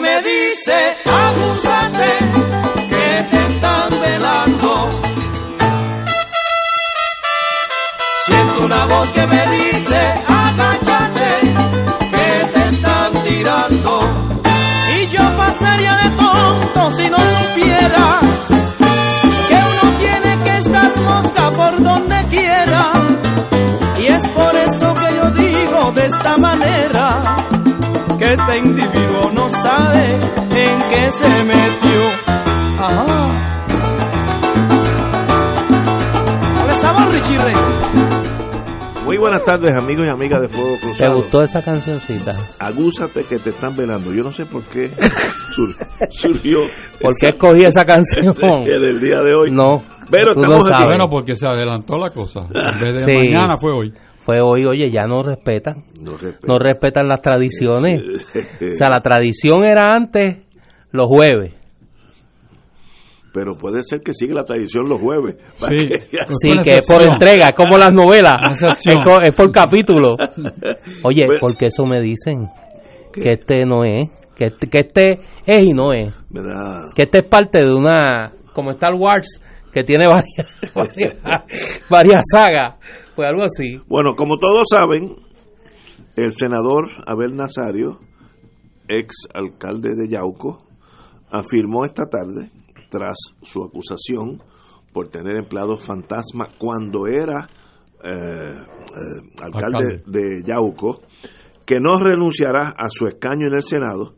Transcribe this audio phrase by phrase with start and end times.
[0.00, 2.18] Me dice, acúsate,
[2.90, 4.88] que te están velando.
[8.26, 11.54] Siento una voz que me dice, agáchate,
[12.10, 14.00] que te están tirando.
[14.98, 18.20] Y yo pasaría de tonto si no supiera
[19.48, 22.92] que uno tiene que estar mosca por donde quiera.
[23.98, 26.85] Y es por eso que yo digo de esta manera
[28.26, 32.00] que este individuo no sabe en qué se metió.
[32.78, 33.66] Ajá.
[36.58, 37.54] Dale sabor, Richie Rey.
[39.04, 41.16] Muy buenas tardes, amigos y amigas de Fuego ¿Te Cruzado.
[41.16, 42.34] gustó esa cancioncita?
[42.58, 44.12] Agúzate que te están velando.
[44.12, 44.88] Yo no sé por qué
[45.54, 45.76] sur-
[46.10, 46.58] surgió.
[47.00, 48.34] ¿Por qué escogí esa canción?
[48.42, 49.52] en el día de hoy.
[49.52, 50.86] No, Pero tú estamos lo sabes.
[50.86, 52.48] Bueno, porque se adelantó la cosa.
[52.52, 53.18] En vez de Sí.
[53.18, 53.92] mañana fue hoy.
[54.26, 55.84] Fue hoy, oye, ya no respetan.
[56.02, 58.02] No respetan las tradiciones.
[58.60, 60.38] O sea, la tradición era antes
[60.90, 61.54] los jueves.
[63.32, 65.36] Pero puede ser que siga la tradición los jueves.
[65.56, 65.78] Sí.
[66.40, 68.34] Sí, una que es por entrega, es como las novelas.
[68.50, 68.96] Es, excepción.
[69.04, 70.16] co- es por capítulo.
[71.04, 71.40] Oye, Bueno.
[71.40, 72.46] porque eso me dicen
[73.12, 75.12] que este no es, que este, que este
[75.46, 76.86] es y no es, Me da.
[76.94, 79.38] que este es parte de una, como Star Wars,
[79.72, 81.14] que tiene varias, varias,
[81.90, 82.74] varias sagas,
[83.16, 83.80] pues algo así.
[83.88, 85.16] Bueno, como todos saben,
[86.16, 87.98] el senador Abel Nazario,
[88.88, 90.58] ex alcalde de Yauco,
[91.30, 92.50] afirmó esta tarde,
[92.90, 94.38] tras su acusación
[94.92, 97.48] por tener empleados fantasma cuando era
[98.04, 100.02] eh, eh, alcalde, Alcalde.
[100.06, 101.00] de Yauco,
[101.66, 104.14] que no renunciará a su escaño en el Senado,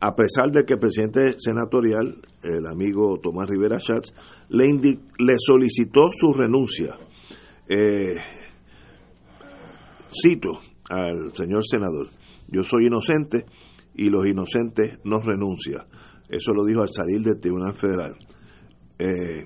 [0.00, 4.14] a pesar de que el presidente senatorial, el amigo Tomás Rivera Schatz,
[4.48, 6.96] le, le solicitó su renuncia.
[7.72, 8.16] Eh,
[10.10, 10.58] cito
[10.88, 12.08] al señor senador,
[12.48, 13.46] yo soy inocente
[13.94, 15.86] y los inocentes no renuncian.
[16.28, 18.16] Eso lo dijo al salir del Tribunal Federal.
[18.98, 19.44] Eh,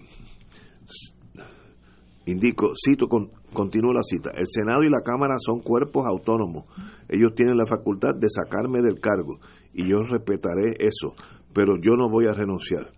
[2.25, 6.65] indico, cito, con, continúo la cita, el Senado y la Cámara son cuerpos autónomos.
[7.11, 9.39] Ellos tienen la facultad de sacarme del cargo
[9.75, 11.15] y yo respetaré eso,
[11.53, 12.91] pero yo no voy a renunciar.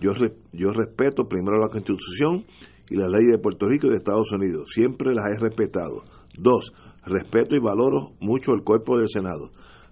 [0.00, 0.12] Yo,
[0.52, 2.44] yo respeto primero la Constitución
[2.90, 4.70] y la ley de Puerto Rico y de Estados Unidos.
[4.74, 6.02] Siempre las he respetado.
[6.36, 6.72] Dos,
[7.06, 9.50] respeto y valoro mucho el cuerpo del Senado.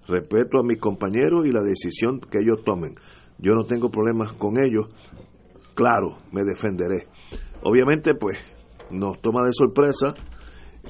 [0.09, 2.97] Respeto a mis compañeros y la decisión que ellos tomen.
[3.39, 4.87] Yo no tengo problemas con ellos.
[5.75, 7.07] Claro, me defenderé.
[7.63, 8.37] Obviamente, pues,
[8.91, 10.15] nos toma de sorpresa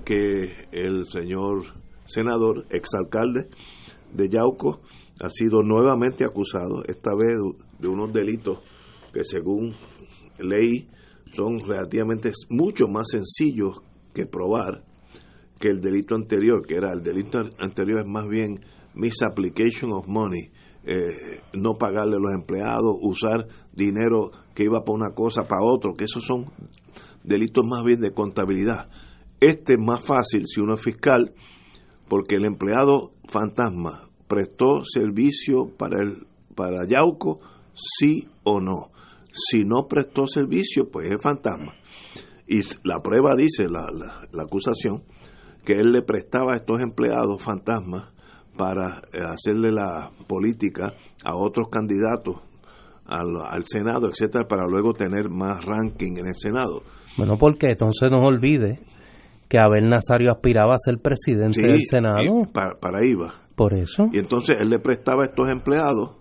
[0.04, 1.64] que el señor
[2.06, 3.48] senador, exalcalde
[4.14, 4.80] de Yauco,
[5.20, 7.36] ha sido nuevamente acusado, esta vez
[7.78, 8.58] de unos delitos
[9.12, 9.74] que según
[10.38, 10.88] ley
[11.34, 13.80] son relativamente mucho más sencillos
[14.14, 14.84] que probar
[15.58, 18.60] que el delito anterior, que era el delito anterior es más bien
[18.94, 20.50] misapplication of money,
[20.84, 25.94] eh, no pagarle a los empleados, usar dinero que iba para una cosa, para otro,
[25.94, 26.46] que esos son
[27.24, 28.88] delitos más bien de contabilidad.
[29.40, 31.34] Este es más fácil si uno es fiscal,
[32.08, 37.38] porque el empleado fantasma prestó servicio para el para Yauco,
[37.72, 38.90] sí o no.
[39.50, 41.74] Si no prestó servicio, pues es fantasma.
[42.46, 45.02] Y la prueba dice, la, la, la acusación,
[45.64, 48.12] que él le prestaba a estos empleados fantasmas
[48.56, 50.94] para eh, hacerle la política
[51.24, 52.36] a otros candidatos
[53.06, 56.82] al, al Senado, etcétera, para luego tener más ranking en el Senado.
[57.16, 58.80] Bueno, porque entonces no olvide
[59.48, 62.42] que Abel Nazario aspiraba a ser presidente Sí, del Senado.
[62.52, 63.34] para, para ahí va.
[63.54, 64.08] Por eso.
[64.12, 66.16] Y entonces él le prestaba a estos empleados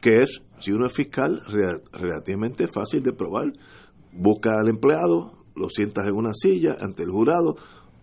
[0.00, 1.42] que es, si uno es fiscal,
[1.92, 3.52] relativamente fácil de probar.
[4.12, 7.56] Busca al empleado, lo sientas en una silla ante el jurado.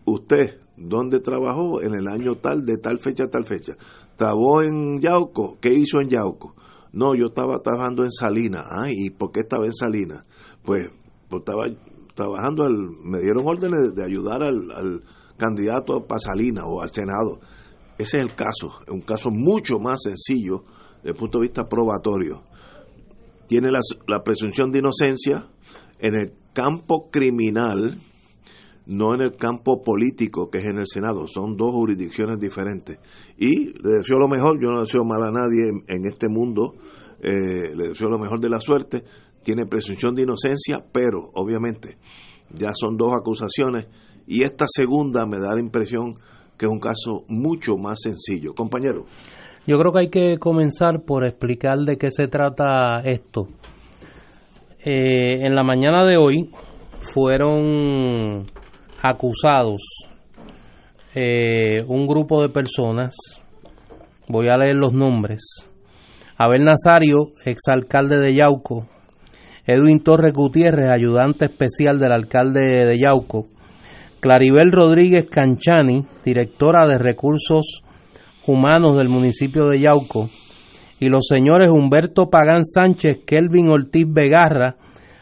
[0.06, 3.74] Usted, ¿dónde trabajó en el año tal, de tal fecha a tal fecha?
[4.16, 5.58] ¿Trabajó en Yauco?
[5.60, 6.56] ¿Qué hizo en Yauco?
[6.94, 8.66] No, yo estaba trabajando en Salinas.
[8.70, 10.26] Ah, ¿y por qué estaba en Salinas?
[10.64, 10.90] Pues,
[11.28, 11.66] pues estaba
[12.14, 15.04] trabajando, al, me dieron órdenes de ayudar al, al
[15.38, 17.40] candidato para Salinas o al Senado.
[17.98, 20.64] Ese es el caso, es un caso mucho más sencillo
[21.06, 22.42] desde el punto de vista probatorio.
[23.48, 25.46] Tiene la, presunción de inocencia
[26.00, 28.00] en el campo criminal,
[28.88, 31.28] no en el campo político que es en el Senado.
[31.28, 32.98] Son dos jurisdicciones diferentes.
[33.38, 36.74] Y le deseo lo mejor, yo no deseo mal a nadie en, en este mundo,
[37.22, 39.04] eh, le deseo lo mejor de la suerte.
[39.44, 42.00] Tiene presunción de inocencia, pero obviamente
[42.52, 43.88] ya son dos acusaciones
[44.26, 46.16] y esta segunda me da la impresión
[46.58, 48.56] que es un caso mucho más sencillo.
[48.56, 49.06] Compañero.
[49.68, 53.48] Yo creo que hay que comenzar por explicar de qué se trata esto.
[54.84, 56.52] Eh, en la mañana de hoy
[57.00, 58.46] fueron
[59.02, 59.82] acusados
[61.16, 63.16] eh, un grupo de personas,
[64.28, 65.42] voy a leer los nombres,
[66.38, 68.86] Abel Nazario, exalcalde de Yauco,
[69.66, 73.48] Edwin Torres Gutiérrez, ayudante especial del alcalde de Yauco,
[74.20, 77.85] Claribel Rodríguez Canchani, directora de recursos
[78.48, 80.30] humanos del municipio de Yauco,
[81.00, 84.78] y los señores Humberto Pagán Sánchez, Kelvin Ortiz Vegarra,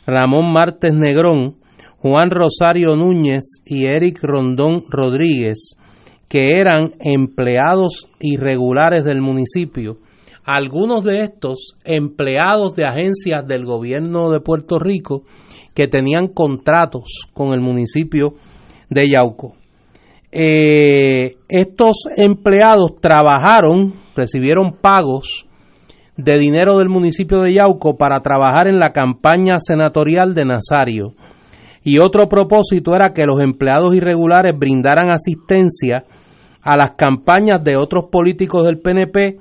[0.06, 1.56] Ramón Martes Negrón,
[1.98, 5.76] Juan Rosario Núñez y Eric Rondón Rodríguez,
[6.28, 9.98] que eran empleados irregulares del municipio.
[10.44, 15.24] Algunos de estos empleados de agencias del gobierno de Puerto Rico
[15.74, 18.34] que tenían contratos con el municipio
[18.90, 19.56] de Yauco.
[20.36, 25.46] Eh, estos empleados trabajaron, recibieron pagos
[26.18, 31.14] de dinero del municipio de Yauco para trabajar en la campaña senatorial de Nazario.
[31.84, 36.04] Y otro propósito era que los empleados irregulares brindaran asistencia
[36.64, 39.38] a las campañas de otros políticos del PNP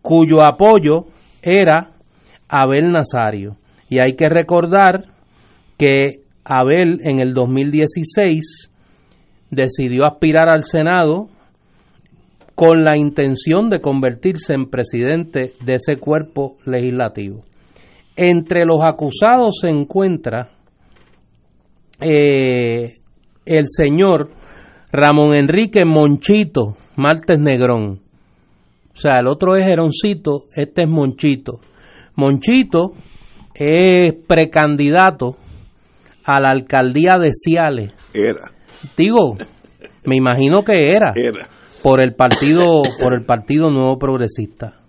[0.00, 1.06] cuyo apoyo
[1.42, 1.90] era
[2.48, 3.56] Abel Nazario.
[3.88, 5.06] Y hay que recordar
[5.76, 8.70] que Abel en el 2016
[9.50, 11.28] decidió aspirar al Senado
[12.54, 17.44] con la intención de convertirse en presidente de ese cuerpo legislativo.
[18.16, 20.48] Entre los acusados se encuentra
[22.00, 22.98] eh,
[23.44, 24.30] el señor
[24.90, 28.00] Ramón Enrique Monchito Martes Negrón.
[28.94, 31.60] O sea, el otro es Geroncito, este es Monchito.
[32.14, 32.92] Monchito
[33.54, 35.36] es precandidato
[36.24, 37.94] a la alcaldía de Ciales.
[38.14, 38.55] Era,
[38.96, 39.36] Digo,
[40.04, 41.48] me imagino que era era.
[41.82, 44.80] por el partido por el partido nuevo progresista.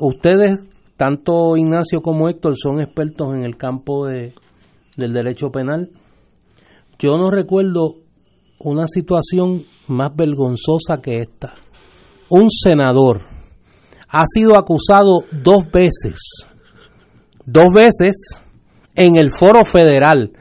[0.00, 0.60] Ustedes
[0.96, 4.34] tanto Ignacio como Héctor son expertos en el campo de,
[4.96, 5.90] del derecho penal.
[6.98, 7.96] Yo no recuerdo
[8.58, 11.54] una situación más vergonzosa que esta.
[12.30, 13.22] Un senador
[14.08, 16.18] ha sido acusado dos veces
[17.46, 18.42] dos veces
[18.96, 20.32] en el foro federal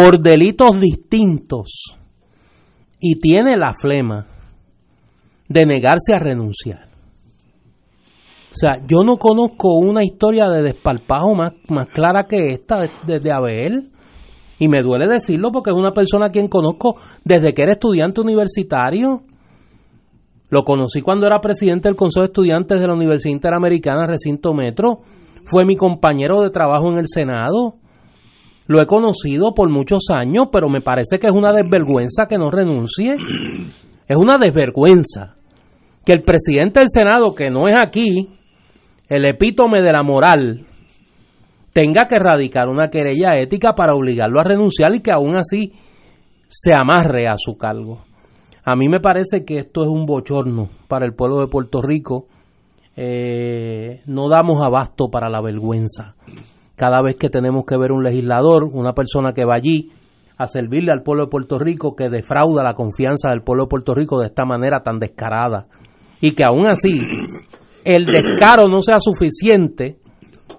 [0.00, 1.96] por delitos distintos
[3.00, 4.26] y tiene la flema
[5.48, 6.84] de negarse a renunciar.
[8.50, 12.90] O sea, yo no conozco una historia de despalpajo más, más clara que esta de,
[13.06, 13.90] de- de Abel.
[14.60, 16.94] Y me duele decirlo porque es una persona a quien conozco
[17.24, 19.22] desde que era estudiante universitario.
[20.50, 25.00] Lo conocí cuando era presidente del Consejo de Estudiantes de la Universidad Interamericana Recinto Metro.
[25.44, 27.74] Fue mi compañero de trabajo en el Senado.
[28.68, 32.50] Lo he conocido por muchos años, pero me parece que es una desvergüenza que no
[32.50, 33.16] renuncie.
[34.06, 35.36] Es una desvergüenza
[36.04, 38.28] que el presidente del Senado, que no es aquí,
[39.08, 40.66] el epítome de la moral,
[41.72, 45.72] tenga que radicar una querella ética para obligarlo a renunciar y que aún así
[46.46, 48.04] se amarre a su cargo.
[48.64, 52.26] A mí me parece que esto es un bochorno para el pueblo de Puerto Rico.
[52.96, 56.16] Eh, no damos abasto para la vergüenza.
[56.78, 59.90] Cada vez que tenemos que ver un legislador, una persona que va allí
[60.36, 63.94] a servirle al pueblo de Puerto Rico, que defrauda la confianza del pueblo de Puerto
[63.94, 65.66] Rico de esta manera tan descarada.
[66.20, 67.00] Y que aún así
[67.84, 69.98] el descaro no sea suficiente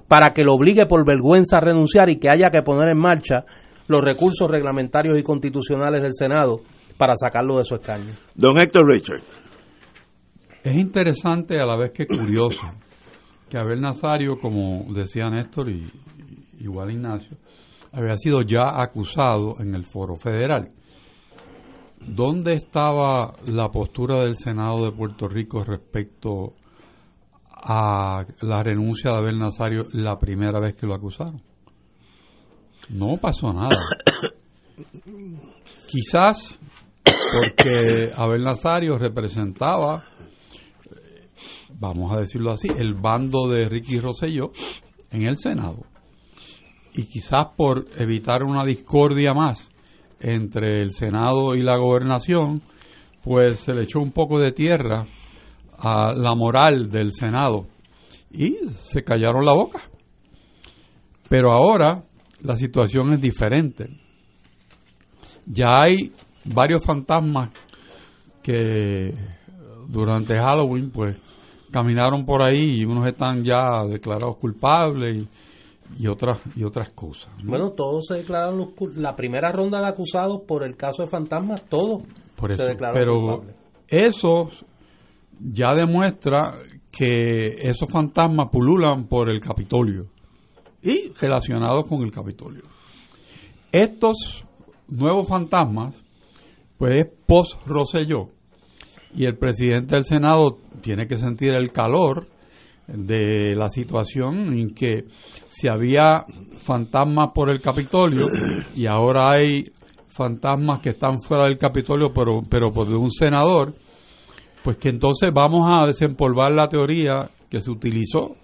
[0.09, 3.45] para que lo obligue por vergüenza a renunciar y que haya que poner en marcha
[3.87, 6.57] los recursos reglamentarios y constitucionales del Senado
[6.97, 8.13] para sacarlo de su escaño.
[8.35, 9.23] Don Héctor Richard.
[10.65, 12.59] Es interesante a la vez que curioso
[13.49, 16.08] que Abel Nazario, como decía Néstor y, y
[16.59, 17.37] igual Ignacio,
[17.91, 20.71] había sido ya acusado en el foro federal.
[21.99, 26.53] ¿Dónde estaba la postura del Senado de Puerto Rico respecto
[27.61, 31.41] a la renuncia de Abel Nazario la primera vez que lo acusaron.
[32.89, 33.77] No pasó nada.
[35.87, 36.59] Quizás
[37.03, 40.03] porque Abel Nazario representaba,
[41.73, 44.51] vamos a decirlo así, el bando de Ricky Rosselló
[45.11, 45.83] en el Senado.
[46.99, 49.71] Y quizás por evitar una discordia más
[50.19, 52.61] entre el Senado y la gobernación,
[53.23, 55.07] pues se le echó un poco de tierra
[55.77, 57.67] a la moral del Senado
[58.29, 59.79] y se callaron la boca.
[61.29, 62.03] Pero ahora
[62.41, 63.97] la situación es diferente.
[65.45, 66.11] Ya hay
[66.43, 67.51] varios fantasmas
[68.43, 69.13] que
[69.87, 71.15] durante Halloween pues
[71.71, 75.29] caminaron por ahí y unos están ya declarados culpables
[76.07, 77.31] otras y otras cosas.
[77.43, 82.03] Bueno, todos se declararon la primera ronda de acusados por el caso de fantasmas, todos
[82.37, 83.55] se declararon pero culpables.
[83.87, 84.49] Eso
[85.39, 86.53] ya demuestra
[86.91, 90.07] que esos fantasmas pululan por el Capitolio
[90.81, 92.63] y relacionados con el Capitolio.
[93.71, 94.45] Estos
[94.87, 95.95] nuevos fantasmas,
[96.77, 98.29] pues es post-Roselló,
[99.13, 102.27] y el presidente del Senado tiene que sentir el calor
[102.93, 105.05] de la situación en que
[105.47, 106.25] si había
[106.59, 108.25] fantasmas por el Capitolio
[108.75, 109.65] y ahora hay
[110.07, 113.73] fantasmas que están fuera del Capitolio pero, pero por un senador,
[114.63, 118.35] pues que entonces vamos a desempolvar la teoría que se utilizó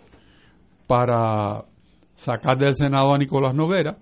[0.87, 1.65] para
[2.15, 3.97] sacar del Senado a Nicolás Noguera.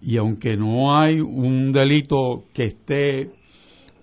[0.00, 3.30] Y aunque no hay un delito que esté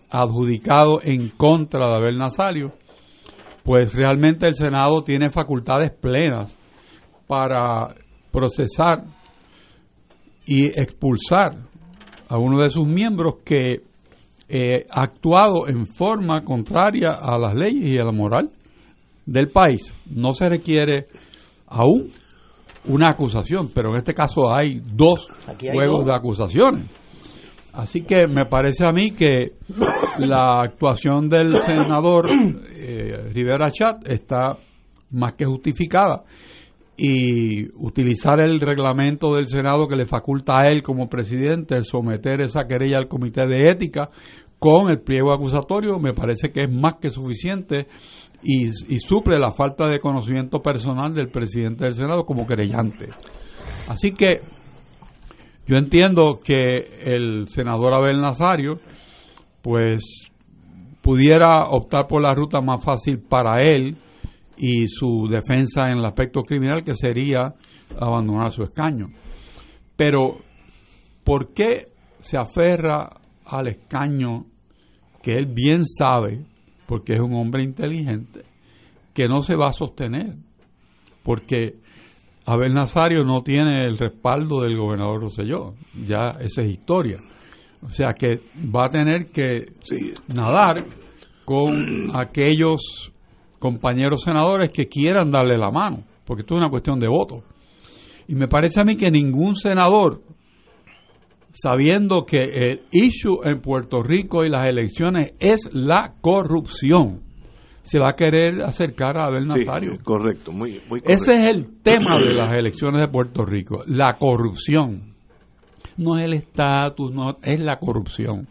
[0.09, 2.73] adjudicado en contra de Abel Nazario,
[3.63, 6.55] pues realmente el Senado tiene facultades plenas
[7.27, 7.95] para
[8.31, 9.05] procesar
[10.45, 11.57] y expulsar
[12.27, 13.83] a uno de sus miembros que
[14.49, 18.51] eh, ha actuado en forma contraria a las leyes y a la moral
[19.25, 19.93] del país.
[20.05, 21.07] No se requiere
[21.67, 22.11] aún
[22.85, 25.27] una acusación, pero en este caso hay dos
[25.59, 26.85] juegos de acusaciones.
[27.73, 29.53] Así que me parece a mí que
[30.19, 32.29] la actuación del senador
[32.75, 34.57] eh, Rivera Chat está
[35.11, 36.23] más que justificada
[36.95, 42.65] y utilizar el reglamento del Senado que le faculta a él como presidente someter esa
[42.65, 44.11] querella al Comité de Ética
[44.59, 47.87] con el pliego acusatorio me parece que es más que suficiente
[48.43, 53.09] y, suple la falta de conocimiento personal del presidente del Senado como querellante.
[53.87, 54.41] Así que
[55.65, 58.79] yo entiendo que el senador Abel Nazario
[59.61, 60.27] pues
[61.01, 63.97] pudiera optar por la ruta más fácil para él
[64.57, 67.53] y su defensa en el aspecto criminal que sería
[67.99, 69.07] abandonar su escaño.
[69.95, 70.37] Pero
[71.23, 71.87] ¿por qué
[72.19, 73.09] se aferra
[73.45, 74.45] al escaño
[75.21, 76.45] que él bien sabe
[76.85, 78.43] porque es un hombre inteligente,
[79.13, 80.35] que no se va a sostener,
[81.23, 81.77] porque
[82.45, 87.19] Abel Nazario no tiene el respaldo del gobernador Rosselló, ya esa es historia.
[87.81, 88.41] O sea que
[88.73, 89.61] va a tener que
[90.33, 90.85] nadar
[91.45, 93.11] con aquellos
[93.59, 97.43] compañeros senadores que quieran darle la mano, porque esto es una cuestión de voto.
[98.27, 100.21] Y me parece a mí que ningún senador
[101.53, 107.21] sabiendo que el issue en Puerto Rico y las elecciones es la corrupción,
[107.83, 109.99] se va a querer acercar a Abel Nazario.
[110.03, 111.11] correcto, muy, muy correcto.
[111.11, 115.13] Ese es el tema de las elecciones de Puerto Rico, la corrupción.
[115.97, 118.47] No es el estatus, no, es la corrupción.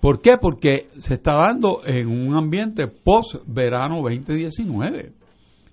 [0.00, 0.32] ¿Por qué?
[0.40, 5.12] Porque se está dando en un ambiente post-verano 2019.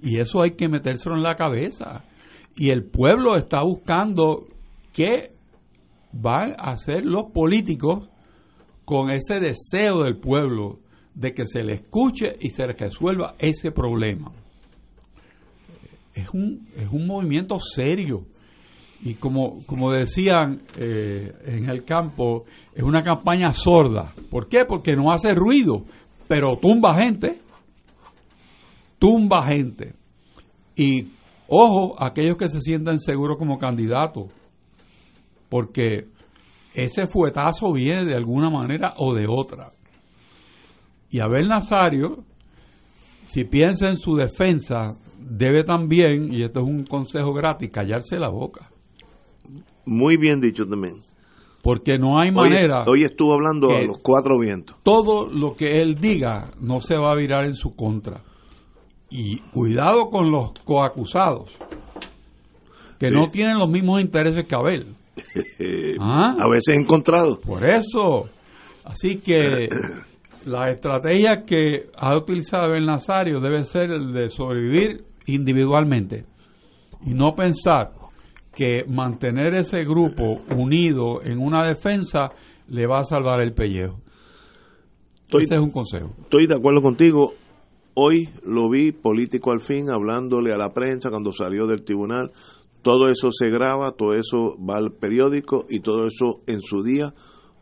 [0.01, 2.03] Y eso hay que metérselo en la cabeza.
[2.55, 4.47] Y el pueblo está buscando
[4.93, 5.31] que
[6.11, 8.09] van a ser los políticos
[8.85, 10.79] con ese deseo del pueblo
[11.17, 14.31] de que se le escuche y se resuelva ese problema.
[16.13, 18.27] Es un, es un movimiento serio
[19.01, 24.13] y como, como decían eh, en el campo, es una campaña sorda.
[24.29, 24.65] ¿Por qué?
[24.67, 25.85] Porque no hace ruido,
[26.27, 27.39] pero tumba gente.
[28.99, 29.95] Tumba gente.
[30.75, 31.07] Y
[31.47, 34.31] ojo, aquellos que se sientan seguros como candidatos,
[35.49, 36.09] porque
[36.75, 39.71] ese fuetazo viene de alguna manera o de otra.
[41.09, 42.23] Y Abel Nazario,
[43.25, 48.29] si piensa en su defensa, debe también, y esto es un consejo gratis, callarse la
[48.29, 48.69] boca.
[49.85, 50.95] Muy bien dicho también.
[51.63, 52.85] Porque no hay manera.
[52.87, 54.77] Hoy, estuvo hablando a los cuatro vientos.
[54.83, 58.23] Todo lo que él diga no se va a virar en su contra.
[59.09, 61.49] Y cuidado con los coacusados,
[62.99, 64.95] que no tienen los mismos intereses que Abel.
[65.99, 66.35] ¿Ah?
[66.39, 67.39] A veces encontrado.
[67.39, 68.29] Por eso.
[68.83, 69.69] Así que
[70.47, 76.25] la estrategia que ha utilizado Abel Nazario debe ser el de sobrevivir individualmente
[77.05, 77.91] y no pensar
[78.55, 82.31] que mantener ese grupo unido en una defensa
[82.69, 83.99] le va a salvar el pellejo.
[85.23, 86.11] Estoy- Ese es un consejo.
[86.21, 87.33] Estoy de acuerdo contigo.
[87.93, 92.31] Hoy lo vi político al fin hablándole a la prensa cuando salió del tribunal.
[92.81, 97.13] Todo eso se graba, todo eso va al periódico y todo eso en su día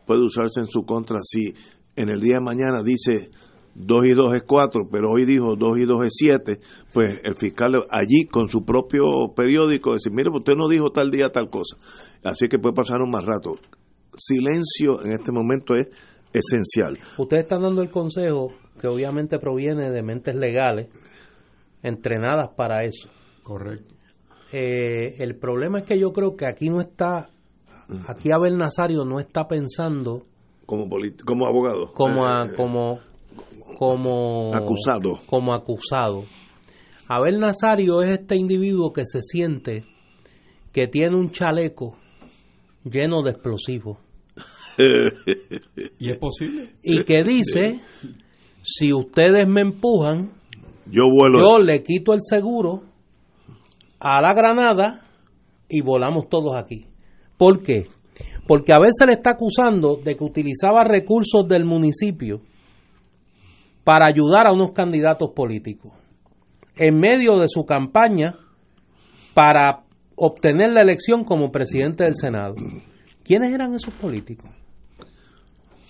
[0.06, 1.18] puede usarse en su contra.
[1.22, 1.52] Si
[1.96, 3.30] en el día de mañana dice
[3.74, 6.60] 2 y 2 es 4, pero hoy dijo 2 y 2 es 7,
[6.92, 11.30] pues el fiscal allí con su propio periódico decir, mire, usted no dijo tal día
[11.30, 11.76] tal cosa.
[12.24, 13.52] Así que puede pasar un más rato.
[14.16, 15.88] Silencio en este momento es
[16.32, 16.98] esencial.
[17.18, 20.88] Ustedes están dando el consejo que obviamente proviene de mentes legales
[21.82, 23.08] entrenadas para eso.
[23.42, 23.94] Correcto.
[24.52, 27.30] Eh, el problema es que yo creo que aquí no está,
[28.08, 30.24] aquí Abel Nazario no está pensando
[30.66, 30.88] como
[31.24, 32.98] como abogado como a- Eh, como
[33.78, 35.20] como Acusado.
[35.26, 36.24] como acusado.
[37.08, 39.84] Abel Nazario es este individuo que se siente
[40.72, 41.96] que tiene un chaleco
[42.84, 43.98] lleno de explosivos
[45.98, 46.70] ¿Y es posible?
[46.82, 47.80] y que dice
[48.62, 50.32] si ustedes me empujan
[50.86, 52.82] yo vuelo yo le quito el seguro
[54.00, 55.02] a la granada
[55.68, 56.86] y volamos todos aquí.
[57.36, 57.86] ¿Por qué?
[58.46, 62.40] Porque a veces le está acusando de que utilizaba recursos del municipio
[63.84, 65.92] para ayudar a unos candidatos políticos
[66.76, 68.36] en medio de su campaña
[69.34, 69.84] para
[70.16, 72.54] obtener la elección como presidente del Senado.
[73.22, 74.50] ¿Quiénes eran esos políticos?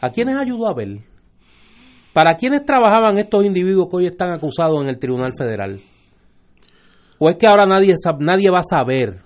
[0.00, 0.98] ¿A quiénes ayudó a ver?
[2.12, 5.80] ¿Para quiénes trabajaban estos individuos que hoy están acusados en el Tribunal Federal?
[7.18, 9.25] ¿O es que ahora nadie, nadie va a saber?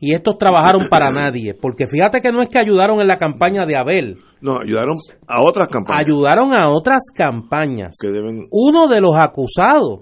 [0.00, 1.54] Y estos trabajaron para nadie.
[1.54, 4.96] Porque fíjate que no es que ayudaron en la campaña de Abel, no ayudaron
[5.28, 7.96] a otras campañas ayudaron a otras campañas.
[8.00, 10.00] que deben Uno de los acusados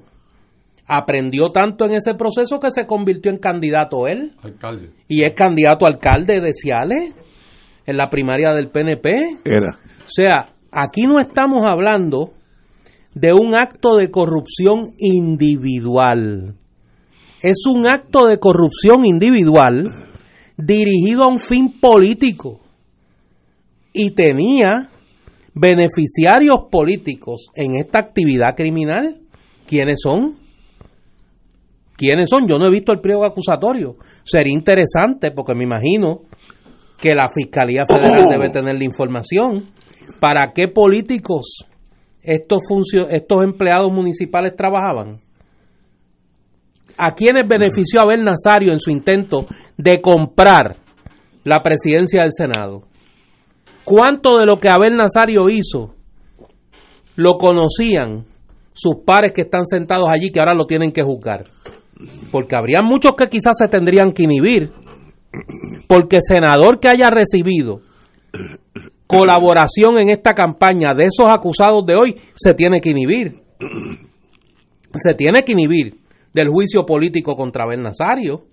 [0.87, 4.91] aprendió tanto en ese proceso que se convirtió en candidato él Alcalde.
[5.07, 7.15] y es candidato a alcalde de Ciales
[7.85, 9.11] en la primaria del PNP.
[9.45, 9.69] era
[10.07, 12.31] O sea, aquí no estamos hablando
[13.15, 16.55] de un acto de corrupción individual.
[17.41, 19.85] Es un acto de corrupción individual
[20.57, 22.61] dirigido a un fin político.
[23.93, 24.91] Y tenía
[25.55, 29.21] beneficiarios políticos en esta actividad criminal.
[29.67, 30.37] ¿Quiénes son?
[31.97, 32.47] ¿Quiénes son?
[32.49, 33.97] Yo no he visto el pliego acusatorio.
[34.25, 36.23] Sería interesante porque me imagino
[37.01, 39.67] que la Fiscalía Federal debe tener la información.
[40.21, 41.65] ¿Para qué políticos
[42.23, 42.61] estos,
[43.11, 45.21] estos empleados municipales trabajaban?
[46.99, 50.77] ¿A quiénes benefició Abel Nazario en su intento de comprar
[51.45, 52.83] la presidencia del Senado?
[53.85, 55.95] ¿Cuánto de lo que Abel Nazario hizo
[57.15, 58.27] lo conocían
[58.73, 61.45] sus pares que están sentados allí que ahora lo tienen que juzgar?
[62.33, 64.73] Porque habría muchos que quizás se tendrían que inhibir.
[65.87, 67.81] Porque senador que haya recibido
[69.07, 73.41] colaboración en esta campaña de esos acusados de hoy se tiene que inhibir.
[74.95, 76.08] Se tiene que inhibir
[76.39, 78.45] del juicio político contra Abel Nazario.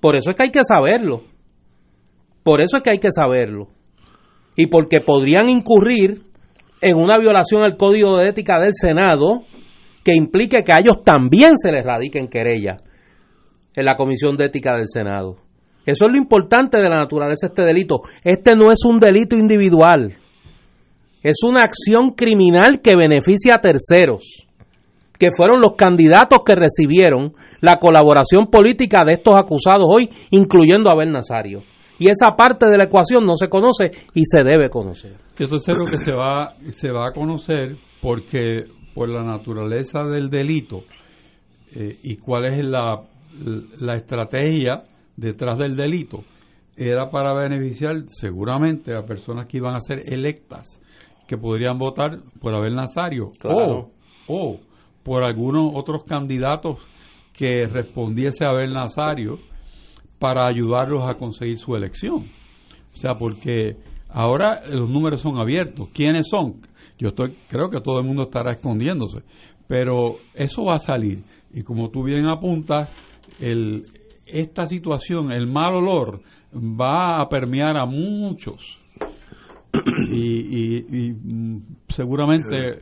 [0.00, 1.22] Por eso es que hay que saberlo.
[2.42, 3.68] Por eso es que hay que saberlo.
[4.56, 6.22] Y porque podrían incurrir
[6.82, 9.42] en una violación al código de ética del Senado
[10.04, 12.76] que implique que a ellos también se les radiquen querella
[13.74, 15.38] en la Comisión de Ética del Senado.
[15.86, 18.02] Eso es lo importante de la naturaleza de este delito.
[18.22, 20.14] Este no es un delito individual.
[21.22, 24.43] Es una acción criminal que beneficia a terceros,
[25.24, 27.32] que fueron los candidatos que recibieron
[27.62, 31.62] la colaboración política de estos acusados hoy, incluyendo a Abel Nazario.
[31.98, 35.14] Y esa parte de la ecuación no se conoce y se debe conocer.
[35.38, 40.28] Esto es algo que se va, se va a conocer porque por la naturaleza del
[40.28, 40.82] delito
[41.74, 43.00] eh, y cuál es la,
[43.80, 44.84] la estrategia
[45.16, 46.22] detrás del delito,
[46.76, 50.78] era para beneficiar seguramente a personas que iban a ser electas,
[51.26, 53.90] que podrían votar por Abel Nazario Claro.
[54.28, 54.60] o, o
[55.04, 56.78] por algunos otros candidatos
[57.32, 59.38] que respondiese a Abel Nazario
[60.18, 62.26] para ayudarlos a conseguir su elección.
[62.92, 63.76] O sea, porque
[64.08, 65.88] ahora los números son abiertos.
[65.92, 66.56] ¿Quiénes son?
[66.98, 69.22] Yo estoy, creo que todo el mundo estará escondiéndose,
[69.66, 71.24] pero eso va a salir.
[71.52, 72.88] Y como tú bien apuntas,
[73.40, 73.84] el,
[74.26, 76.22] esta situación, el mal olor,
[76.54, 78.78] va a permear a muchos.
[80.12, 82.78] Y, y- y, mm, seguramente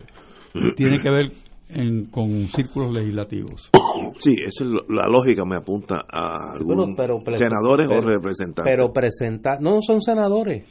[0.77, 1.33] tiene que ver
[1.75, 3.71] en- con círculos legislativos.
[4.19, 6.65] sí esa es lo- la lógica me apunta a Sí,
[6.97, 10.65] pero- pero- senadores o representantes Pero presenta, no son senadores,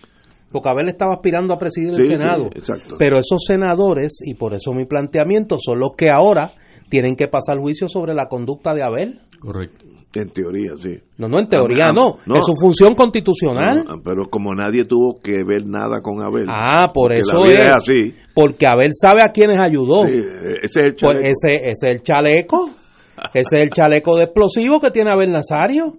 [0.51, 2.49] porque Abel estaba aspirando a presidir Sí, el sí, Senado.
[2.53, 2.95] exacto.
[2.97, 6.53] Pero esos senadores, y por eso mi planteamiento, son los que ahora
[6.89, 9.21] tienen que pasar juicio sobre la conducta de Abel.
[9.39, 9.85] Correcto.
[10.13, 10.97] En teoría, sí.
[11.17, 12.15] No, no, en teoría Ah, no.
[12.25, 12.35] no.
[12.35, 13.85] Es su función constitucional.
[13.87, 16.47] No, pero como nadie tuvo que ver nada con Abel.
[16.49, 17.65] Ah, por eso la vida es.
[17.67, 18.15] es así.
[18.33, 20.03] Porque Abel sabe a quienes ayudó.
[20.05, 20.17] Sí,
[20.63, 21.27] ese es el Pues chaleco.
[21.27, 22.69] ese, ese es el chaleco.
[23.33, 25.93] Ese es el chaleco de explosivo que tiene Abel Nazario.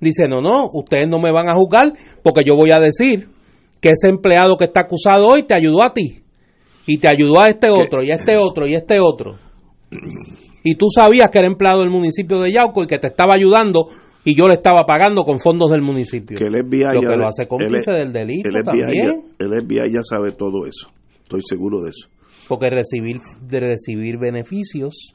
[0.00, 3.28] Dice, no, no, ustedes no me van a juzgar porque yo voy a decir
[3.80, 6.20] que ese empleado que está acusado hoy te ayudó a ti.
[6.86, 9.36] Y te ayudó a este otro, y a este otro, y a este otro.
[10.70, 13.86] Y tú sabías que era empleado del municipio de Yauco y que te estaba ayudando
[14.24, 16.36] y yo le estaba pagando con fondos del municipio.
[16.36, 18.80] que el FBI lo ya que le- lo hace cómplice el- del delito el FBI,
[18.80, 19.06] también.
[19.38, 20.90] ya, el FBI ya sabe todo eso.
[21.22, 22.08] Estoy seguro de eso.
[22.48, 25.14] Porque recibir, de recibir beneficios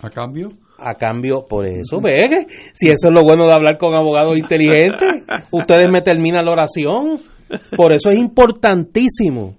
[0.00, 3.94] A cambio, a cambio, por eso, ve, si eso es lo bueno de hablar con
[3.94, 5.08] abogados inteligentes,
[5.50, 7.18] ustedes me terminan la oración.
[7.76, 9.56] Por eso es importantísimo,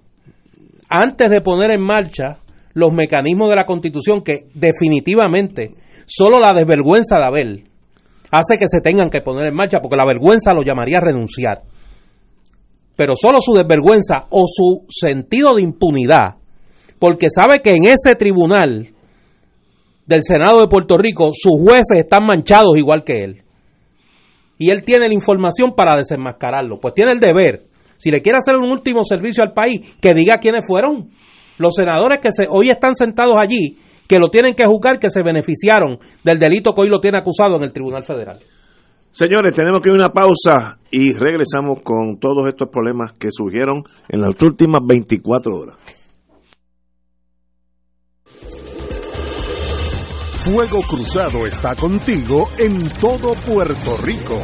[0.88, 2.38] antes de poner en marcha
[2.72, 5.74] los mecanismos de la Constitución, que definitivamente
[6.06, 7.64] solo la desvergüenza de Abel
[8.30, 11.62] hace que se tengan que poner en marcha, porque la vergüenza lo llamaría a renunciar.
[12.96, 16.36] Pero solo su desvergüenza o su sentido de impunidad,
[16.98, 18.90] porque sabe que en ese tribunal
[20.06, 23.42] del Senado de Puerto Rico, sus jueces están manchados igual que él.
[24.58, 26.78] Y él tiene la información para desenmascararlo.
[26.80, 27.64] Pues tiene el deber,
[27.96, 31.10] si le quiere hacer un último servicio al país, que diga quiénes fueron.
[31.60, 33.76] Los senadores que se, hoy están sentados allí,
[34.08, 37.56] que lo tienen que juzgar, que se beneficiaron del delito que hoy lo tiene acusado
[37.56, 38.38] en el Tribunal Federal.
[39.10, 43.82] Señores, tenemos que ir a una pausa y regresamos con todos estos problemas que surgieron
[44.08, 45.76] en las últimas 24 horas.
[50.38, 54.40] Fuego Cruzado está contigo en todo Puerto Rico.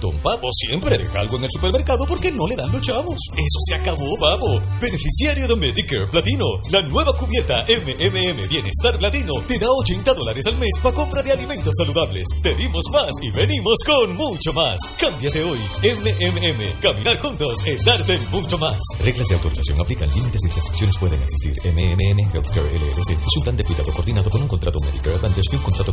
[0.00, 3.18] Don Papo siempre deja algo en el supermercado porque no le dan los chavos.
[3.32, 4.60] Eso se acabó, Papo.
[4.80, 6.44] Beneficiario de Medicare Platino.
[6.70, 11.32] La nueva cubierta MMM Bienestar Platino te da 80 dólares al mes para compra de
[11.32, 12.24] alimentos saludables.
[12.42, 14.78] Te dimos más y venimos con mucho más.
[14.98, 15.58] Cámbiate hoy.
[15.82, 16.80] MMM.
[16.80, 18.80] Caminar juntos es darte mucho más.
[19.00, 20.08] Reglas de autorización aplican.
[20.08, 21.54] Límites y restricciones pueden existir.
[21.64, 25.56] MMN Healthcare LLC es un plan de cuidado coordinado con un contrato Medicare Advantage y
[25.56, 25.87] un contrato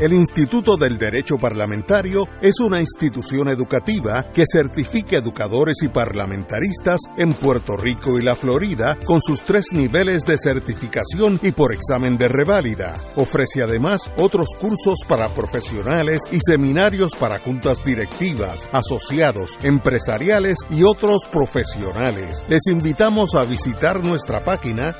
[0.00, 7.32] El Instituto del Derecho Parlamentario es una institución educativa que certifica educadores y parlamentaristas en
[7.32, 12.28] Puerto Rico y la Florida con sus tres niveles de certificación y por examen de
[12.28, 12.96] reválida.
[13.14, 21.22] Ofrece además otros cursos para profesionales y seminarios para juntas directivas, asociados, empresariales y otros
[21.30, 22.44] profesionales.
[22.48, 24.94] Les invitamos a visitar nuestra página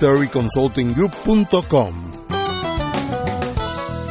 [0.00, 2.14] www.parliamentaryconsultinggroup.com.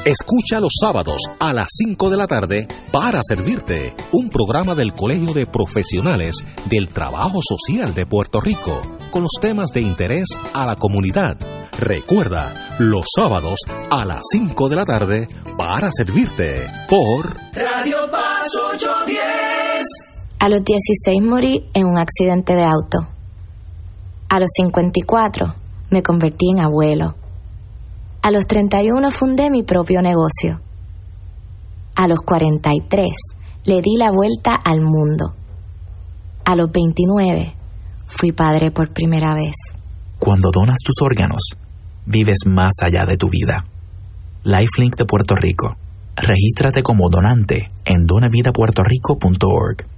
[0.05, 5.33] Escucha los sábados a las 5 de la tarde para servirte un programa del Colegio
[5.33, 10.75] de Profesionales del Trabajo Social de Puerto Rico con los temas de interés a la
[10.75, 11.37] comunidad.
[11.79, 15.25] Recuerda, los sábados a las 5 de la tarde
[15.57, 19.85] para servirte por Radio Paz 810.
[20.39, 23.07] A los 16 morí en un accidente de auto.
[24.27, 25.62] A los 54
[25.93, 27.15] me convertí en abuelo.
[28.21, 30.59] A los 31 fundé mi propio negocio.
[31.95, 33.07] A los 43
[33.65, 35.35] le di la vuelta al mundo.
[36.43, 37.53] A los 29
[38.07, 39.53] fui padre por primera vez.
[40.19, 41.43] Cuando donas tus órganos,
[42.05, 43.63] vives más allá de tu vida.
[44.43, 45.75] Lifelink de Puerto Rico.
[46.15, 49.92] Regístrate como donante en donavidapuertorico.org.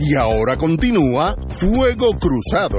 [0.00, 2.78] Y ahora continúa Fuego Cruzado.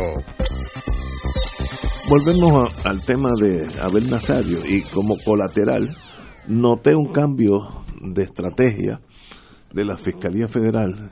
[2.10, 5.88] Volvemos a- al tema de Abel Nazario y como colateral
[6.48, 9.00] noté un cambio de estrategia
[9.72, 11.12] de la Fiscalía Federal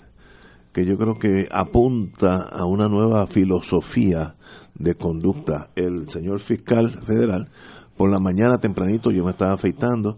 [0.73, 4.35] que yo creo que apunta a una nueva filosofía
[4.75, 5.69] de conducta.
[5.75, 7.49] El señor fiscal federal,
[7.95, 10.17] por la mañana tempranito yo me estaba afeitando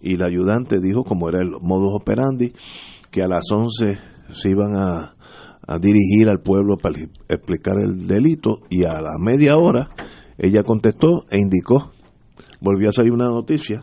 [0.00, 2.52] y la ayudante dijo, como era el modus operandi,
[3.10, 3.98] que a las 11
[4.30, 5.14] se iban a,
[5.66, 6.98] a dirigir al pueblo para
[7.28, 9.90] explicar el delito y a la media hora
[10.38, 11.92] ella contestó e indicó,
[12.60, 13.82] volvió a salir una noticia,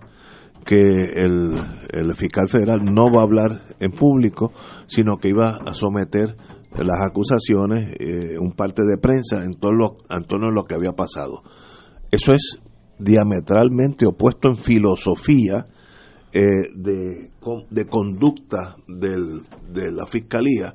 [0.66, 1.56] que el,
[1.92, 4.52] el fiscal federal no va a hablar en público,
[4.88, 6.36] sino que iba a someter
[6.78, 10.76] las acusaciones, eh, un parte de prensa en, todo lo, en torno a lo que
[10.76, 11.42] había pasado.
[12.12, 12.60] Eso es
[13.00, 15.66] diametralmente opuesto en filosofía
[16.34, 16.44] eh,
[16.76, 17.32] de,
[17.70, 19.42] de conducta del-
[19.74, 20.74] de la fiscalía.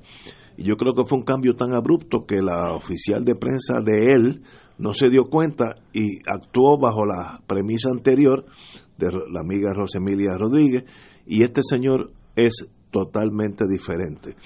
[0.57, 4.13] Y yo creo que fue un cambio tan abrupto que la oficial de prensa de
[4.13, 4.43] él
[4.79, 8.45] no se dio cuenta y actuó bajo la premisa anterior
[8.99, 10.85] de la amiga Rosemilia Rodríguez
[11.27, 14.37] y este señor es totalmente diferente.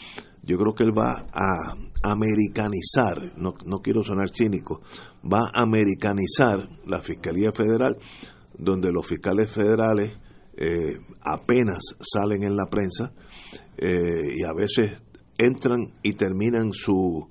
[0.42, 4.80] Yo creo que él va a americanizar, no, no quiero sonar cínico,
[5.22, 7.98] va a americanizar la Fiscalía Federal,
[8.56, 10.12] donde los fiscales federales
[10.56, 13.12] eh, apenas salen en la prensa
[13.76, 15.00] eh, y a veces
[15.44, 17.26] entran y terminan su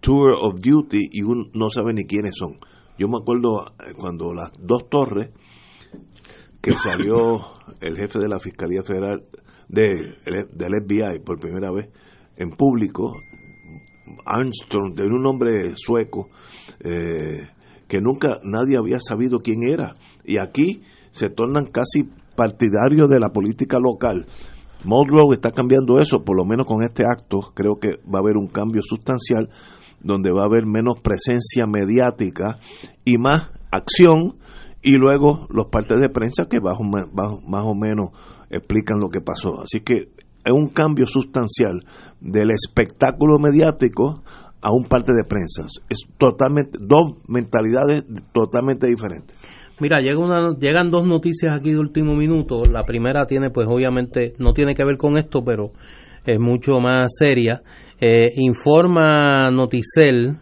[0.00, 2.58] tour of duty y uno no sabe ni quiénes son.
[2.98, 5.30] Yo me acuerdo eh, cuando las dos torres
[6.60, 7.40] que salió
[7.80, 9.24] el jefe de la Fiscalía Federal
[9.68, 9.86] de,
[10.26, 11.88] el- del FBI por primera vez
[12.36, 13.12] en público,
[14.24, 16.28] Armstrong, de un hombre sueco,
[16.80, 17.48] eh,
[17.88, 19.94] que nunca nadie había sabido quién era.
[20.24, 22.04] Y aquí se tornan casi
[22.36, 24.26] partidarios de la política local.
[24.84, 28.36] Muldrow está cambiando eso, por lo menos con este acto, creo que va a haber
[28.36, 29.48] un cambio sustancial
[30.00, 32.58] donde va a haber menos presencia mediática
[33.04, 34.36] y más acción
[34.82, 38.08] y luego los partes de prensa que bajo, bajo- más o menos
[38.50, 39.60] explican lo que pasó.
[39.62, 40.08] Así que
[40.44, 41.84] es un cambio sustancial
[42.20, 44.24] del espectáculo mediático
[44.60, 45.62] a un parte de prensa.
[45.88, 49.36] Es totalmente, dos mentalidades totalmente diferentes.
[49.82, 52.62] Mira, llega una, llegan dos noticias aquí de último minuto.
[52.70, 55.72] La primera tiene, pues obviamente, no tiene que ver con esto, pero
[56.24, 57.62] es mucho más seria.
[58.00, 60.36] Eh, informa Noticel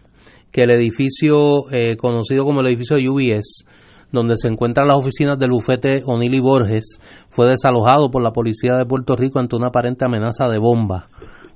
[0.52, 3.64] que el edificio eh, conocido como el edificio de UBS,
[4.12, 7.00] donde se encuentran las oficinas del bufete O'Neill y Borges,
[7.30, 11.06] fue desalojado por la policía de Puerto Rico ante una aparente amenaza de bomba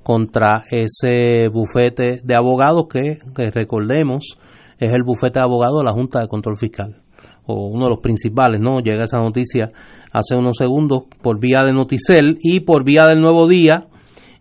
[0.02, 4.38] contra ese bufete de abogados que, que recordemos
[4.78, 7.03] es el bufete de abogados de la Junta de Control Fiscal
[7.46, 8.80] o uno de los principales, ¿no?
[8.80, 9.70] Llega esa noticia
[10.12, 13.86] hace unos segundos por vía de Noticel y por vía del Nuevo Día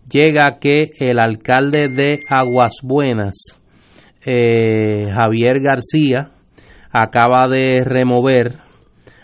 [0.10, 3.60] llega que el alcalde de Aguas Buenas,
[4.26, 6.32] eh, Javier García,
[6.92, 8.60] acaba de remover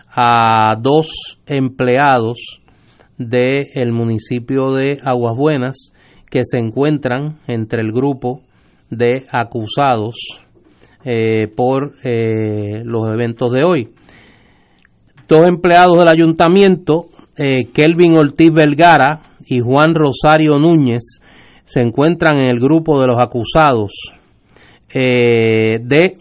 [0.10, 2.62] a dos empleados
[3.18, 5.92] del municipio de Aguas Buenas
[6.30, 8.42] que se encuentran entre el grupo
[8.89, 10.15] de acusados
[11.04, 13.90] eh, por eh, los eventos de hoy.
[15.28, 17.08] Dos empleados del ayuntamiento,
[17.38, 21.22] eh, Kelvin Ortiz Vergara y Juan Rosario Núñez,
[21.64, 23.92] se encuentran en el grupo de los acusados
[24.92, 26.18] de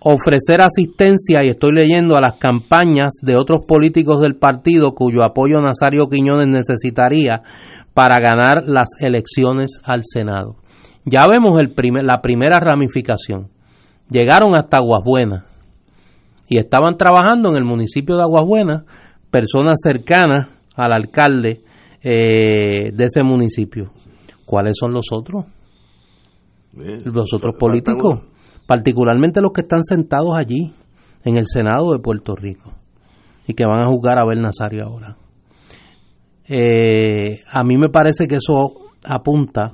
[0.00, 5.60] ofrecer asistencia, y estoy leyendo, a las campañas de otros políticos del partido cuyo apoyo
[5.62, 7.42] Nazario Quiñones necesitaría
[7.94, 10.56] para ganar las elecciones al Senado.
[11.04, 11.58] Ya vemos
[12.02, 13.48] la primera ramificación.
[14.10, 15.44] Llegaron hasta Aguas Buenas
[16.48, 18.84] y estaban trabajando en el municipio de Aguas Buenas
[19.30, 21.62] personas cercanas al alcalde
[22.02, 23.90] eh, de ese municipio.
[24.46, 25.44] ¿Cuáles son los otros?
[26.72, 28.20] Los otros políticos,
[28.66, 30.72] particularmente los que están sentados allí
[31.24, 32.72] en el Senado de Puerto Rico
[33.46, 35.16] y que van a juzgar a Abel Nazario ahora.
[36.46, 39.72] Eh, a mí me parece que eso apunta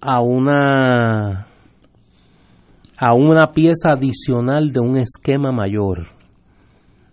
[0.00, 1.46] a una
[3.04, 6.06] a una pieza adicional de un esquema mayor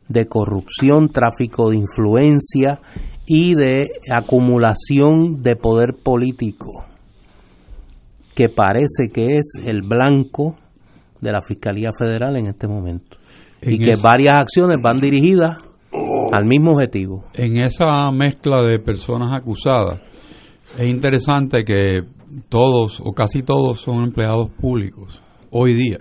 [0.08, 2.80] de corrupción, tráfico de influencia
[3.26, 6.86] y de acumulación de poder político
[8.36, 10.58] que parece que es el blanco
[11.22, 13.18] de la Fiscalía Federal en este momento.
[13.62, 15.58] y que varias acciones van dirigidas
[16.32, 17.26] al mismo objetivo.
[17.34, 20.00] En esa mezcla de personas acusadas,
[20.78, 22.04] es interesante que
[22.48, 25.98] todos o casi todos son empleados públicos hoy día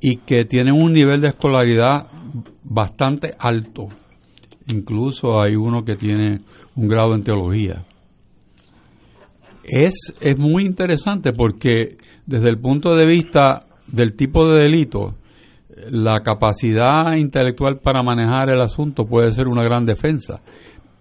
[0.00, 2.08] y que tienen un nivel de escolaridad
[2.62, 3.86] bastante alto.
[4.66, 6.40] Incluso hay uno que tiene
[6.76, 7.84] un grado en teología.
[9.62, 15.14] Es, es muy interesante porque desde el punto de vista del tipo de delito,
[15.90, 20.40] la capacidad intelectual para manejar el asunto puede ser una gran defensa.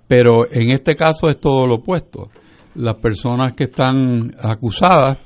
[0.08, 2.30] Pero en este caso es todo lo opuesto.
[2.76, 5.18] Las personas que están acusadas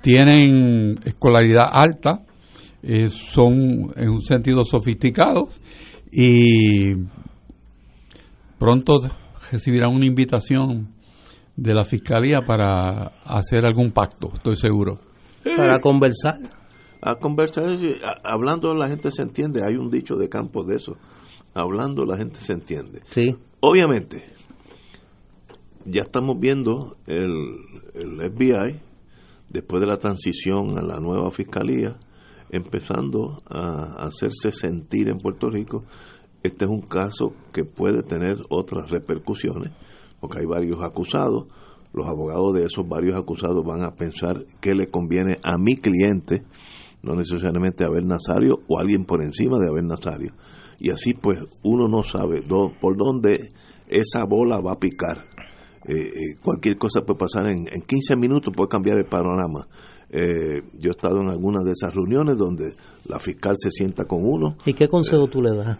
[0.00, 2.22] tienen escolaridad alta,
[2.82, 5.60] eh, son en un sentido sofisticados
[6.10, 6.94] y
[8.58, 8.98] pronto
[9.50, 10.88] recibirán una invitación
[11.56, 14.98] de la fiscalía para hacer algún pacto, estoy seguro.
[15.44, 16.38] Para conversar.
[17.02, 17.64] A conversar,
[18.24, 20.96] hablando la gente se entiende, hay un dicho de campo de eso,
[21.54, 23.00] hablando la gente se entiende.
[23.08, 23.34] Sí.
[23.60, 24.24] Obviamente,
[25.84, 27.56] ya estamos viendo el,
[27.94, 28.80] el FBI,
[29.50, 31.96] después de la transición a la nueva fiscalía,
[32.50, 35.84] empezando a hacerse sentir en Puerto Rico.
[36.42, 39.72] Este es un caso que puede tener otras repercusiones,
[40.20, 41.46] porque hay varios acusados.
[41.92, 46.44] Los abogados de esos varios acusados van a pensar qué le conviene a mi cliente,
[47.02, 50.32] no necesariamente a Abel Nazario o alguien por encima de Abel Nazario.
[50.78, 53.50] Y así pues uno no sabe por dónde
[53.88, 55.26] esa bola va a picar.
[55.92, 59.66] Eh, eh, cualquier cosa puede pasar en, en 15 minutos, puede cambiar el panorama.
[60.10, 62.72] Eh, yo he estado en algunas de esas reuniones donde
[63.08, 64.56] la fiscal se sienta con uno.
[64.66, 65.78] ¿Y qué consejo tú le das?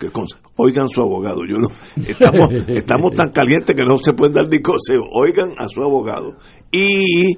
[0.00, 1.40] que con- oigan su abogado.
[1.48, 1.68] Yo no,
[2.06, 5.04] estamos, estamos tan calientes que no se pueden dar ni consejo.
[5.12, 6.36] Oigan a su abogado.
[6.72, 7.34] Y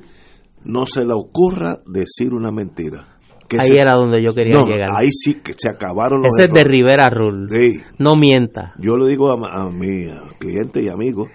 [0.64, 3.16] no se le ocurra decir una mentira.
[3.48, 4.90] Que Ahí se- era donde yo quería No, llegar.
[4.96, 6.64] Ahí sí que se acabaron los Ese es de.
[6.64, 7.46] Rivera Rule.
[7.48, 7.80] Sí.
[7.98, 8.74] No mienta.
[8.78, 10.06] Yo le digo a, a mi
[10.38, 11.30] cliente y amigo, eh,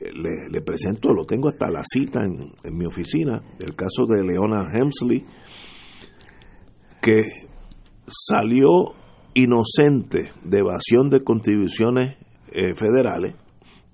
[0.00, 4.22] le, le presento, lo tengo hasta la cita en, en mi oficina, el caso de
[4.24, 5.24] Leona Hemsley,
[7.00, 7.22] que
[8.06, 8.94] salió
[9.34, 12.16] inocente de evasión de contribuciones
[12.52, 13.34] eh, federales,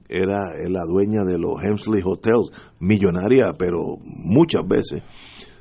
[0.09, 5.03] era la dueña de los Hemsley Hotels, millonaria, pero muchas veces.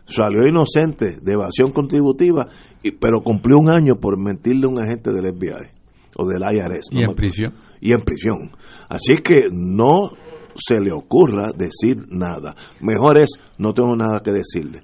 [0.06, 2.47] Salió inocente de evasión contributiva,
[2.84, 5.71] y, pero cumplió un año por mentirle a un agente del FBI
[6.17, 6.88] o del IRS.
[6.91, 7.53] Y en prisión.
[7.79, 8.51] Y en prisión.
[8.89, 10.12] Así que no
[10.56, 12.56] se le ocurra decir nada.
[12.82, 14.84] Mejor es, no tengo nada que decirle.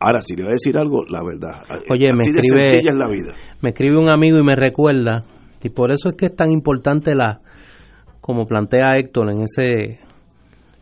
[0.00, 1.62] Ahora, si le voy a decir algo, la verdad.
[1.88, 3.34] Oye, me de escribe, sencilla es la vida.
[3.60, 5.24] me escribe un amigo y me recuerda,
[5.62, 7.40] y por eso es que es tan importante la,
[8.20, 10.00] como plantea Héctor, en ese,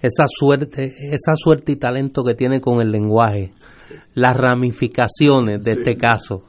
[0.00, 3.52] esa suerte, esa suerte y talento que tiene con el lenguaje,
[4.14, 6.44] las ramificaciones de este caso,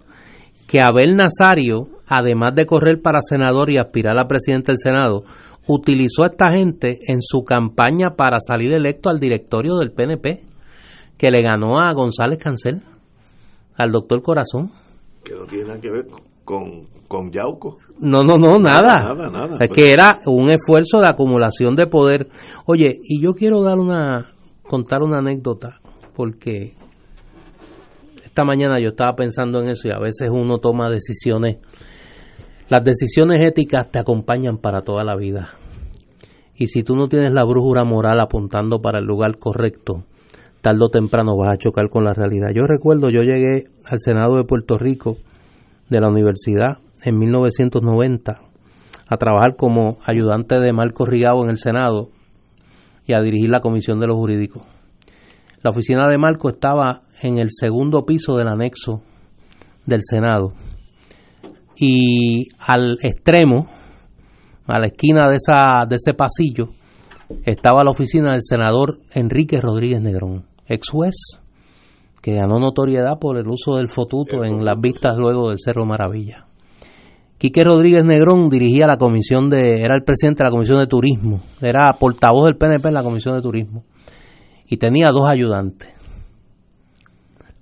[0.65, 5.23] que Abel Nazario, además de correr para senador y aspirar a presidente del Senado,
[5.67, 10.43] utilizó a esta gente en su campaña para salir electo al directorio del PNP,
[11.17, 12.81] que le ganó a González Cancel,
[13.75, 14.71] al doctor Corazón.
[15.23, 16.05] Que no tiene nada que ver
[16.43, 17.77] con, con Yauco.
[17.99, 19.13] No, no, no, nada.
[19.13, 19.71] Nada, nada, Es pues.
[19.71, 22.27] que era un esfuerzo de acumulación de poder.
[22.65, 24.31] Oye, y yo quiero dar una,
[24.63, 25.79] contar una anécdota,
[26.15, 26.73] porque
[28.23, 31.57] esta mañana yo estaba pensando en eso y a veces uno toma decisiones.
[32.71, 35.49] Las decisiones éticas te acompañan para toda la vida.
[36.55, 40.05] Y si tú no tienes la brújula moral apuntando para el lugar correcto,
[40.61, 42.51] tarde o temprano vas a chocar con la realidad.
[42.55, 45.17] Yo recuerdo, yo llegué al Senado de Puerto Rico
[45.89, 48.39] de la universidad en 1990
[49.05, 52.07] a trabajar como ayudante de Marco Rigao en el Senado
[53.05, 54.63] y a dirigir la Comisión de los Jurídicos.
[55.61, 59.01] La oficina de Marco estaba en el segundo piso del anexo
[59.85, 60.53] del Senado
[61.75, 63.67] y al extremo,
[64.67, 66.69] a la esquina de, esa, de ese pasillo,
[67.43, 71.15] estaba la oficina del senador Enrique Rodríguez Negrón, ex juez,
[72.21, 76.45] que ganó notoriedad por el uso del fotuto en las vistas luego del Cerro Maravilla.
[77.37, 81.41] Quique Rodríguez Negrón dirigía la comisión de, era el presidente de la comisión de turismo,
[81.59, 83.83] era portavoz del PNP en la comisión de turismo,
[84.67, 85.89] y tenía dos ayudantes.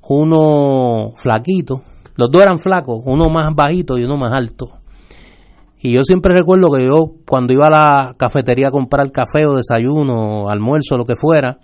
[0.10, 1.84] Uno flaquito,
[2.19, 4.71] los dos eran flacos, uno más bajito y uno más alto.
[5.82, 9.55] Y yo siempre recuerdo que yo, cuando iba a la cafetería a comprar café o
[9.55, 11.59] desayuno, o almuerzo, lo que fuera,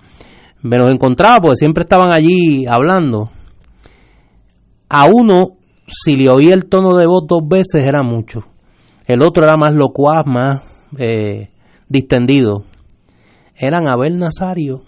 [0.61, 3.31] me los encontraba porque siempre estaban allí hablando.
[4.87, 8.45] A uno, si le oía el tono de voz dos veces, era mucho.
[9.07, 10.63] El otro era más locuaz, más
[10.97, 11.49] eh,
[11.89, 12.63] distendido.
[13.57, 14.83] Eran Abel Nazario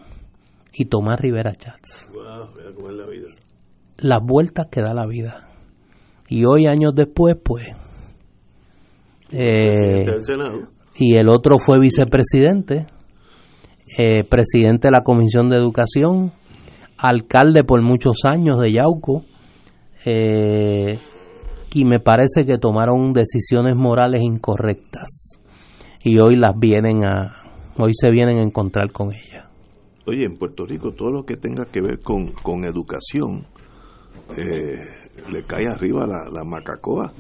[0.72, 2.10] y Tomás Rivera Chats.
[2.14, 3.28] Wow, la vida.
[3.98, 5.47] Las vueltas que da la vida.
[6.28, 7.66] Y hoy, años después, pues...
[9.32, 10.04] eh,
[10.96, 12.88] y el otro fue vicepresidente,
[13.98, 16.32] eh, presidente de la Comisión de Educación,
[16.98, 19.24] alcalde por muchos años de Yauco,
[20.06, 21.00] eh,
[21.74, 25.42] y me parece que tomaron decisiones morales incorrectas
[26.04, 27.44] y hoy las vienen a,
[27.78, 29.46] hoy se vienen a encontrar con ellas.
[30.06, 33.46] Oye, en Puerto Rico todo lo que tenga que ver con, con educación
[34.38, 37.14] eh, le cae arriba la, la macacoa.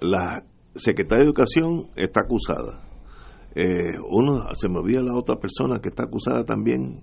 [0.00, 0.42] La
[0.74, 2.82] secretaria de Educación está acusada.
[3.54, 7.00] Eh, uno se me olvida la otra persona que está acusada también.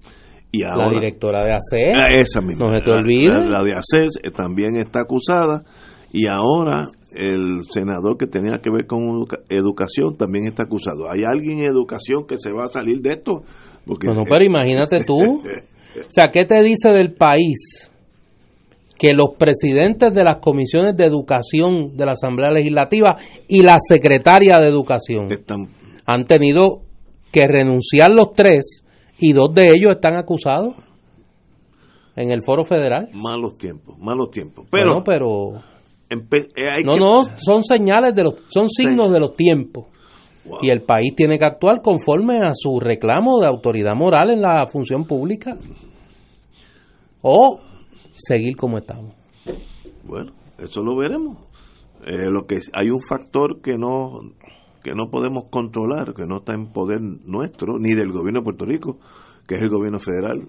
[0.52, 2.68] Y ahora, la directora de ACE, Ah, esa misma.
[2.68, 3.28] no se te La- olvide.
[3.30, 5.64] La, la de ACES eh, también está acusada.
[6.12, 11.10] Y ahora el senador que tenía que ver con educa- educación también está acusado.
[11.12, 13.44] ¿Hay alguien en educación que se va a salir de esto?
[13.86, 15.18] Porque, Bueno, pero imagínate tú.
[15.96, 17.89] O sea, ¿qué te dice del país?
[19.00, 23.16] Que los presidentes de las comisiones de educación de la Asamblea Legislativa
[23.48, 25.68] y la secretaria de educación están
[26.06, 26.82] han tenido
[27.32, 28.84] que renunciar los tres
[29.18, 30.74] y dos de ellos están acusados
[32.16, 33.08] en el foro federal.
[33.14, 34.66] malos tiempos, malos tiempos.
[34.70, 35.54] Pero, Bueno, pero
[36.10, 39.86] eh, hay no, que- no, son señales de los, son signos de los tiempos.
[40.46, 40.60] Wow.
[40.64, 44.66] Y el país tiene que actuar conforme a su reclamo de autoridad moral en la
[44.68, 45.56] función pública.
[47.22, 47.60] O
[48.28, 49.14] seguir como estamos.
[50.04, 51.38] Bueno, eso lo veremos.
[52.06, 54.20] Eh, lo que hay un factor que no
[54.84, 58.66] que no podemos controlar, que no está en poder nuestro ni del gobierno de Puerto
[58.66, 58.98] Rico,
[59.46, 60.48] que es el gobierno federal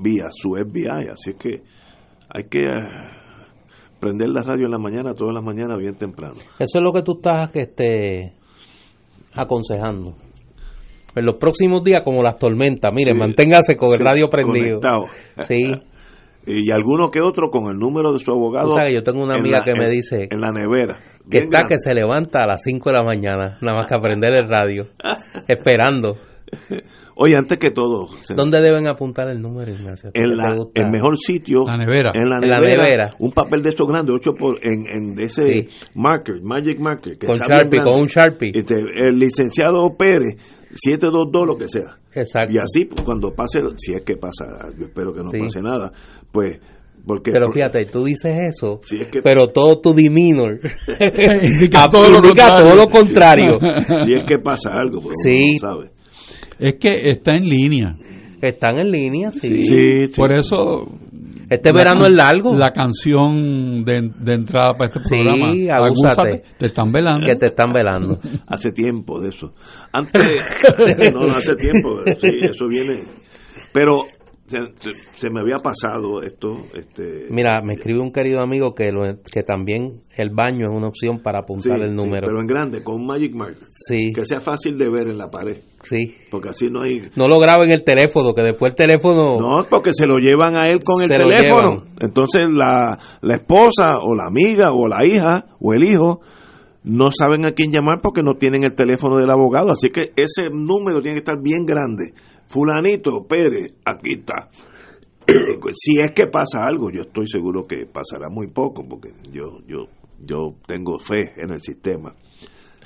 [0.00, 1.62] vía su FBI, así que
[2.28, 2.76] hay que eh,
[3.98, 6.34] prender la radio en la mañana, todas las mañanas bien temprano.
[6.60, 8.32] Eso es lo que tú estás este,
[9.34, 10.14] aconsejando.
[11.16, 13.18] En los próximos días, como las tormentas, mire, Sí.
[13.18, 14.80] manténgase con el Sí, radio prendido.
[14.80, 15.06] conectado.
[15.46, 15.62] Sí.
[16.48, 18.70] Y alguno que otro con el número de su abogado.
[18.72, 20.98] Sabes que yo tengo una amiga la- que me dice en la nevera.
[21.30, 21.74] que está grande.
[21.74, 24.48] que se levanta a las 5 de la mañana, nada más que a prender el
[24.48, 24.86] radio,
[25.48, 26.16] esperando.
[27.20, 30.10] Oye, antes que todo, ¿Dónde deben apuntar el número, Ignacio?
[30.14, 32.12] ¿Qué en la, el mejor sitio La nevera.
[32.14, 33.10] en la En la nevera, nevera.
[33.18, 35.68] un papel de estos grandes 8 por en, en de ese Sí.
[35.96, 37.78] marker magic marker que Con Sharpie, grande.
[37.82, 38.52] con un Sharpie.
[38.54, 40.36] Este, el licenciado Pérez
[40.72, 42.52] 722 lo que sea Exacto.
[42.52, 44.44] y así pues, cuando pase si es que pasa
[44.78, 45.38] yo espero que no Sí.
[45.40, 45.92] pase nada
[46.32, 46.58] pues
[47.06, 50.60] porque Pero fíjate, tú dices eso, Sí, es que- pero todo tu demeanor
[51.42, 52.64] Indica todo lo contrario.
[52.66, 53.58] todo lo contrario.
[54.04, 55.54] si es que pasa algo pero Sí.
[55.54, 55.90] no sabe
[56.58, 57.94] Es que está en línea.
[58.40, 59.48] Están en línea, sí.
[59.48, 60.12] sí, sí.
[60.16, 60.86] Por eso.
[61.50, 62.54] Este la verano es largo.
[62.56, 65.48] La canción de, de entrada para este Sí, programa.
[65.76, 66.20] abúsate.
[66.20, 67.26] Abúsate, Te están velando.
[67.26, 68.18] Que te están velando.
[68.46, 69.52] hace tiempo de eso.
[69.92, 70.22] Antes,
[71.12, 73.02] no, no hace tiempo, sí, eso viene.
[73.72, 74.02] Pero
[74.48, 76.56] se, se- me había pasado esto.
[76.74, 80.88] Este, Mira, me escribe un querido amigo que, lo, que también el baño es una
[80.88, 82.26] opción para sí, apuntar el sí, número.
[82.26, 83.56] pero en grande, con un Magic Mark.
[83.70, 86.14] Sí, Que sea fácil de ver en la pared, sí.
[86.30, 87.10] porque así no hay.
[87.14, 89.38] No lo graben en el teléfono, que después el teléfono...
[89.38, 91.84] No, porque se lo llevan a él con el teléfono.
[92.00, 96.20] Entonces la, la esposa o la amiga o la hija o el hijo
[96.84, 99.72] no saben a quién llamar porque no tienen el teléfono del abogado.
[99.72, 102.14] Así que ese número tiene que estar bien grande.
[102.48, 104.48] Fulanito Pérez, aquí está.
[105.74, 109.86] si es que pasa algo, yo estoy seguro que pasará muy poco porque yo yo
[110.20, 112.14] yo tengo fe en el sistema.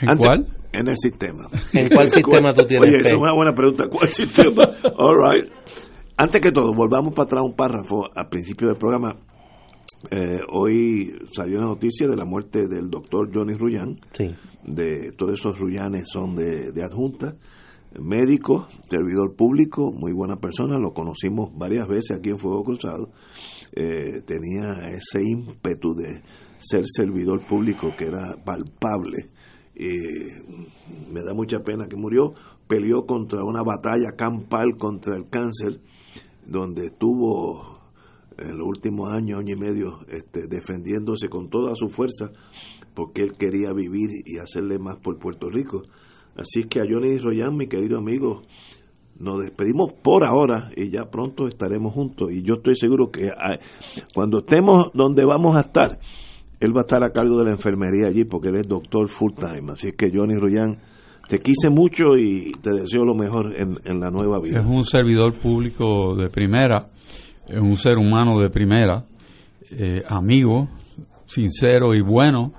[0.00, 0.46] ¿En Antes- cuál?
[0.72, 1.48] En el sistema.
[1.74, 3.06] ¿En cuál sistema tú tienes Oye, fe?
[3.08, 3.88] esa es una buena pregunta.
[3.88, 4.62] ¿Cuál sistema?
[4.96, 5.52] All right.
[6.16, 9.16] Antes que todo, volvamos para atrás un párrafo al principio del programa.
[10.10, 13.98] Eh, hoy salió la noticia de la muerte del doctor Johnny Rullán.
[14.12, 14.28] Sí.
[14.64, 17.34] De todos esos Rullanes son de, de adjunta.
[18.00, 20.78] Médico, servidor público, muy buena persona.
[20.78, 23.10] Lo conocimos varias veces aquí en Fuego Cruzado.
[23.74, 26.22] Eh, tenía ese ímpetu de
[26.58, 29.30] ser servidor público que era palpable.
[29.74, 29.88] Y
[31.10, 32.34] me da mucha pena que murió.
[32.66, 35.80] Peleó contra una batalla campal contra el cáncer,
[36.46, 37.72] donde estuvo
[38.38, 42.30] en los últimos años, año y medio, este, defendiéndose con toda su fuerza,
[42.94, 45.82] porque él quería vivir y hacerle más por Puerto Rico.
[46.36, 48.42] Así que a Johnny Royan, mi querido amigo,
[49.18, 52.30] nos despedimos por ahora y ya pronto estaremos juntos.
[52.32, 53.58] Y yo estoy seguro que ah,
[54.14, 55.98] cuando estemos donde vamos a estar,
[56.60, 59.32] él va a estar a cargo de la enfermería allí porque él es doctor full
[59.34, 59.72] time.
[59.72, 60.76] Así que Johnny Royan,
[61.28, 64.58] te quise mucho y te deseo lo mejor en, en la nueva vida.
[64.58, 66.88] Es un servidor público de primera,
[67.46, 69.04] es un ser humano de primera,
[69.70, 70.68] eh, amigo,
[71.26, 72.52] sincero y bueno,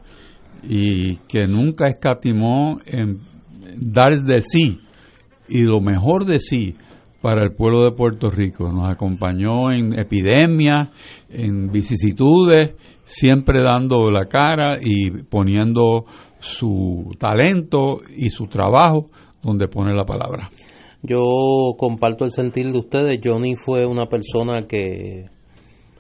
[0.64, 3.33] y que nunca escatimó en
[3.78, 4.80] dar de sí
[5.48, 6.76] y lo mejor de sí
[7.22, 8.70] para el pueblo de Puerto Rico.
[8.70, 10.90] Nos acompañó en epidemias,
[11.30, 16.06] en vicisitudes, siempre dando la cara y poniendo
[16.40, 19.10] su talento y su trabajo
[19.42, 20.50] donde pone la palabra.
[21.02, 21.24] Yo
[21.78, 23.20] comparto el sentir de ustedes.
[23.24, 25.26] Johnny fue una persona que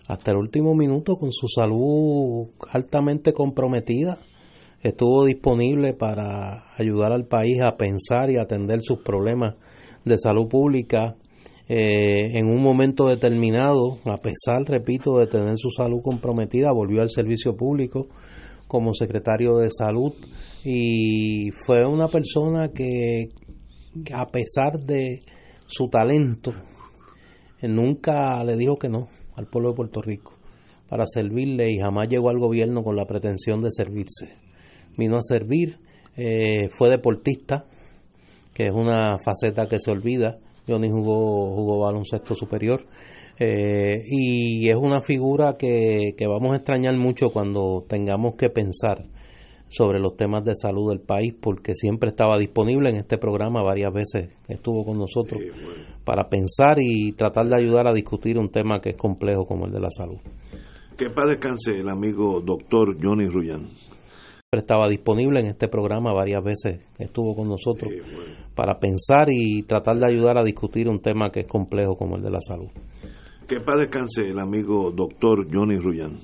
[0.07, 4.19] hasta el último minuto con su salud altamente comprometida
[4.84, 9.55] estuvo disponible para ayudar al país a pensar y atender sus problemas
[10.03, 11.15] de salud pública
[11.69, 17.09] eh, en un momento determinado, a pesar, repito, de tener su salud comprometida, volvió al
[17.09, 18.07] servicio público
[18.67, 20.13] como secretario de salud
[20.65, 23.29] y fue una persona que,
[24.13, 25.21] a pesar de
[25.65, 26.53] su talento,
[27.61, 30.34] nunca le dijo que no al pueblo de Puerto Rico
[30.89, 34.42] para servirle y jamás llegó al gobierno con la pretensión de servirse.
[34.97, 35.77] Vino a servir,
[36.15, 37.65] eh, fue deportista,
[38.53, 40.37] que es una faceta que se olvida.
[40.67, 42.85] Johnny jugó, jugó baloncesto superior.
[43.39, 49.05] Eh, y es una figura que, que vamos a extrañar mucho cuando tengamos que pensar
[49.73, 53.91] sobre los temas de salud del país, porque siempre estaba disponible en este programa, varias
[53.91, 55.41] veces estuvo con nosotros
[56.03, 59.71] para pensar y tratar de ayudar a discutir un tema que es complejo como el
[59.71, 60.19] de la salud.
[60.95, 63.67] Que para descanse el amigo doctor Johnny Ruyan.
[64.61, 67.91] Estaba disponible en este programa varias veces, estuvo con nosotros
[68.55, 72.23] para pensar y tratar de ayudar a discutir un tema que es complejo como el
[72.23, 72.69] de la salud.
[73.47, 76.19] Que para descanse el amigo doctor Johnny Ruyan.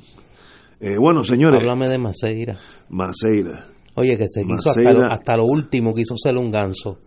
[0.80, 1.62] Eh, bueno, señores.
[1.62, 2.58] Háblame de Maceira.
[2.90, 3.68] Maceira.
[3.96, 7.00] Oye, que se quiso hasta lo, hasta lo, último, quiso ser un ganso.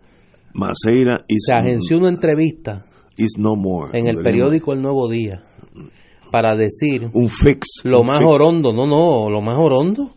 [0.53, 2.85] Maceira is Se agenció una entrevista
[3.17, 3.97] is no more.
[3.97, 5.41] en el periódico El Nuevo Día
[6.31, 8.31] para decir un fix lo un más fix.
[8.31, 10.11] orondo, no, no, lo más orondo,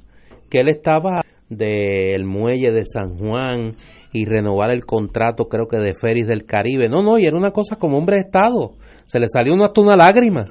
[0.49, 3.77] que él estaba del muelle de San Juan
[4.13, 6.89] y renovar el contrato, creo que de Ferris del Caribe.
[6.89, 8.73] No, no, y era una cosa como hombre de Estado.
[9.07, 10.45] Se le salió uno hasta una lágrima.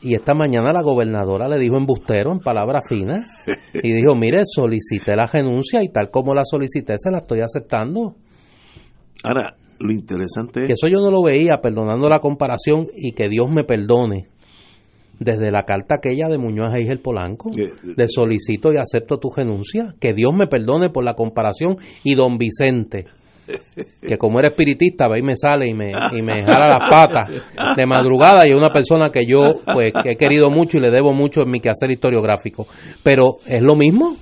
[0.00, 3.20] Y esta mañana la gobernadora le dijo embustero en palabras finas
[3.72, 8.16] y dijo, mire, solicité la renuncia y tal como la solicité se la estoy aceptando.
[9.22, 10.66] Ahora, lo interesante es...
[10.66, 14.26] Que eso yo no lo veía, perdonando la comparación y que Dios me perdone.
[15.24, 20.12] Desde la carta aquella de Muñoz el Polanco, de solicito y acepto tu renuncia, que
[20.14, 23.04] Dios me perdone por la comparación, y don Vicente,
[24.00, 27.76] que como era espiritista, va y me sale y me, y me jala las patas
[27.76, 29.42] de madrugada y es una persona que yo
[29.72, 32.66] pues que he querido mucho y le debo mucho en mi quehacer historiográfico.
[33.02, 34.16] Pero es lo mismo.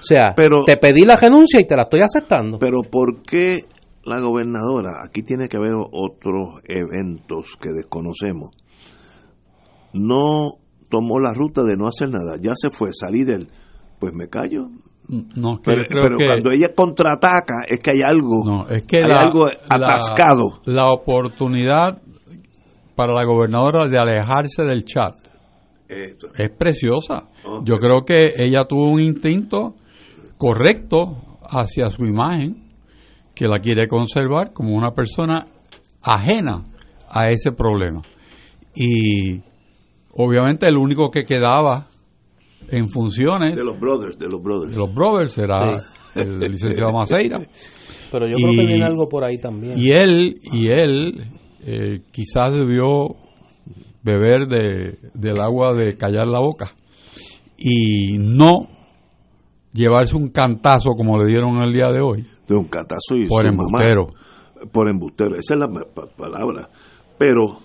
[0.00, 2.58] O sea, Pero- te pedí la renuncia y te la estoy aceptando.
[2.58, 3.62] Pero ¿por qué
[4.04, 8.50] la gobernadora, aquí tiene que haber otros eventos que desconocemos,
[9.92, 10.58] no
[10.90, 12.36] tomó la ruta de no hacer nada?
[12.40, 13.48] Ya se fue, salí del...
[13.98, 14.68] Pues me callo.
[15.08, 18.68] No, que Pero, yo creo pero que cuando ella contraataca es que hay algo, No,
[18.68, 20.60] es que hay la, algo atascado.
[20.66, 22.02] La, oportunidad
[22.94, 25.16] para la gobernadora de alejarse del chat
[25.88, 26.28] Esto.
[26.36, 27.26] es preciosa.
[27.64, 29.76] Yo creo que ella tuvo un instinto
[30.36, 32.68] correcto hacia su imagen,
[33.34, 35.46] que la quiere conservar como una persona
[36.02, 36.64] ajena
[37.08, 38.02] a ese problema.
[38.74, 39.40] Y
[40.12, 41.88] obviamente el único que quedaba
[42.70, 44.72] en funciones De los brothers, de los brothers.
[44.72, 45.80] de los brothers era
[46.14, 47.38] el licenciado Maceira.
[48.10, 49.74] Pero yo creo que viene algo por ahí también.
[49.78, 51.24] Y él, y él
[51.60, 53.16] eh, quizás debió
[54.02, 56.74] beber de, del agua de callar la boca
[57.58, 58.68] y no
[59.74, 63.42] llevarse un cantazo como le dieron el día de hoy de un catazo y por
[63.42, 63.84] su mamá.
[63.84, 64.06] embustero.
[64.72, 66.70] por embustero, esa es la pa- pa- palabra.
[67.18, 67.58] Pero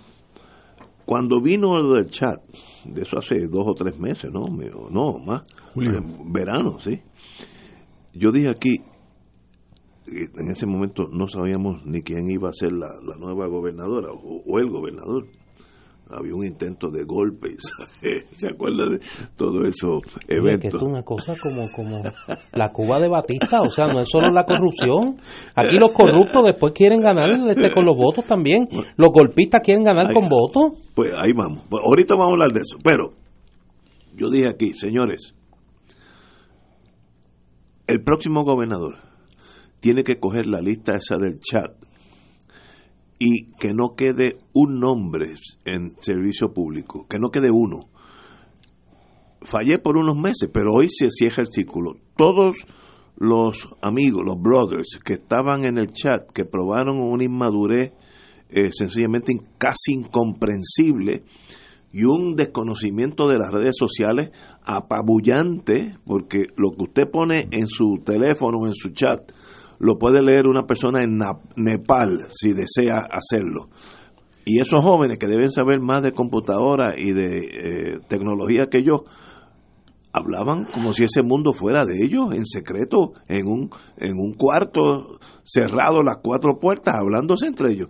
[1.06, 2.42] cuando vino del chat,
[2.86, 4.46] de eso hace dos o tres meses, ¿no?
[4.90, 5.42] No, más.
[5.74, 6.02] Julio.
[6.26, 7.02] Verano, sí.
[8.14, 8.82] Yo dije aquí,
[10.08, 14.12] y en ese momento no sabíamos ni quién iba a ser la, la nueva gobernadora
[14.12, 15.28] o, o el gobernador.
[16.16, 17.50] Había un intento de golpe,
[18.32, 19.00] ¿se acuerda de
[19.36, 20.66] todo eso que eventos?
[20.66, 22.04] esto es una cosa como, como
[22.54, 25.18] la Cuba de Batista, o sea, no es solo la corrupción.
[25.56, 28.68] Aquí los corruptos después quieren ganar este, con los votos también.
[28.98, 30.74] Los golpistas quieren ganar con votos.
[30.94, 31.64] Pues ahí vamos.
[31.70, 32.78] Pues ahorita vamos a hablar de eso.
[32.84, 33.14] Pero
[34.16, 35.34] yo dije aquí, señores,
[37.88, 38.96] el próximo gobernador
[39.80, 41.83] tiene que coger la lista esa del chat
[43.20, 45.34] y que no quede un nombre
[45.66, 47.90] en servicio público, que no quede uno.
[49.42, 51.98] Fallé por unos meses, pero hoy se cierra el círculo.
[52.16, 52.56] Todos
[53.18, 57.92] los amigos, los brothers que estaban en el chat, que probaron una inmadurez
[58.50, 61.24] eh, sencillamente casi incomprensible
[61.92, 64.32] y un desconocimiento de las redes sociales
[64.64, 69.32] apabullante, porque lo que usted pone en su teléfono en su chat,
[69.84, 71.20] lo puede leer una persona en
[71.58, 73.68] Nepal si desea hacerlo.
[74.46, 79.04] Y esos jóvenes que deben saber más de computadora y de eh, tecnología que yo,
[80.14, 85.20] hablaban como si ese mundo fuera de ellos, en secreto, en un, en un cuarto
[85.44, 87.90] cerrado, las cuatro puertas, hablándose entre ellos.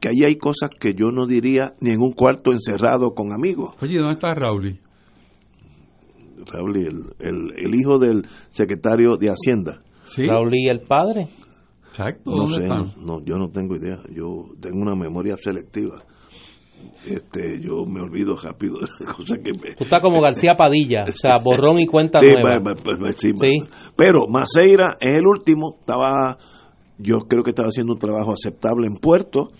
[0.00, 3.74] Que ahí hay cosas que yo no diría ni en un cuarto encerrado con amigos.
[3.82, 4.78] Oye, ¿dónde está Raúl?
[6.46, 9.82] Raúl, el, el, el hijo del secretario de Hacienda.
[10.04, 10.26] ¿Sí?
[10.26, 11.28] Raúl y el padre.
[11.88, 12.30] Exacto.
[12.30, 13.98] No sé, no, yo no tengo idea.
[14.10, 16.02] Yo tengo una memoria selectiva.
[17.06, 19.74] Este, yo me olvido rápido de cosas que me...
[19.74, 22.74] Tú estás como García Padilla, o sea, borrón y cuenta sí, nueva.
[22.82, 23.32] Pues, pues, sí,
[23.96, 26.38] Pero Maceira es el último, estaba,
[26.98, 29.50] yo creo que estaba haciendo un trabajo aceptable en Puerto,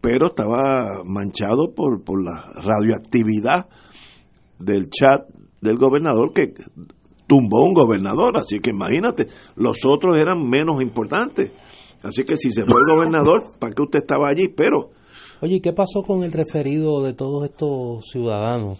[0.00, 3.66] pero estaba manchado por, por la radioactividad
[4.58, 5.28] del chat
[5.60, 6.52] del gobernador que
[7.26, 11.52] tumbó un gobernador, así que imagínate, los otros eran menos importantes.
[12.02, 14.48] Así que si se fue el gobernador, ¿para qué usted estaba allí?
[14.48, 14.90] Pero...
[15.40, 18.78] Oye, ¿qué pasó con el referido de todos estos ciudadanos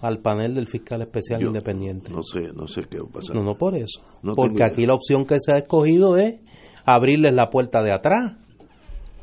[0.00, 2.10] al panel del fiscal especial independiente?
[2.10, 3.34] No sé, no sé qué va a pasar.
[3.34, 4.00] No, no por eso.
[4.22, 6.40] Porque aquí la opción que se ha escogido es
[6.84, 8.36] abrirles la puerta de atrás.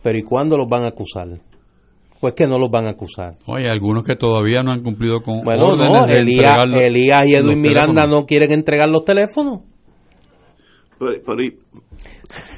[0.02, 1.40] Pero ¿y cuándo los van a acusar?
[2.20, 3.36] Pues que no los van a acusar.
[3.46, 7.62] Oye, algunos que todavía no han cumplido con bueno, órdenes de Elías, Elías y Edwin
[7.62, 9.62] Miranda no quieren entregar los teléfonos.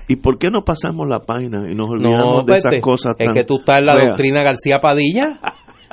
[0.08, 3.44] y, por qué no pasamos la página y nos olvidamos de esas cosas Es que
[3.44, 5.40] tú estás en la doctrina García Padilla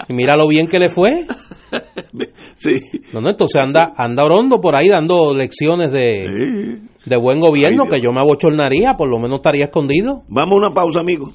[0.09, 1.25] y mira lo bien que le fue.
[2.57, 2.75] sí.
[3.13, 8.01] No, no, entonces anda, anda orondo por ahí dando lecciones de, de buen gobierno que
[8.01, 10.23] yo me abochornaría, por lo menos estaría escondido.
[10.29, 11.35] Vamos a una pausa, amigos.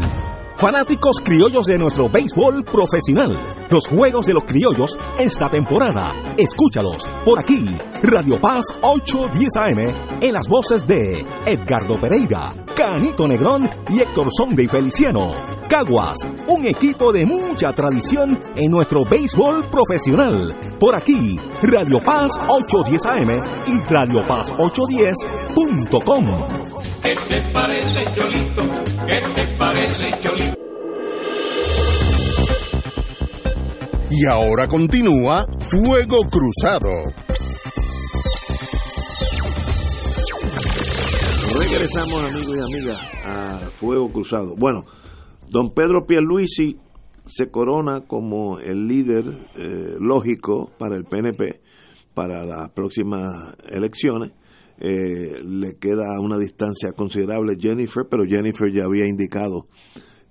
[0.60, 3.32] Fanáticos criollos de nuestro béisbol profesional.
[3.70, 6.14] Los juegos de los criollos esta temporada.
[6.38, 7.66] Escúchalos por aquí.
[8.04, 9.80] Radio Paz 810 AM
[10.22, 15.32] en las voces de Edgardo Pereira, Canito Negrón y Héctor Sonde y Feliciano.
[15.70, 20.54] Caguas, un equipo de mucha tradición en nuestro béisbol profesional.
[20.78, 23.30] Por aquí, Radio Paz 810 AM
[23.66, 26.69] y Radio Paz 810.com.
[27.10, 28.62] ¿Qué te parece, Cholito?
[29.08, 30.60] ¿Qué te parece, Cholito?
[34.12, 36.90] Y ahora continúa Fuego Cruzado.
[41.58, 44.56] Regresamos, amigos y amigas, a Fuego Cruzado.
[44.56, 44.86] Bueno,
[45.50, 46.78] don Pedro Pierluisi
[47.26, 51.60] se corona como el líder eh, lógico para el PNP
[52.14, 54.32] para las próximas elecciones
[54.80, 59.68] eh, le queda una distancia considerable Jennifer, pero Jennifer ya había indicado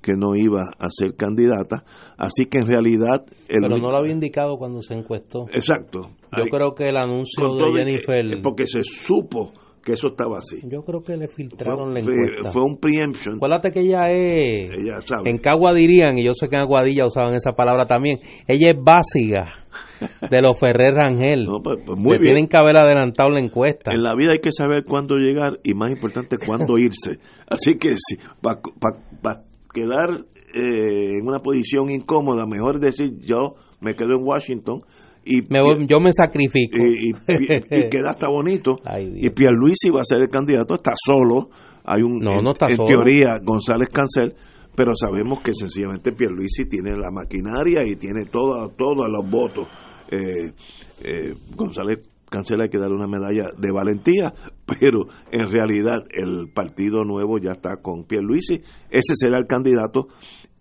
[0.00, 1.84] que no iba a ser candidata,
[2.16, 3.26] así que en realidad...
[3.46, 5.46] pero no lo había indicado cuando se encuestó.
[5.52, 6.12] Exacto.
[6.36, 8.40] Yo creo que el anuncio de Jennifer...
[8.42, 9.52] porque se supo
[9.84, 10.60] que eso estaba así.
[10.68, 12.52] Yo creo que le filtraron la encuesta.
[12.52, 13.36] Fue, un preemption.
[13.36, 14.70] Acuérdate que ella es...
[15.24, 18.76] En Cagua dirían, y yo sé que en Aguadilla usaban esa palabra también, ella es
[18.82, 19.48] básica
[20.30, 21.44] de los Ferrer Rangel.
[21.46, 23.92] No, pues, pues muy Tienen que haber adelantado la encuesta.
[23.92, 27.18] En la vida hay que saber cuándo llegar y más importante cuándo irse.
[27.48, 29.42] Así que si para
[29.72, 30.10] quedar
[30.54, 34.80] eh, en una posición incómoda, mejor decir yo me quedo en Washington
[35.24, 36.78] y Me voy- yo me sacrifico.
[36.78, 38.76] y, y- y queda hasta bonito
[39.14, 41.50] y Pierluisi va a ser el candidato está solo
[41.84, 42.88] hay un No, en, no está en solo.
[42.88, 44.34] teoría González Cancel
[44.74, 49.66] pero sabemos que sencillamente Pierluisi tiene la maquinaria y tiene todo, todos los votos
[50.10, 50.52] eh,
[51.02, 51.98] eh, González
[52.30, 54.34] Cancel hay que darle una medalla de valentía
[54.80, 60.08] pero en realidad el partido nuevo ya está con Pierluisi ese será el candidato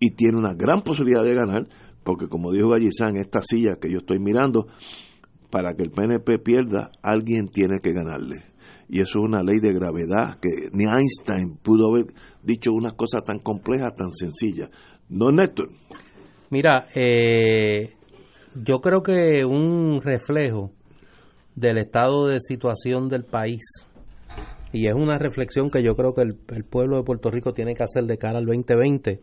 [0.00, 1.66] y tiene una gran posibilidad de ganar
[2.04, 4.66] porque como dijo Gallizán esta silla que yo estoy mirando
[5.50, 8.44] para que el PNP pierda, alguien tiene que ganarle.
[8.88, 12.06] Y eso es una ley de gravedad que ni Einstein pudo haber
[12.42, 14.70] dicho unas cosas tan complejas, tan sencillas.
[15.10, 15.70] ¿No, Néstor?
[16.50, 17.94] Mira, eh,
[18.54, 20.70] yo creo que un reflejo
[21.54, 23.62] del estado de situación del país,
[24.72, 27.82] y es una reflexión que yo creo que el, pueblo de Puerto Rico tiene que
[27.82, 29.20] hacer de cara al 2020,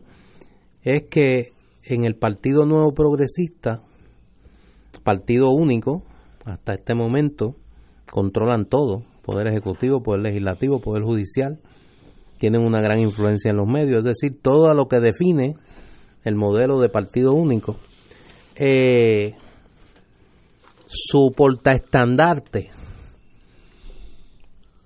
[0.82, 1.52] es que
[1.84, 3.82] en el Partido Nuevo Progresista,
[5.02, 6.02] partido único,
[6.44, 7.56] hasta este momento,
[8.10, 11.60] controlan todo, poder ejecutivo, poder legislativo, poder judicial,
[12.38, 15.54] tienen una gran influencia en los medios, es decir, todo lo que define
[16.24, 17.76] el modelo de partido único.
[18.58, 19.34] Eh,
[20.86, 22.70] su portaestandarte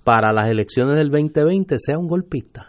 [0.03, 2.67] para las elecciones del 2020 sea un golpista.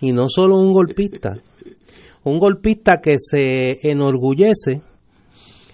[0.00, 1.36] Y no solo un golpista,
[2.24, 4.80] un golpista que se enorgullece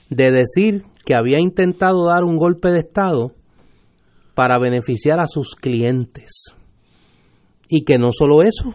[0.08, 3.32] de decir que había intentado dar un golpe de Estado
[4.34, 6.54] para beneficiar a sus clientes.
[7.68, 8.74] Y que no solo eso,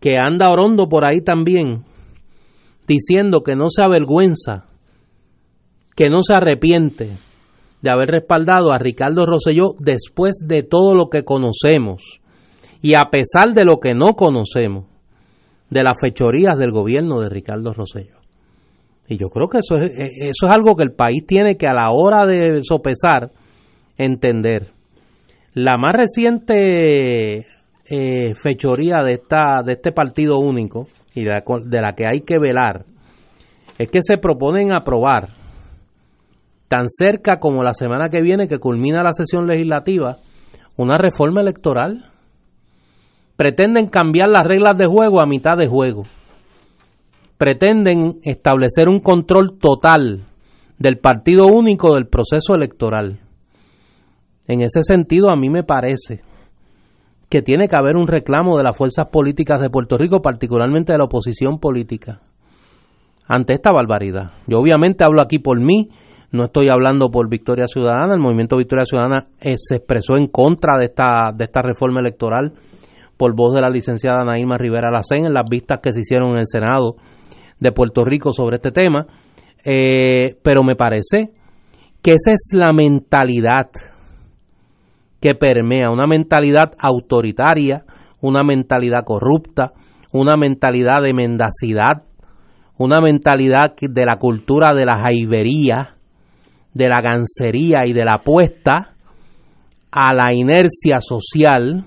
[0.00, 1.84] que anda orondo por ahí también,
[2.90, 4.64] diciendo que no se avergüenza,
[5.94, 7.10] que no se arrepiente
[7.82, 12.20] de haber respaldado a Ricardo Rosselló después de todo lo que conocemos
[12.82, 14.86] y a pesar de lo que no conocemos
[15.70, 18.16] de las fechorías del gobierno de Ricardo Rosselló.
[19.06, 21.68] Y yo creo que eso es, eh, eso es algo que el país tiene que
[21.68, 23.30] a la hora de sopesar
[23.96, 24.72] entender.
[25.54, 27.46] La más reciente
[27.88, 30.88] eh, fechoría de, esta, de este partido único
[31.20, 32.84] y de la, de la que hay que velar
[33.78, 35.30] es que se proponen aprobar
[36.68, 40.18] tan cerca como la semana que viene que culmina la sesión legislativa
[40.76, 42.06] una reforma electoral.
[43.36, 46.04] Pretenden cambiar las reglas de juego a mitad de juego.
[47.38, 50.24] Pretenden establecer un control total
[50.78, 53.20] del partido único del proceso electoral.
[54.46, 56.22] En ese sentido, a mí me parece
[57.30, 60.98] que tiene que haber un reclamo de las fuerzas políticas de Puerto Rico, particularmente de
[60.98, 62.20] la oposición política,
[63.26, 64.32] ante esta barbaridad.
[64.46, 65.88] Yo obviamente hablo aquí por mí,
[66.32, 70.76] no estoy hablando por Victoria Ciudadana, el movimiento Victoria Ciudadana eh, se expresó en contra
[70.76, 72.52] de esta, de esta reforma electoral
[73.16, 76.38] por voz de la licenciada Naima Rivera Lacén en las vistas que se hicieron en
[76.38, 76.96] el Senado
[77.58, 79.06] de Puerto Rico sobre este tema,
[79.62, 81.32] Eh, pero me parece
[82.00, 83.68] que esa es la mentalidad
[85.20, 87.84] que permea, una mentalidad autoritaria,
[88.20, 89.72] una mentalidad corrupta,
[90.12, 92.04] una mentalidad de mendacidad,
[92.78, 95.96] una mentalidad de la cultura de la jaibería,
[96.72, 98.94] de la gancería y de la apuesta
[99.92, 101.84] a la inercia social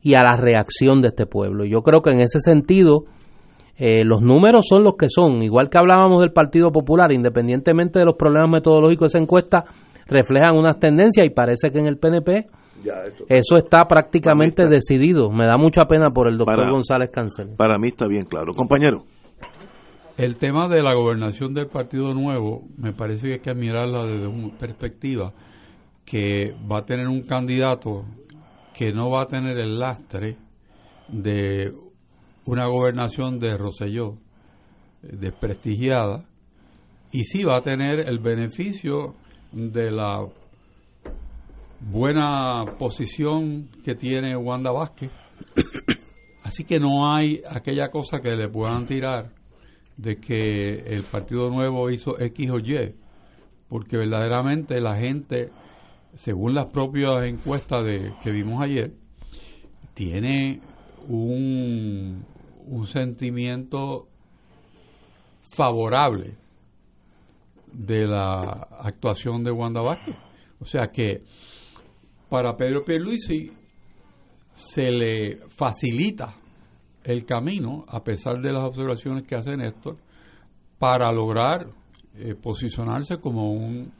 [0.00, 1.64] y a la reacción de este pueblo.
[1.64, 3.04] Yo creo que en ese sentido
[3.76, 8.04] eh, los números son los que son, igual que hablábamos del Partido Popular, independientemente de
[8.04, 9.64] los problemas metodológicos esa encuesta,
[10.12, 12.46] reflejan unas tendencias y parece que en el PNP
[13.28, 15.30] eso está prácticamente decidido.
[15.30, 17.50] Me da mucha pena por el doctor Para- González Cancel.
[17.56, 18.52] Para mí está bien claro.
[18.54, 19.04] Compañero.
[20.18, 24.26] El tema de la gobernación del Partido Nuevo me parece que hay que mirarla desde
[24.26, 25.32] una perspectiva
[26.04, 28.04] que va a tener un candidato
[28.74, 30.36] que no va a tener el lastre
[31.08, 31.72] de
[32.46, 34.14] una gobernación de Roselló
[35.02, 36.24] eh, desprestigiada
[37.12, 39.14] y sí va a tener el beneficio
[39.52, 40.26] de la
[41.80, 45.10] buena posición que tiene Wanda Vázquez.
[46.42, 49.30] Así que no hay aquella cosa que le puedan tirar
[49.96, 52.94] de que el Partido Nuevo hizo X o Y,
[53.68, 55.50] porque verdaderamente la gente,
[56.14, 58.92] según las propias encuestas de, que vimos ayer,
[59.94, 60.60] tiene
[61.08, 62.24] un,
[62.66, 64.08] un sentimiento
[65.42, 66.41] favorable
[67.72, 68.40] de la
[68.80, 70.16] actuación de Wanda Vázquez.
[70.60, 71.22] O sea que
[72.28, 73.50] para Pedro Pierluisi
[74.54, 76.34] se le facilita
[77.04, 79.96] el camino, a pesar de las observaciones que hace Néstor,
[80.78, 81.66] para lograr
[82.14, 83.92] eh, posicionarse como un,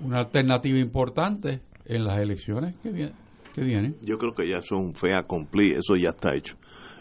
[0.00, 3.12] una alternativa importante en las elecciones que, vie-
[3.54, 3.96] que vienen.
[4.02, 6.56] Yo creo que ya son fe accompli, eso ya está hecho.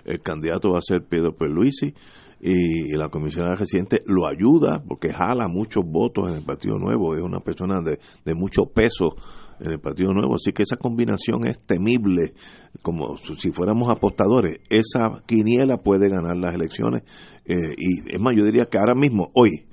[0.06, 1.94] El candidato va a ser Pedro Pierluisi
[2.40, 7.22] y, la comisionada residente lo ayuda porque jala muchos votos en el Partido Nuevo, es
[7.22, 9.16] una persona de, de mucho peso
[9.60, 12.34] en el Partido Nuevo, así que esa combinación es temible,
[12.82, 17.04] como si fuéramos apostadores, esa quiniela puede ganar las elecciones.
[17.46, 19.66] Eh, y es más, yo diría que ahora mismo, hoy,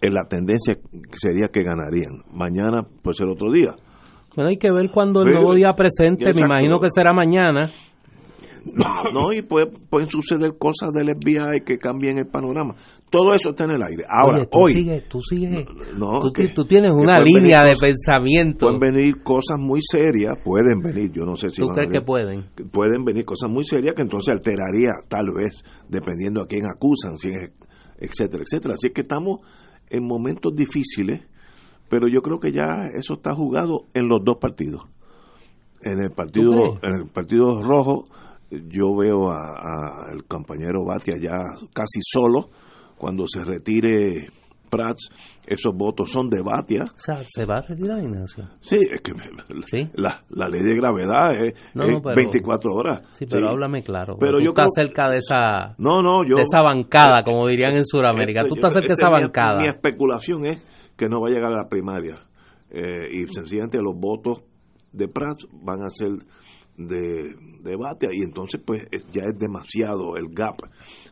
[0.00, 0.76] en la tendencia
[1.12, 3.72] sería que ganarían, mañana puede ser otro día.
[4.34, 7.70] Bueno, hay que ver cuando el nuevo día presente, me imagino que será mañana,
[8.74, 12.74] no, y pueden suceder cosas del FBI que cambien el panorama.
[13.10, 14.04] Todo eso está en el aire.
[14.08, 14.74] Ahora, tú hoy.
[14.74, 15.66] Sigues, tú sigues.
[16.54, 18.66] tú, tienes una línea de pensamiento.
[18.66, 21.62] Pueden venir cosas muy serias, pueden venir, yo no sé si.
[21.62, 22.46] ¿Tú crees que pueden?
[22.72, 27.30] Pueden venir cosas muy serias que entonces alteraría, tal vez, dependiendo a quién acusan, si
[27.98, 28.74] etcétera, etcétera.
[28.74, 29.40] Así que estamos
[29.88, 31.22] en momentos difíciles,
[31.88, 34.82] pero yo creo que ya eso está jugado en los dos partidos.
[35.82, 38.06] En el partido, en el partido rojo
[38.50, 41.36] yo veo al compañero Batia ya
[41.72, 42.48] casi solo.
[42.96, 44.28] Cuando se retire
[44.70, 45.10] Prats,
[45.46, 46.84] esos votos son de Batia.
[46.84, 48.48] O sea, ¿se va a retirar, Ignacio?
[48.60, 49.12] Sí, es que
[49.94, 53.06] La, la, ley de gravedad es, 24 horas.
[53.10, 54.16] Sí, pero háblame claro.
[54.18, 57.84] Pero yo estás cerca de esa, no, no, yo, de esa bancada, como dirían en
[57.84, 58.42] Sudamérica.
[58.48, 59.60] Tú estás cerca de esa bancada.
[59.60, 60.64] Mi especulación es
[60.96, 62.16] que no va a llegar a la primaria.
[62.70, 64.42] Eh, y sencillamente los votos
[64.92, 66.10] de Prats van a ser
[66.76, 70.56] de debate y entonces pues ya es demasiado el gap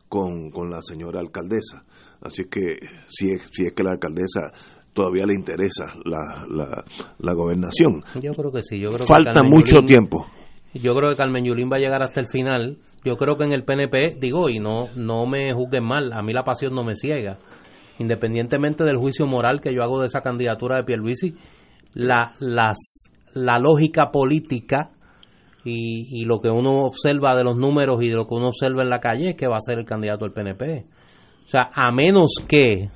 [0.08, 1.84] con, la señora alcaldesa.
[2.20, 4.52] Así que si es, si es que la alcaldesa
[4.92, 6.84] todavía le interesa la, la,
[7.18, 8.02] la gobernación.
[8.22, 10.26] Yo creo que sí, yo creo Falta mucho tiempo.
[10.74, 12.78] Yo creo que Carmen Yulín va a llegar hasta el final.
[13.04, 16.32] Yo creo que en el PNP, digo, y no, no me juzguen mal, a mí
[16.32, 17.38] la pasión no me ciega.
[17.98, 21.34] Independientemente del juicio moral que yo hago de esa candidatura de Pierluisi,
[21.92, 24.90] la, las, la lógica política
[25.64, 28.90] y, lo que uno observa de los números y de lo que uno observa en
[28.90, 30.84] la calle es que va a ser el candidato del PNP.
[31.44, 32.90] O sea, a menos que,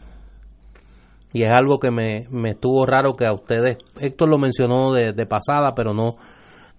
[1.33, 5.27] y es algo que me, me estuvo raro que a ustedes, Héctor lo mencionó de,
[5.27, 6.17] pasada, pero no,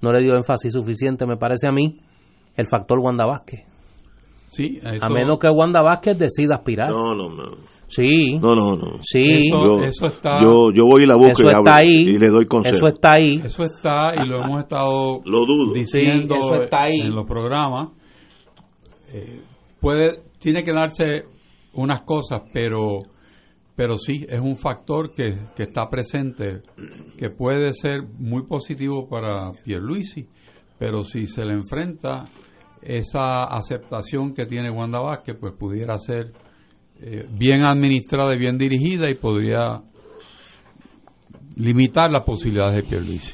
[0.02, 2.00] no le dio énfasis suficiente, me parece a mí,
[2.56, 3.66] el factor Wanda Vázquez.
[4.48, 6.90] Sí, A menos que Wanda Vázquez decida aspirar.
[6.90, 7.79] No, no, no.
[7.90, 8.38] Sí.
[8.40, 9.00] No, no, no.
[9.02, 9.50] Sí.
[9.84, 10.42] Eso, está.
[10.42, 12.78] Yo, yo voy y la busco eso está ahí, y le doy consejo.
[12.78, 13.42] Eso está ahí.
[13.44, 15.74] Eso está y lo hemos estado lo dudo.
[15.74, 17.00] diciendo eso está ahí.
[17.02, 17.90] en los programas.
[19.12, 19.42] Eh,
[19.80, 21.26] puede, tiene que darse
[21.74, 23.00] unas cosas, pero,
[23.76, 26.62] pero sí, es un factor que, que está presente,
[27.18, 30.28] que puede ser muy positivo para Pierluisi,
[30.78, 32.26] pero si se le enfrenta
[32.82, 36.32] esa aceptación que tiene Wanda Vázquez, pues pudiera ser
[37.02, 39.82] eh, bien administrada y bien dirigida y podría
[41.56, 43.34] limitar las posibilidades de Pierluisi.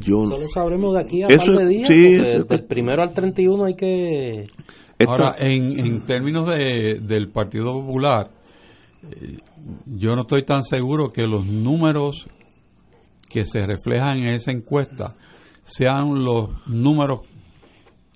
[0.00, 4.44] Yo, Solo sabremos de aquí a par de días, del primero al 31 hay que...
[5.06, 8.30] Ahora, en, en términos de, del Partido Popular,
[9.10, 9.38] eh,
[9.86, 12.26] yo no estoy tan seguro que los números
[13.28, 15.14] que se reflejan en esa encuesta
[15.62, 17.20] sean los números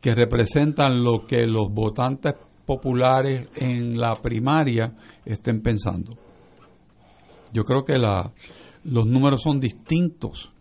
[0.03, 2.35] que representan lo que los votantes
[2.67, 4.93] populares en la primaria
[5.25, 6.17] estén pensando.
[7.53, 8.33] Yo creo que la,
[8.85, 10.53] los números son distintos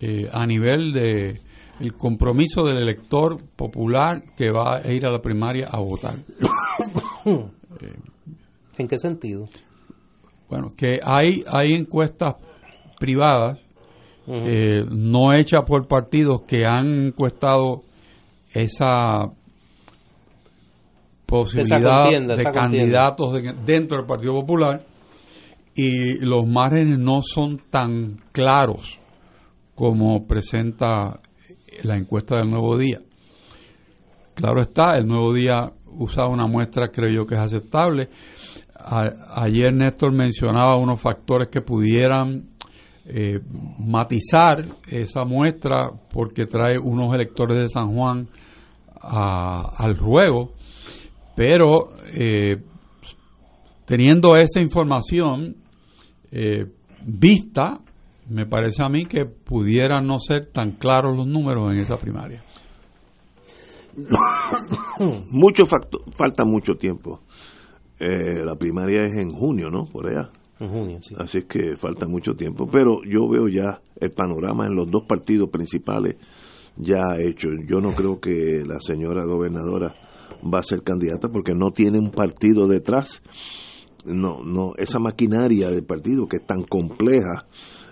[0.00, 1.40] eh, a nivel de
[1.80, 6.14] el compromiso del elector popular que va a ir a la primaria a votar.
[8.78, 9.46] ¿En qué sentido?
[10.48, 12.36] Bueno, que hay, hay encuestas
[12.98, 13.58] privadas,
[14.26, 17.82] eh, no hechas por partidos que han encuestado
[18.52, 19.32] esa
[21.28, 24.82] posibilidad de candidatos dentro del Partido Popular
[25.74, 28.98] y los márgenes no son tan claros
[29.74, 31.20] como presenta
[31.84, 33.00] la encuesta del Nuevo Día.
[34.34, 38.08] Claro está, el Nuevo Día usa una muestra, creo yo que es aceptable.
[39.36, 42.48] ayer Néstor mencionaba unos factores que pudieran
[43.04, 43.38] eh,
[43.78, 48.28] matizar esa muestra porque trae unos electores de San Juan
[49.02, 50.54] al ruego
[51.38, 52.56] pero eh,
[53.84, 55.54] teniendo esa información
[56.32, 56.66] eh,
[57.06, 57.78] vista,
[58.28, 62.42] me parece a mí que pudieran no ser tan claros los números en esa primaria.
[65.30, 67.20] mucho falta mucho tiempo.
[68.00, 69.84] Eh, la primaria es en junio, ¿no?
[69.84, 70.30] Por allá.
[70.58, 71.14] En junio, sí.
[71.20, 72.66] Así es que falta mucho tiempo.
[72.66, 76.16] Pero yo veo ya el panorama en los dos partidos principales
[76.76, 77.48] ya hecho.
[77.64, 79.94] Yo no creo que la señora gobernadora
[80.42, 83.22] va a ser candidata porque no tiene un partido detrás.
[84.04, 87.46] No, no, esa maquinaria del partido que es tan compleja,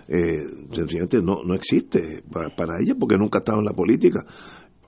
[0.07, 4.25] eh, sencillamente no, no existe para, ella porque nunca ha estado en la política.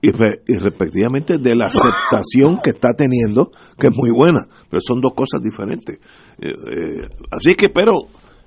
[0.02, 5.12] y, respectivamente de la aceptación que está teniendo, que es muy buena, pero son dos
[5.14, 5.98] cosas diferentes.
[6.38, 7.92] Eh, eh, así que, pero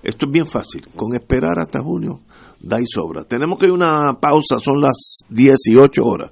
[0.02, 2.22] esto es bien fácil, con esperar hasta junio
[2.64, 3.26] da y sobra.
[3.26, 6.32] Tenemos que ir una pausa, son las 18 horas.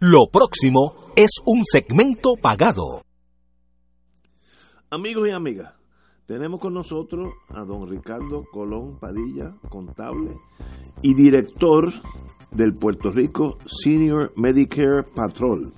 [0.00, 3.02] Lo próximo es un segmento pagado.
[4.90, 5.74] Amigos y amigas,
[6.24, 10.36] tenemos con nosotros a don Ricardo Colón Padilla, contable
[11.02, 11.92] y director
[12.52, 15.74] del Puerto Rico Senior Medicare Patrol,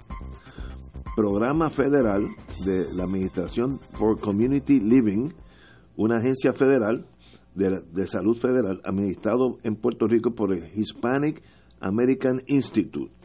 [1.16, 2.28] programa federal
[2.66, 5.30] de la Administración for Community Living,
[5.96, 7.06] una agencia federal
[7.54, 11.42] de, de salud federal administrado en Puerto Rico por el Hispanic
[11.80, 13.19] American Institute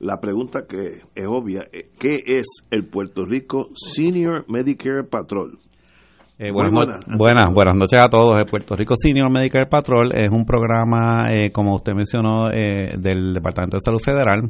[0.00, 5.58] la pregunta que es obvia, eh, ¿qué es el Puerto Rico Senior Medicare Patrol?
[6.38, 6.72] Eh, buenas,
[7.18, 8.38] buenas, buenas, noches a todos.
[8.38, 13.76] El Puerto Rico Senior Medicare Patrol es un programa, eh, como usted mencionó, del Departamento
[13.76, 14.40] de Salud Federal,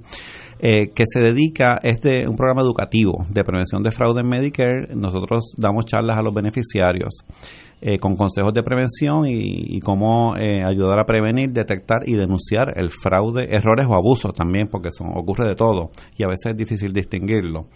[0.61, 4.95] que se dedica, es de un programa educativo de prevención de fraude en Medicare.
[4.95, 7.25] Nosotros damos charlas a los beneficiarios.
[7.83, 12.91] Eh, con consejos de prevención y, cómo eh, ayudar a prevenir, detectar y denunciar el
[12.91, 16.93] fraude, errores o abusos también, porque son, ocurre de todo y a veces es difícil
[16.93, 17.69] distinguirlo.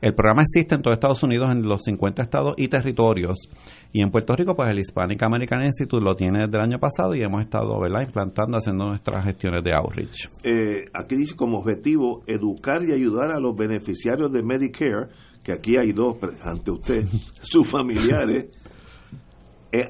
[0.00, 3.50] El programa existe en todo Estados Unidos, en los 50 estados y territorios.
[3.92, 7.14] Y en Puerto Rico, pues el Hispanic American Institute lo tiene desde el año pasado
[7.14, 8.02] y hemos estado ¿verdad?
[8.06, 10.28] implantando, haciendo nuestras gestiones de outreach.
[10.42, 15.08] Eh, aquí dice como objetivo educar y ayudar a los beneficiarios de Medicare,
[15.42, 17.04] que aquí hay dos ante usted,
[17.42, 18.46] sus familiares,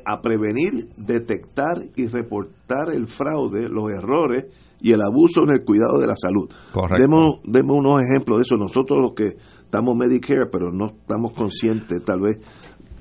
[0.05, 4.47] a prevenir, detectar y reportar el fraude, los errores
[4.81, 6.51] y el abuso en el cuidado de la salud.
[6.99, 8.57] Demos, demos unos ejemplos de eso.
[8.57, 12.39] Nosotros los que estamos Medicare, pero no estamos conscientes tal vez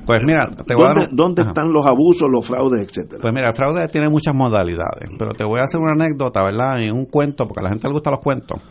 [0.05, 3.19] pues mira, te voy ¿Dónde, a dar ¿dónde están los abusos, los fraudes, etcétera?
[3.21, 6.79] Pues mira, el fraude tiene muchas modalidades, pero te voy a hacer una anécdota, ¿verdad?
[6.79, 8.61] En un cuento, porque a la gente le gustan los cuentos.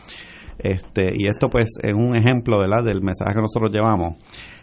[0.58, 2.82] Este, y esto pues es un ejemplo ¿verdad?
[2.82, 4.16] del mensaje que nosotros llevamos.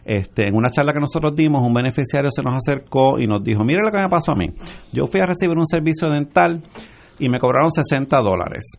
[0.06, 3.64] Este, en una charla que nosotros dimos, un beneficiario se nos acercó y nos dijo,
[3.64, 4.46] mire lo que me pasó a mí.
[4.94, 6.64] Yo fui a recibir un servicio dental
[7.18, 8.74] y me cobraron 60 dólares.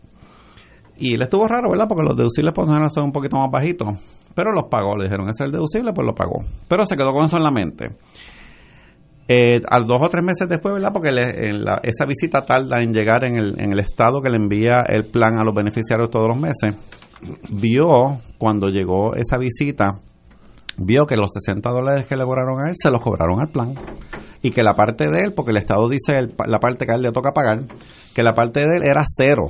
[0.98, 1.86] Y le estuvo raro, ¿verdad?
[1.88, 3.88] Porque los deducibles por general son un poquito más bajitos.
[4.34, 6.44] Pero los pagó, le dijeron, ese es el deducible, pues lo pagó.
[6.68, 7.86] Pero se quedó con eso en la mente.
[9.28, 10.92] Eh, al dos o tres meses después, ¿verdad?
[10.92, 15.44] Porque esa visita tarda en llegar en el estado que le envía el plan a
[15.44, 16.76] los beneficiarios todos los meses.
[17.50, 19.90] Vio, cuando llegó esa visita,
[20.78, 23.74] vio que los 60 dólares que le cobraron a él se los cobraron al plan
[24.42, 27.02] y que la parte de él, porque el Estado dice la parte que a él
[27.02, 27.62] le toca pagar,
[28.14, 29.48] que la parte de él era cero.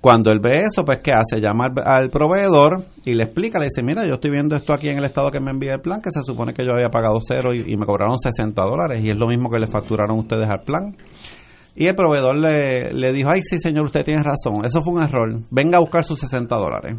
[0.00, 1.42] Cuando él ve eso, pues ¿qué hace?
[1.42, 4.96] Llama al, proveedor y le explica, le dice, mira, yo estoy viendo esto aquí en
[4.96, 7.52] el estado que me envía el plan, que se supone que yo había pagado cero
[7.52, 10.96] y, me cobraron 60 dólares y es lo mismo que le facturaron ustedes al plan.
[11.76, 15.02] Y el proveedor le, le dijo, ay, sí, señor, usted tiene razón, eso fue un
[15.02, 16.96] error, venga a buscar sus 60 dólares.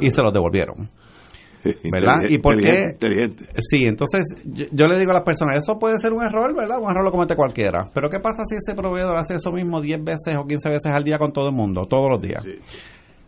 [0.00, 0.88] Y se los devolvieron.
[1.92, 2.18] ¿verdad?
[2.28, 2.96] ¿Y por qué?
[3.58, 6.78] Sí, entonces yo, le digo a las personas, eso puede ser un error, ¿verdad?
[6.80, 7.84] Un error lo comete cualquiera.
[7.92, 11.04] Pero ¿qué pasa si ese proveedor hace eso mismo 10 veces o 15 veces al
[11.04, 12.42] día con todo el mundo, todos los días?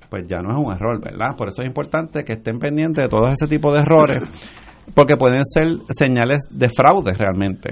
[0.09, 1.37] Pues ya no es un error, ¿verdad?
[1.37, 4.23] Por eso es importante que estén pendientes de todo ese tipo de errores,
[4.95, 7.71] porque pueden ser señales de fraude realmente.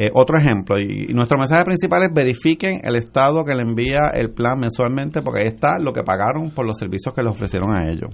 [0.00, 4.30] Eh, otro ejemplo, y, nuestro mensaje principal es verifiquen el estado que le envía el
[4.30, 7.90] plan mensualmente, porque ahí está lo que pagaron por los servicios que le ofrecieron a
[7.90, 8.10] ellos.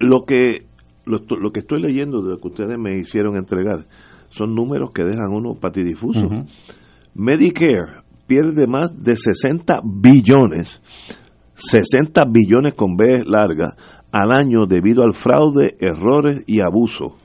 [0.00, 0.66] Lo que,
[1.04, 3.86] lo, que estoy leyendo de lo que ustedes me hicieron entregar
[4.30, 6.22] son números que dejan uno patidifuso.
[7.14, 10.82] Medicare pierde más de 60 billones,
[11.54, 13.74] 60 billones con B larga,
[14.10, 17.16] al año debido al fraude, errores y abuso.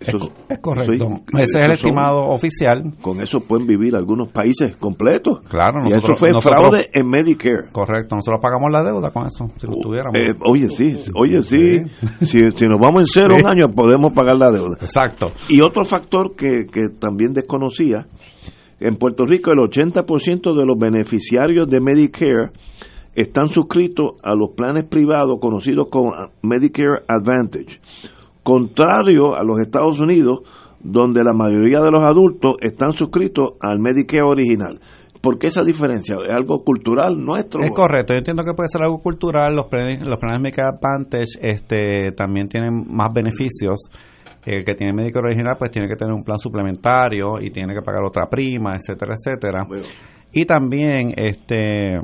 [0.00, 1.08] Es, correcto.
[1.34, 2.82] Ese es el estimado oficial.
[3.02, 5.40] Con eso pueden vivir algunos países completos.
[5.48, 7.68] Claro, y eso fue fraude en Medicare.
[7.70, 10.16] Correcto, nosotros pagamos la deuda con eso, si lo uh, tuviéramos.
[10.16, 11.82] Eh, oye, sí, oye, sí.
[12.20, 14.78] Si, si, nos vamos en cero un año, podemos pagar la deuda.
[14.80, 15.28] Exacto.
[15.48, 18.06] Y otro factor que, que también desconocía,
[18.80, 22.52] en Puerto Rico el 80% de los beneficiarios de Medicare
[23.14, 27.80] están suscritos a los planes privados conocidos como Medicare Advantage
[28.42, 30.40] contrario a los Estados Unidos,
[30.82, 34.80] donde la mayoría de los adultos están suscritos al Medicare original.
[35.20, 36.16] ¿Por qué esa diferencia?
[36.24, 37.60] ¿Es algo cultural nuestro?
[37.60, 39.54] Es correcto, yo entiendo que puede ser algo cultural.
[39.54, 43.90] Los planes, los planes Medicare Advantage este, también tienen más beneficios.
[44.46, 47.82] El que tiene Medicare original pues tiene que tener un plan suplementario y tiene que
[47.82, 49.66] pagar otra prima, etcétera, etcétera.
[50.32, 51.98] Y también este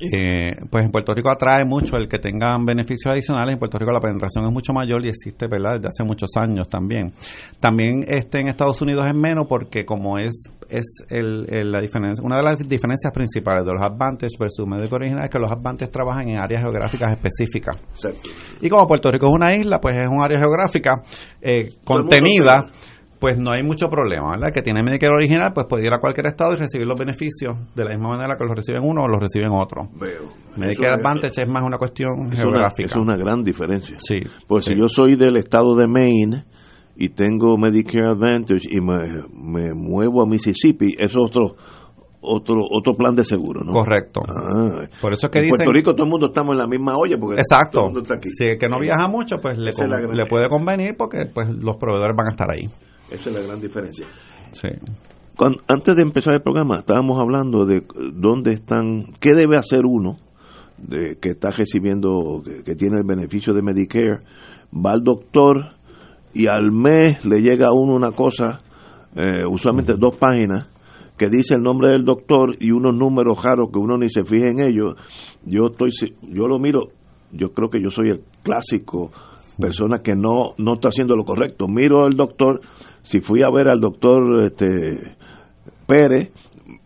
[0.00, 3.54] eh, pues en Puerto Rico atrae mucho el que tengan beneficios adicionales.
[3.54, 5.74] En Puerto Rico la penetración es mucho mayor y existe, ¿verdad?
[5.74, 7.12] Desde hace muchos años también.
[7.58, 12.36] También este en Estados Unidos es menos porque como es es el, la diferencia, una
[12.36, 16.28] de las diferencias principales de los Advantage versus médico original es que los Advantage trabajan
[16.28, 17.76] en áreas geográficas específicas.
[18.60, 21.02] Y como Puerto Rico es una isla, pues es un área geográfica
[21.40, 22.66] eh, contenida
[23.18, 24.48] pues no hay mucho problema, ¿verdad?
[24.52, 27.84] Que tiene Medicare original, pues puede ir a cualquier estado y recibir los beneficios de
[27.84, 29.88] la misma manera que los reciben uno o los reciben otro.
[29.98, 30.32] Veo.
[30.56, 32.94] Medicare Advantage es, más una cuestión geográfica.
[32.94, 33.96] es una gran diferencia.
[33.98, 34.20] Sí.
[34.46, 36.44] Pues si yo soy del estado de Maine
[36.96, 41.56] y tengo Medicare Advantage y me, muevo a Mississippi, es otro
[42.20, 43.72] otro otro plan de seguro, ¿no?
[43.72, 44.20] Correcto.
[44.28, 44.86] Ah.
[45.00, 47.16] Por eso es que en Puerto Rico todo el mundo estamos en la misma olla
[47.18, 47.90] porque Exacto.
[48.36, 49.70] Si el que no viaja mucho, pues le,
[50.12, 52.68] le puede convenir porque pues los proveedores van a estar ahí.
[53.10, 54.06] Esa es la gran diferencia.
[54.52, 54.68] Sí.
[55.66, 57.84] antes de empezar el programa, estábamos hablando de
[58.14, 60.16] dónde están, qué debe hacer uno
[60.76, 64.20] de, que está recibiendo, que, tiene el beneficio de Medicare,
[64.74, 65.74] va al doctor
[66.34, 68.60] y al mes le llega a uno una cosa,
[69.16, 70.68] eh, usualmente dos páginas,
[71.16, 74.48] que dice el nombre del doctor y unos números raros que uno ni se fija
[74.48, 74.94] en ellos.
[75.44, 75.90] Yo estoy,
[76.22, 76.90] yo lo miro,
[77.32, 79.10] yo creo que yo soy el clásico
[79.58, 81.66] persona que no, no está haciendo lo correcto.
[81.68, 82.60] Miro al doctor,
[83.08, 85.16] si fui a ver al doctor este,
[85.86, 86.30] Pérez,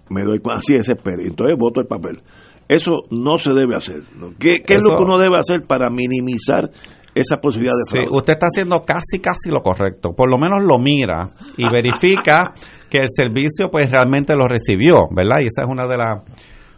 [0.09, 2.20] me doy cuenta, sí, ese es Pérez, entonces voto el papel.
[2.69, 4.03] Eso no se debe hacer.
[4.39, 6.70] ¿Qué, es lo que uno debe hacer para minimizar
[7.12, 8.09] esa posibilidad de fraude?
[8.09, 10.12] Sí, usted está haciendo casi, casi lo correcto.
[10.16, 12.53] Por lo menos lo mira y verifica
[12.89, 15.39] que el servicio pues realmente lo recibió, ¿verdad?
[15.40, 16.23] Y esa es una de las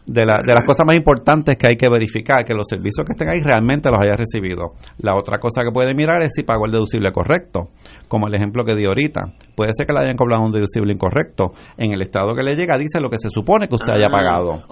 [0.06, 3.12] de, la, de las cosas más importantes que hay que verificar, que los servicios que
[3.12, 4.74] estén ahí realmente los haya recibido.
[4.98, 7.70] La otra cosa que puede mirar es si pagó el deducible correcto,
[8.09, 9.32] como el ejemplo que di ahorita.
[9.55, 11.52] Puede ser que le hayan cobrado un deducible incorrecto.
[11.76, 14.12] En el estado que le llega dice lo que se supone que usted haya ah,
[14.12, 14.62] pagado.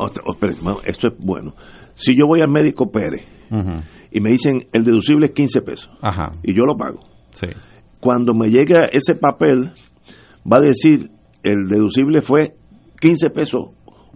[0.85, 1.55] esto es bueno.
[1.95, 3.27] Si yo voy al médico Pérez
[4.11, 5.91] y me dicen el deducible es 15 pesos
[6.43, 7.01] y yo lo pago.
[8.01, 9.73] Cuando me llega ese papel,
[10.51, 11.11] va a decir
[11.43, 12.55] el deducible fue
[13.01, 13.71] 15 pesos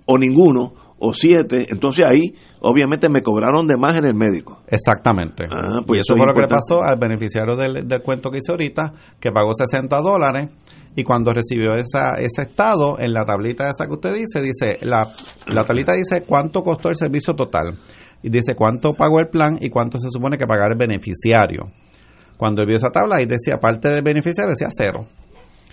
[0.07, 4.63] o ninguno o siete, entonces ahí obviamente me cobraron de más en el médico.
[4.67, 5.45] Exactamente.
[5.45, 8.03] Ah, pues y eso, eso es fue lo que le pasó al beneficiario del, del
[8.03, 10.51] cuento que hice ahorita, que pagó 60 dólares
[10.97, 15.05] y cuando recibió esa, ese estado, en la tablita esa que usted dice, dice, la,
[15.49, 17.79] la tablita dice cuánto costó el servicio total.
[18.23, 21.71] Y dice cuánto pagó el plan y cuánto se supone que pagar el beneficiario.
[22.39, 25.01] Cuando él vio esa tabla, ahí decía, parte del beneficiario decía cero.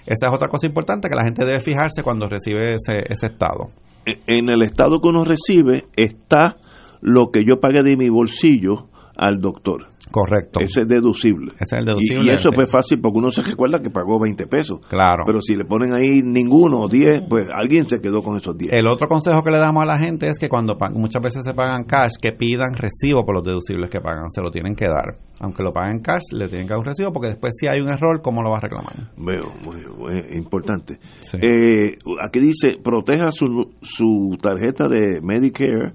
[0.05, 3.69] Esa es otra cosa importante que la gente debe fijarse cuando recibe ese, ese estado.
[4.05, 6.57] En el estado que uno recibe está
[7.01, 9.87] lo que yo pagué de mi bolsillo al doctor.
[10.11, 10.59] Correcto.
[10.59, 11.53] Ese es deducible.
[11.59, 12.25] Ese es el deducible.
[12.25, 14.79] Y, eso fue fácil porque uno se recuerda que pagó 20 pesos.
[14.87, 15.23] Claro.
[15.25, 18.73] Pero si le ponen ahí ninguno o 10, pues alguien se quedó con esos 10.
[18.73, 21.53] El otro consejo que le damos a la gente es que cuando muchas veces se
[21.53, 24.29] pagan cash, que pidan recibo por los deducibles que pagan.
[24.29, 25.17] Se lo tienen que dar.
[25.39, 27.89] Aunque lo paguen cash, le tienen que dar un recibo porque después si hay un
[27.89, 28.93] error, ¿cómo lo va a reclamar?
[29.17, 30.99] Veo, muy, muy importante.
[31.33, 35.93] Eh, aquí dice, proteja su, su tarjeta de Medicare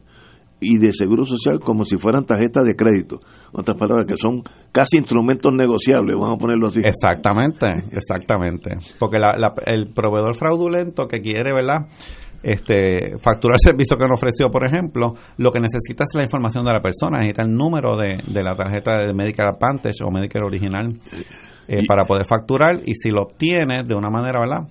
[0.61, 3.21] y de Seguro Social como si fueran tarjetas de crédito.
[3.53, 6.81] Otras palabras, que son casi instrumentos negociables, vamos a ponerlo así.
[6.85, 8.77] Exactamente, exactamente.
[8.99, 11.87] Porque la- la- el proveedor fraudulento que quiere, ¿verdad?
[12.43, 16.65] Este, facturar el servicio que no ofreció, por ejemplo, lo que necesita es la información
[16.65, 20.45] de la persona, necesita el número de, de la tarjeta de Medicare Advantage o Medicare
[20.47, 20.93] original
[21.67, 24.69] eh, para poder facturar y si lo obtiene de una manera, ¿verdad?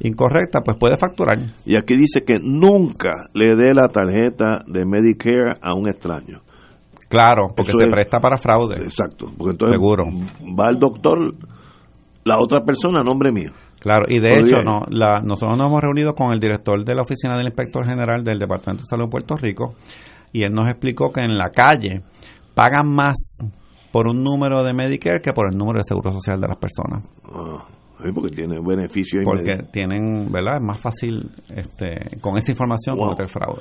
[0.00, 1.38] Incorrecta, pues puede facturar.
[1.66, 6.40] Y aquí dice que nunca le dé la tarjeta de Medicare a un extraño.
[7.08, 8.76] Claro, porque Eso se es- presta para fraude.
[8.82, 10.04] Exacto, porque entonces Seguro.
[10.58, 11.34] va el doctor,
[12.24, 13.50] la otra persona a nombre mío.
[13.80, 16.94] Claro, y de Podría- hecho, no, la, nosotros nos hemos reunido con el director de
[16.94, 19.74] la oficina del inspector general del Departamento de Salud de Puerto Rico
[20.32, 22.02] y él nos explicó que en la calle
[22.54, 23.38] pagan más
[23.90, 27.02] por un número de Medicare que por el número de seguro social de las personas.
[27.34, 27.64] Ah,
[28.02, 29.70] sí, porque tiene beneficio Porque inmediato.
[29.72, 30.56] tienen, ¿verdad?
[30.56, 33.04] Es más fácil este, con esa información Wow.
[33.06, 33.60] cometer fraude.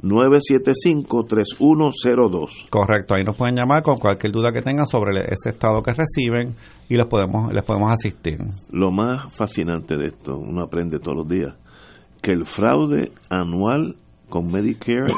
[0.01, 2.69] 1-800-975-3102.
[2.69, 6.55] Correcto, ahí nos pueden llamar con cualquier duda que tengan sobre ese estado que reciben
[6.89, 8.39] y les podemos les podemos asistir.
[8.71, 11.55] Lo más fascinante de esto, uno aprende todos los días,
[12.21, 13.95] que el fraude anual
[14.29, 15.11] con Medicare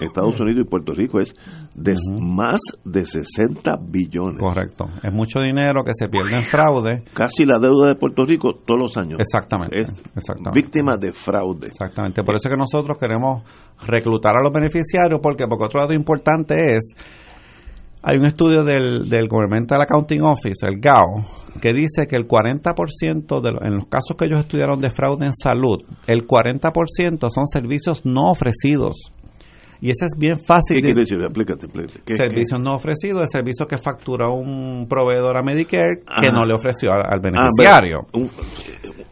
[0.00, 1.34] Estados Unidos y Puerto Rico es
[1.74, 4.38] de más de 60 billones.
[4.38, 4.86] Correcto.
[5.02, 7.04] Es mucho dinero que se pierde en fraude.
[7.12, 9.20] Casi la deuda de Puerto Rico todos los años.
[9.20, 9.80] Exactamente.
[9.80, 10.60] Es exactamente.
[10.60, 11.66] víctima de fraude.
[11.66, 12.22] Exactamente.
[12.22, 13.42] Por eso es que nosotros queremos
[13.86, 16.94] reclutar a los beneficiarios, porque, porque otro dato importante es,
[18.06, 21.24] hay un estudio del, del Governmental Accounting Office, el GAO,
[21.62, 25.32] que dice que el 40% de en los casos que ellos estudiaron de fraude en
[25.34, 29.10] salud, el 40% son servicios no ofrecidos.
[29.84, 30.76] Y ese es bien fácil.
[30.76, 31.18] ¿Qué de- quiere decir?
[31.20, 31.66] Explícate.
[32.06, 36.54] ¿Qué- servicios no ofrecidos, el servicio que factura un proveedor a Medicare que no le
[36.54, 38.06] ofreció al, al Ah, beneficiario.
[38.14, 38.30] un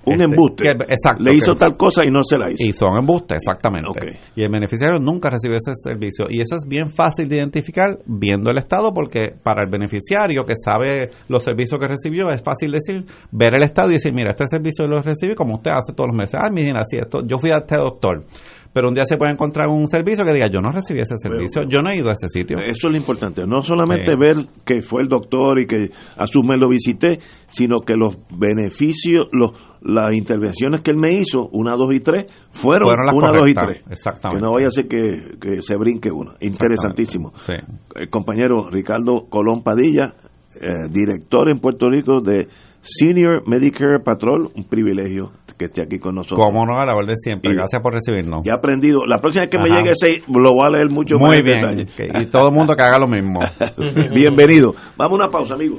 [0.04, 0.62] un Este, embuste.
[0.64, 2.64] que- exacto, Le hizo que- tal cosa y no se la hizo.
[2.64, 4.00] Y son embustes, exactamente.
[4.34, 6.26] Y el beneficiario nunca recibe ese servicio.
[6.28, 10.54] Y eso es bien fácil de identificar viendo el estado, porque para el beneficiario que
[10.56, 14.48] sabe los servicios que recibió, es fácil decir, ver el estado y decir, mira, este
[14.48, 16.34] servicio lo recibí como usted hace todos los meses.
[16.42, 18.24] Ah, miren, así esto, yo fui a este doctor.
[18.72, 21.64] Pero un día se puede encontrar un servicio que diga, yo no recibí ese servicio,
[21.68, 22.56] yo no he ido a ese sitio.
[22.58, 24.16] Eso es lo importante, no solamente Sí.
[24.18, 27.18] ver que fue el doctor y que a su mes lo visité,
[27.48, 29.50] sino que los beneficios, los,
[29.82, 33.48] las intervenciones que él me hizo, una, dos y tres, fueron, Fueron las una, dos
[33.48, 33.82] y tres.
[33.90, 34.40] exactamente.
[34.40, 36.32] Que no vaya a ser que, que se brinque una.
[36.40, 37.32] Interesantísimo.
[37.36, 37.52] Sí.
[37.94, 40.14] El compañero Ricardo Colón Padilla,
[40.60, 42.46] eh, director en Puerto Rico de
[42.82, 46.38] Senior Medicare Patrol, un privilegio que esté aquí con nosotros.
[46.44, 47.52] Como no, a la orden siempre.
[47.52, 48.42] Y- Gracias por recibirnos.
[48.44, 49.06] Ya he aprendido.
[49.06, 51.44] La próxima vez que me llegue ese, lo voy a leer mucho más Muy en
[51.44, 51.60] bien.
[51.60, 52.22] detalle.
[52.22, 53.40] y todo el mundo que haga lo mismo.
[54.12, 54.74] Bienvenido.
[54.96, 55.78] Vamos a una pausa, amigo.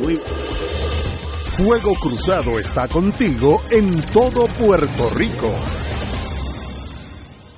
[0.00, 5.48] Muy Fuego Cruzado está contigo en todo Puerto Rico.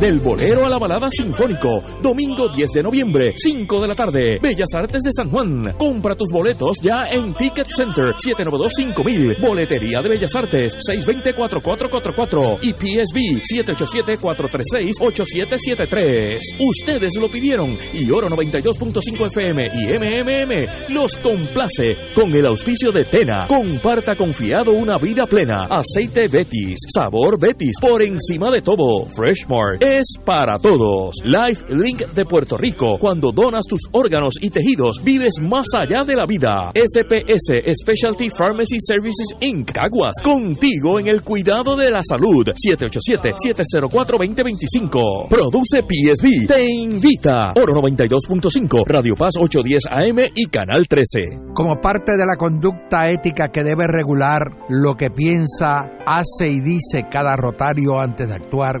[0.00, 1.82] Del bolero a la balada sinfónico.
[2.00, 4.38] Domingo 10 de noviembre, 5 de la tarde.
[4.40, 5.74] Bellas Artes de San Juan.
[5.76, 9.40] Compra tus boletos ya en Ticket Center 792-5000.
[9.40, 16.38] Boletería de Bellas Artes 620-4444 y PSB 787-436-8773.
[16.60, 23.04] Ustedes lo pidieron y Oro 92.5 FM y MMM los complace con el auspicio de
[23.04, 23.48] Tena.
[23.48, 25.66] Comparta confiado una vida plena.
[25.68, 26.78] Aceite Betis.
[26.94, 27.80] Sabor Betis.
[27.80, 29.06] Por encima de todo.
[29.16, 31.16] Freshmart es para todos.
[31.24, 32.96] Life Link de Puerto Rico.
[33.00, 36.70] Cuando donas tus órganos y tejidos, vives más allá de la vida.
[36.74, 39.72] SPS Specialty Pharmacy Services Inc.
[39.72, 40.12] Caguas.
[40.22, 42.46] Contigo en el cuidado de la salud.
[42.46, 45.28] 787-704-2025.
[45.28, 46.46] Produce PSB.
[46.46, 47.52] Te invita.
[47.56, 48.84] Oro 92.5.
[48.86, 51.52] Radio Paz 810 AM y Canal 13.
[51.54, 57.06] Como parte de la conducta ética que debe regular lo que piensa, hace y dice
[57.10, 58.80] cada rotario antes de actuar,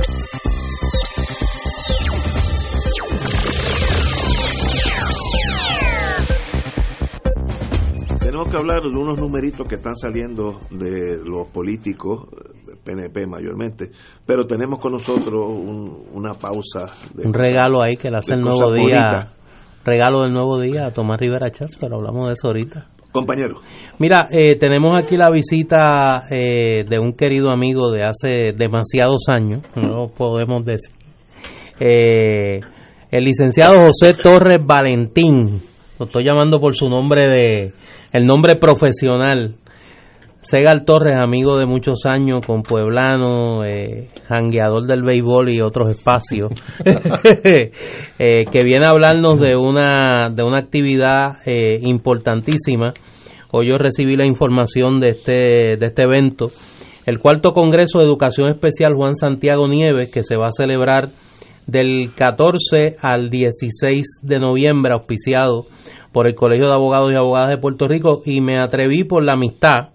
[8.21, 12.27] Tenemos que hablar de unos numeritos que están saliendo de los políticos,
[12.83, 13.89] PNP mayormente,
[14.25, 16.85] pero tenemos con nosotros un- una pausa.
[17.13, 19.33] De Un regalo ahí que le hace el nuevo día.
[19.83, 22.87] Regalo del nuevo día a Tomás Rivera Chávez, pero hablamos de eso ahorita.
[23.11, 23.59] Compañero.
[23.99, 29.63] Mira, eh, tenemos aquí la visita eh, de un querido amigo de hace demasiados años,
[29.75, 30.95] no lo podemos decir.
[31.79, 32.59] Eh,
[33.09, 35.61] el licenciado José Torres Valentín,
[36.05, 37.71] estoy llamando por su nombre de,
[38.11, 39.55] el nombre profesional.
[40.41, 46.51] Segal Torres, amigo de muchos años, con Pueblano, eh, jangueador del béisbol y otros espacios,
[46.83, 52.91] eh, que viene a hablarnos de una, de una actividad eh, importantísima.
[53.51, 56.47] Hoy yo recibí la información de este, de este evento,
[57.05, 61.09] el cuarto Congreso de Educación Especial Juan Santiago Nieves, que se va a celebrar
[61.67, 65.67] del 14 al 16 de noviembre, auspiciado
[66.11, 69.33] por el Colegio de Abogados y Abogadas de Puerto Rico, y me atreví por la
[69.33, 69.89] amistad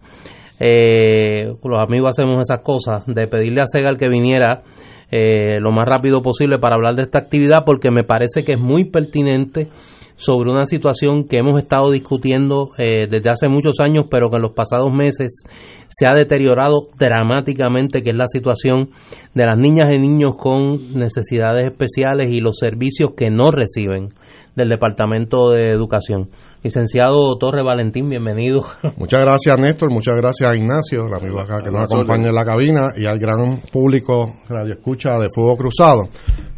[0.59, 4.62] eh, los amigos hacemos esas cosas, de pedirle a Segal que viniera
[5.10, 8.60] eh, lo más rápido posible para hablar de esta actividad porque me parece que es
[8.60, 9.68] muy pertinente
[10.16, 14.43] sobre una situación que hemos estado discutiendo eh, desde hace muchos años, pero que en
[14.43, 15.43] los pasados meses
[15.88, 18.88] se ha deteriorado dramáticamente, que es la situación
[19.34, 24.09] de las niñas y niños con necesidades especiales y los servicios que no reciben
[24.57, 26.31] del Departamento de Educación.
[26.62, 28.65] Licenciado Torre Valentín, bienvenido.
[28.97, 29.93] Muchas gracias, Néstor.
[29.93, 33.19] Muchas gracias a Ignacio, el amigo acá que nos acompaña en la cabina, y al
[33.19, 36.09] gran público Radio Escucha de Fuego Cruzado.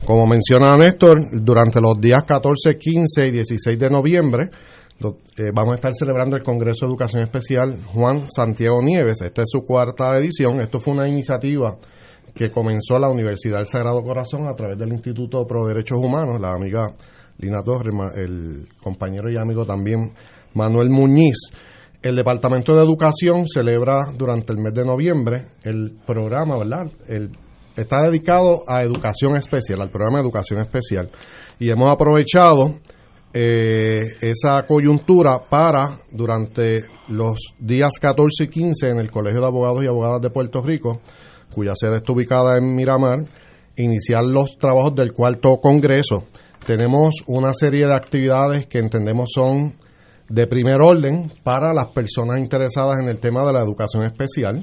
[0.07, 4.51] Como menciona Néstor, durante los días 14, 15 y 16 de noviembre
[5.01, 9.21] eh, vamos a estar celebrando el Congreso de Educación Especial Juan Santiago Nieves.
[9.23, 10.61] Esta es su cuarta edición.
[10.61, 11.77] Esto fue una iniciativa
[12.35, 16.53] que comenzó la Universidad del Sagrado Corazón a través del Instituto Pro Derechos Humanos, la
[16.53, 16.95] amiga
[17.39, 20.13] Lina Torres, el compañero y amigo también
[20.55, 21.37] Manuel Muñiz.
[22.03, 26.87] El Departamento de Educación celebra durante el mes de noviembre el programa, ¿verdad?
[27.77, 31.11] Está dedicado a educación especial, al programa de educación especial.
[31.59, 32.81] Y hemos aprovechado
[33.33, 39.83] eh, esa coyuntura para, durante los días 14 y 15 en el Colegio de Abogados
[39.85, 41.01] y Abogadas de Puerto Rico,
[41.53, 43.25] cuya sede está ubicada en Miramar,
[43.77, 46.25] iniciar los trabajos del cuarto congreso.
[46.69, 49.77] Tenemos una serie de actividades que entendemos son
[50.29, 54.63] de primer orden para las personas interesadas en el tema de la educación especial.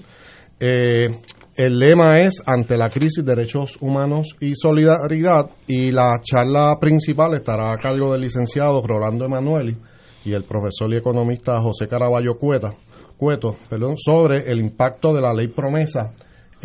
[0.59, 1.07] Eh,
[1.55, 7.71] el lema es ante la crisis derechos humanos y solidaridad y la charla principal estará
[7.71, 9.75] a cargo del licenciado Rolando Emanueli
[10.25, 12.75] y el profesor y economista José Caraballo Cueta,
[13.17, 13.57] Cueto
[13.97, 16.13] sobre el impacto de la ley promesa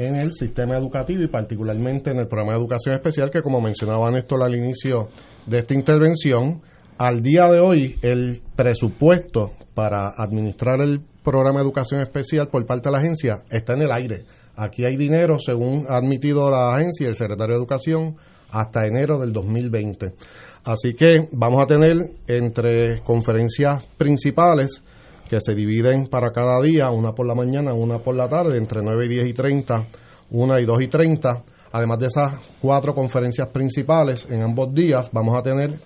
[0.06, 4.10] en el sistema educativo y particularmente en el programa de educación especial que como mencionaba
[4.10, 5.08] Néstor al inicio
[5.46, 6.62] de esta intervención,
[6.98, 12.88] al día de hoy el presupuesto para administrar el programa de educación especial por parte
[12.88, 14.24] de la agencia está en el aire
[14.60, 18.16] Aquí hay dinero, según ha admitido la agencia y el secretario de Educación,
[18.50, 20.12] hasta enero del 2020.
[20.64, 21.96] Así que vamos a tener
[22.26, 24.82] entre conferencias principales
[25.30, 28.82] que se dividen para cada día, una por la mañana, una por la tarde, entre
[28.82, 29.86] 9 y 10 y 30,
[30.30, 31.44] una y 2 y 30.
[31.70, 35.78] Además de esas cuatro conferencias principales en ambos días, vamos a tener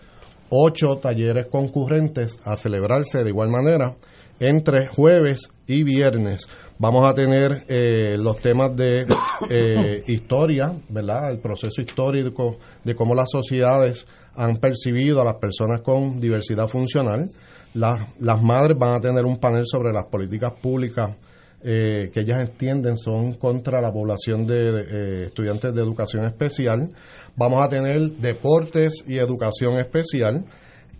[0.48, 3.94] ocho talleres concurrentes a celebrarse de igual manera
[4.40, 6.48] entre jueves y viernes.
[6.78, 9.06] Vamos a tener eh, los temas de
[9.50, 11.30] eh, historia, ¿verdad?
[11.30, 14.06] El proceso histórico de cómo las sociedades
[14.36, 17.30] han percibido a las personas con diversidad funcional.
[17.74, 21.16] Las madres van a tener un panel sobre las políticas públicas
[21.62, 26.90] eh, que ellas entienden son contra la población de, estudiantes de educación especial.
[27.36, 30.44] Vamos a tener deportes y educación especial.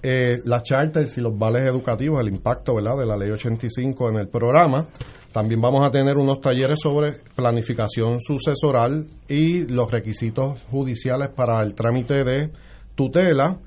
[0.02, 4.88] las charters y los vales educativos, el impacto de la ley 85 en el programa.
[5.34, 11.74] También vamos a tener unos talleres sobre planificación sucesoral y los requisitos judiciales para el
[11.74, 12.52] trámite de
[12.94, 13.58] tutela.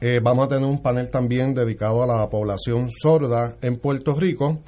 [0.00, 4.60] Eh, vamos a tener un panel también dedicado a la población sorda en Puerto Rico.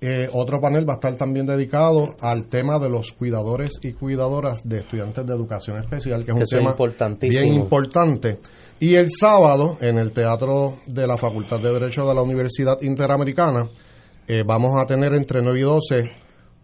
[0.00, 4.66] Eh, otro panel va a estar también dedicado al tema de los cuidadores y cuidadoras
[4.66, 6.74] de estudiantes de educación especial, que es un tema
[7.20, 8.40] bien importante.
[8.80, 13.68] Y el sábado, en el Teatro de la Facultad de Derecho de la Universidad Interamericana,
[14.26, 16.10] eh, vamos a tener entre 9 y 12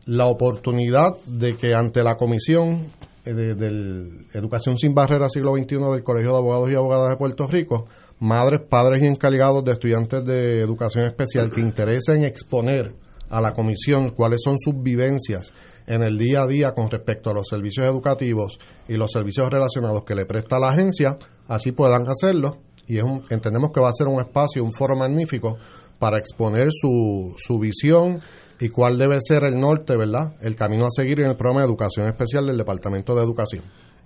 [0.06, 2.90] la oportunidad de que ante la Comisión
[3.28, 7.46] eh, de, Educación sin Barreras siglo XXI del Colegio de Abogados y Abogadas de Puerto
[7.46, 7.86] Rico,
[8.20, 12.94] madres, padres y encargados de estudiantes de educación especial que interesen exponer
[13.28, 15.52] a la Comisión cuáles son sus vivencias
[15.86, 20.04] en el día a día con respecto a los servicios educativos y los servicios relacionados
[20.04, 21.18] que le presta la agencia,
[21.48, 22.58] así puedan hacerlo.
[22.86, 25.58] Y es entendemos que va a ser un espacio, un foro magnífico
[25.98, 28.22] para exponer su, su visión
[28.60, 30.34] y cuál debe ser el norte, ¿verdad?
[30.40, 33.64] El camino a seguir en el programa de educación especial del Departamento de Educación.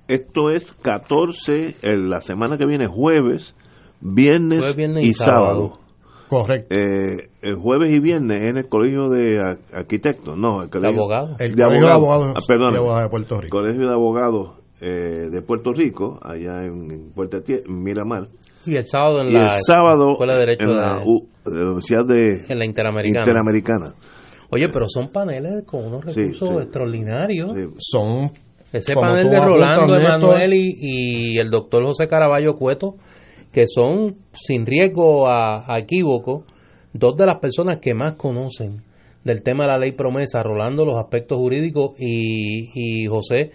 [0.09, 3.55] Esto es 14, en la semana que viene, jueves,
[4.01, 4.63] viernes,
[5.01, 5.79] y, sábado.
[6.29, 6.75] Correcto.
[6.75, 9.39] Eh, el jueves y viernes en el Colegio de
[9.73, 11.41] Arquitectos, no, el Colegio de Abogados.
[11.41, 13.57] El de Colegio Abogados, de, abogados, ah, de Puerto Rico.
[13.59, 14.51] Colegio de Abogados
[14.81, 17.39] eh, de Puerto Rico, allá en, Puerto
[17.69, 18.29] Miramar.
[18.67, 21.05] Y el sábado en la Escuela de Derecho de, la,
[21.45, 23.25] Universidad de en la Interamericana.
[23.25, 23.95] Interamericana.
[24.53, 27.57] Oye, pero son paneles con unos recursos extraordinarios.
[27.79, 28.31] Son
[28.71, 32.97] ese panel de Rolando Emanuel y, el doctor José Caraballo Cueto,
[33.51, 36.45] que son sin riesgo a, equívoco,
[36.93, 38.83] dos de las personas que más conocen
[39.25, 43.53] del tema de la ley promesa, Rolando los aspectos jurídicos y, y José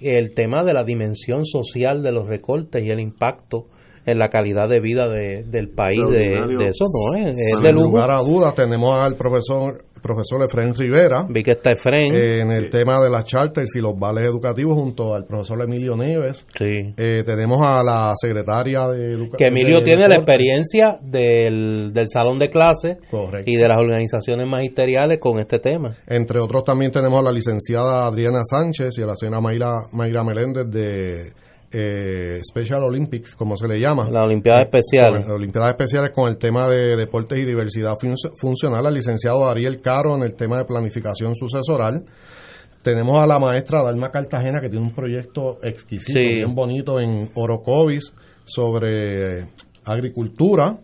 [0.00, 3.66] el tema de la dimensión social de los recortes y el impacto
[4.06, 6.34] en la calidad de vida de, del país de,
[6.66, 7.18] eso, ¿no?
[7.18, 11.24] Es, es de lugar a dudas, tenemos al profesor profesor Efren Rivera.
[11.28, 12.14] Vi que está Efren.
[12.14, 15.96] Eh, en el tema de las charters y los vales educativos junto al profesor Emilio
[15.96, 16.44] Nieves.
[16.58, 16.92] Sí.
[16.96, 19.38] Eh, tenemos a la secretaria de Educación.
[19.38, 22.98] Que Emilio tiene la experiencia del, del salón de clases
[23.46, 25.96] y de las organizaciones magisteriales con este tema.
[26.06, 30.22] Entre otros también tenemos a la licenciada Adriana Sánchez y a la señora Mayra, Mayra
[30.22, 31.32] Meléndez de
[31.76, 34.08] eh, Special Olympics, como se le llama.
[34.08, 35.14] La Olimpiada Especial.
[35.14, 37.94] Las Olimpiadas Especiales con el tema de deportes y diversidad
[38.40, 38.86] funcional.
[38.86, 42.04] Al licenciado Ariel Caro en el tema de planificación sucesoral.
[42.82, 48.12] Tenemos a la maestra Dalma Cartagena que tiene un proyecto exquisito, bien bonito en Orocovis
[48.44, 49.48] sobre
[49.84, 50.78] agricultura.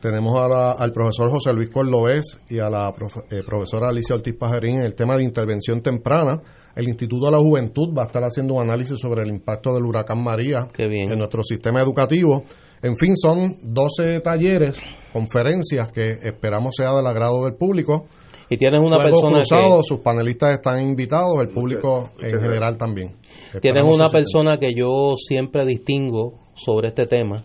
[0.00, 0.34] Tenemos
[0.78, 2.92] al profesor José Luis Cordobés y a la
[3.30, 6.40] eh, profesora Alicia Ortiz Pajarín en el tema de intervención temprana
[6.78, 9.84] el Instituto de la Juventud va a estar haciendo un análisis sobre el impacto del
[9.84, 12.44] huracán María en nuestro sistema educativo.
[12.80, 14.80] En fin, son 12 talleres,
[15.12, 18.06] conferencias que esperamos sea del agrado del público.
[18.48, 23.16] Y tienes una persona cruzado, sus panelistas están invitados, el público en general también.
[23.60, 27.42] Tienes una persona que yo siempre distingo sobre este tema,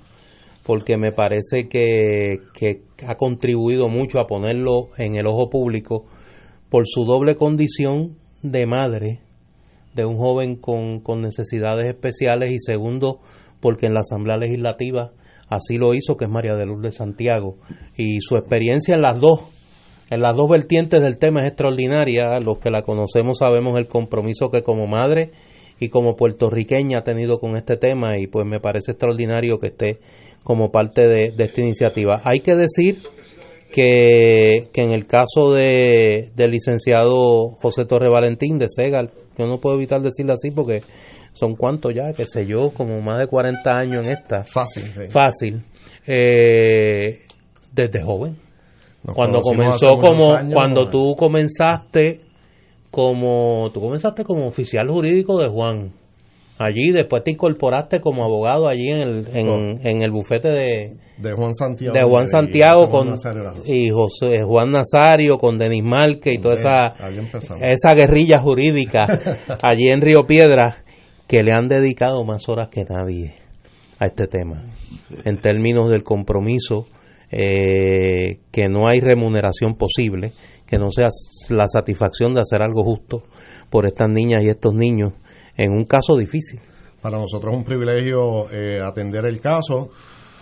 [0.64, 6.06] porque me parece que, que ha contribuido mucho a ponerlo en el ojo público
[6.70, 9.23] por su doble condición de madre
[9.94, 13.20] de un joven con, con necesidades especiales y segundo
[13.60, 15.12] porque en la Asamblea Legislativa
[15.48, 17.56] así lo hizo, que es María de Luz de Santiago.
[17.96, 19.42] Y su experiencia en las dos,
[20.10, 22.40] en las dos vertientes del tema es extraordinaria.
[22.40, 25.32] Los que la conocemos sabemos el compromiso que como madre
[25.80, 30.00] y como puertorriqueña ha tenido con este tema y pues me parece extraordinario que esté
[30.44, 32.22] como parte de, esta iniciativa.
[32.26, 32.98] Hay que decir
[33.72, 39.60] que, que en el caso de, del licenciado José Torre Valentín de Segal, yo no
[39.60, 40.84] puedo evitar decirle así porque
[41.34, 44.44] son cuantos ya, qué sé yo, como más de 40 años en esta.
[44.44, 44.92] Fácil.
[45.10, 45.64] Fácil.
[46.06, 47.22] Eh,
[47.72, 48.38] desde joven.
[49.14, 52.22] cuando comenzó como, cuando tú comenzaste
[52.92, 55.94] como, tú comenzaste como oficial jurídico de Juan.
[56.58, 61.54] Allí, después te incorporaste como abogado allí en el, en, el bufete de, de Juan
[61.56, 61.94] Santiago.
[61.94, 63.16] De Juan Santiago con,
[63.66, 66.94] y José, Juan Nazario con Denis Marque y toda esa,
[67.60, 69.06] esa guerrilla jurídica
[69.64, 70.84] allí en Río Piedras
[71.28, 73.34] que le han dedicado más horas que nadie
[73.98, 74.64] a este tema,
[75.26, 76.86] en términos del compromiso,
[77.32, 80.34] eh, que no hay remuneración posible,
[80.68, 81.08] que no sea
[81.50, 83.24] la satisfacción de hacer algo justo
[83.72, 85.14] por estas niñas y estos niños
[85.56, 86.60] en un caso difícil.
[87.02, 89.90] Para nosotros es un privilegio eh, atender el caso.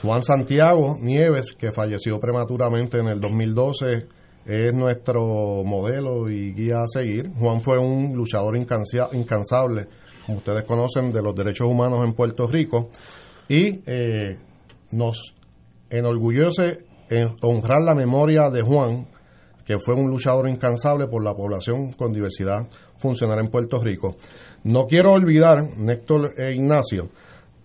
[0.01, 4.07] Juan Santiago Nieves, que falleció prematuramente en el 2012,
[4.45, 7.31] es nuestro modelo y guía a seguir.
[7.37, 9.87] Juan fue un luchador incansable
[10.25, 12.89] como ustedes conocen, de los derechos humanos en Puerto Rico
[13.47, 14.37] y eh,
[14.91, 15.35] nos
[15.89, 19.07] enorgullece en honrar la memoria de Juan,
[19.65, 22.67] que fue un luchador incansable por la población con diversidad
[22.97, 24.15] funcional en Puerto Rico.
[24.63, 27.09] No quiero olvidar, Néctor e Ignacio,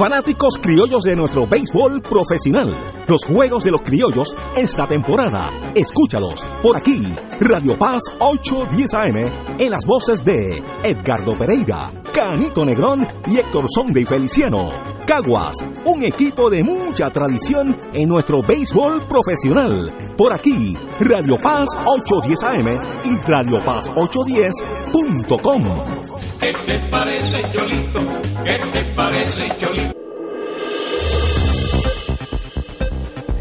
[0.00, 2.72] Fanáticos criollos de nuestro béisbol profesional.
[3.06, 5.50] Los juegos de los criollos esta temporada.
[5.74, 7.06] Escúchalos por aquí.
[7.38, 9.18] Radio Paz 810 AM
[9.58, 14.70] en las voces de Edgardo Pereira, Canito Negrón y Héctor Sonde y Feliciano.
[15.06, 19.92] Caguas, un equipo de mucha tradición en nuestro béisbol profesional.
[20.16, 22.68] Por aquí, Radio Paz 810 AM
[23.04, 26.19] y Radio Paz 810.com.
[26.40, 28.08] ¿Qué te parece, Cholito?
[28.44, 29.94] ¿Qué te parece, Cholito?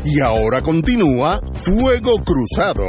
[0.03, 2.83] Y ahora continúa Fuego Cruzado.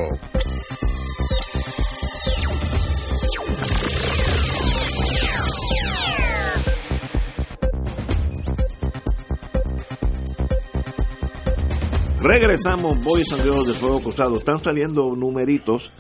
[12.21, 14.37] Regresamos, Boys Santiago de Fuego Cruzado.
[14.37, 15.91] Están saliendo numeritos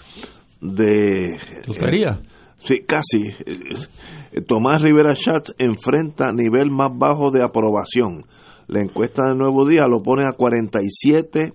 [0.60, 1.38] de.
[1.66, 2.20] ¿Lotería?
[2.62, 3.34] Sí, casi.
[4.32, 8.26] Eh, Tomás Rivera Schatz enfrenta nivel más bajo de aprobación.
[8.66, 11.52] La encuesta del Nuevo Día lo pone a 47%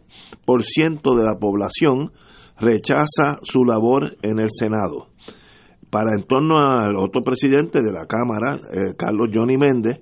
[1.17, 2.11] de la población
[2.59, 5.07] rechaza su labor en el Senado.
[5.89, 9.99] Para en torno al otro presidente de la Cámara, eh, Carlos Johnny Méndez,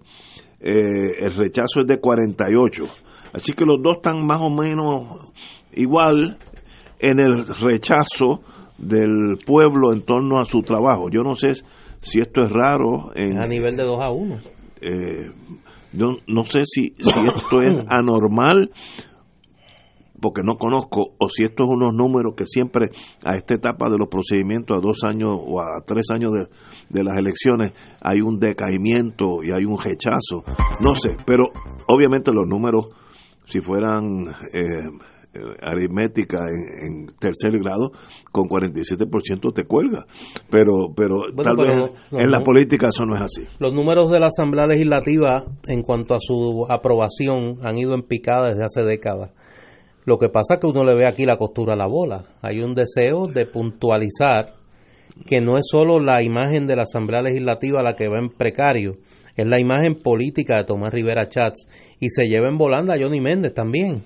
[0.60, 2.86] eh, el rechazo es de 48.
[3.34, 5.32] Así que los dos están más o menos
[5.74, 6.38] igual
[7.00, 8.42] en el rechazo
[8.86, 11.10] del pueblo en torno a su trabajo.
[11.10, 11.54] Yo no sé
[12.02, 13.12] si esto es raro.
[13.16, 14.36] En, A nivel de 2 a 1.
[14.82, 15.32] eh,
[15.94, 18.72] yo no sé si, si esto es anormal,
[20.20, 22.90] porque no conozco, o si esto es unos números que siempre
[23.26, 26.48] a esta etapa de los procedimientos, a dos años o a tres años de,
[26.90, 30.44] de las elecciones, hay un decaimiento y hay un rechazo.
[30.84, 31.46] No sé, pero
[31.88, 32.86] obviamente los números,
[33.46, 34.24] si fueran
[34.54, 34.90] eh,
[35.62, 37.92] aritmética en, en tercer grado,
[38.32, 40.06] con 47% te cuelga.
[40.50, 43.44] Pero, pero Bueno, tal pero vez no- en la política eso no es así.
[43.60, 48.50] Los números de la Asamblea Legislativa en cuanto a su aprobación han ido en picada
[48.50, 49.32] desde hace décadas.
[50.06, 52.26] Lo que pasa es que uno le ve aquí la costura a la bola.
[52.42, 54.56] Hay un deseo de puntualizar
[55.26, 58.96] que no es solo la imagen de la Asamblea Legislativa la que va en precario,
[59.36, 61.68] es la imagen política de Tomás Rivera Chats
[62.00, 64.04] y se lleva en volanda a Johnny Méndez también,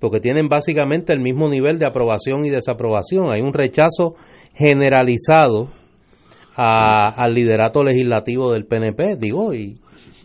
[0.00, 3.30] porque tienen básicamente el mismo nivel de aprobación y desaprobación.
[3.30, 4.14] Hay un rechazo
[4.54, 5.68] generalizado
[6.56, 9.78] a- al liderato legislativo del PNP, digo, y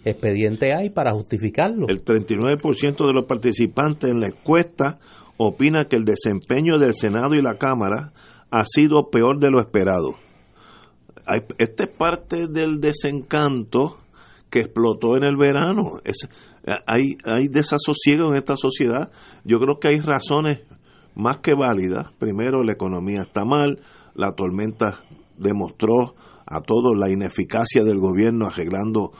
[0.06, 1.86] expediente hay para justificarlo.
[1.90, 5.00] El 39% de los participantes en la encuesta
[5.38, 8.12] opina que el desempeño del Senado y la Cámara
[8.52, 10.16] ha sido peor de lo esperado.
[11.58, 13.98] Esta es parte del desencanto
[14.54, 15.94] que explotó en el verano.
[16.04, 16.30] Es-
[16.86, 19.10] hay, hay desasosiego en esta sociedad.
[19.44, 20.60] Yo creo que hay razones
[21.16, 22.14] más que válidas.
[22.20, 23.80] Primero, la economía está mal,
[24.14, 25.00] la tormenta
[25.40, 26.14] demostró
[26.46, 29.12] a todos la ineficacia del gobierno arreglando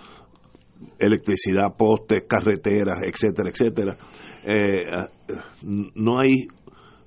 [0.99, 3.97] electricidad, postes, carreteras, etcétera, etcétera.
[4.45, 5.07] Eh, ah,
[5.95, 6.45] no hay,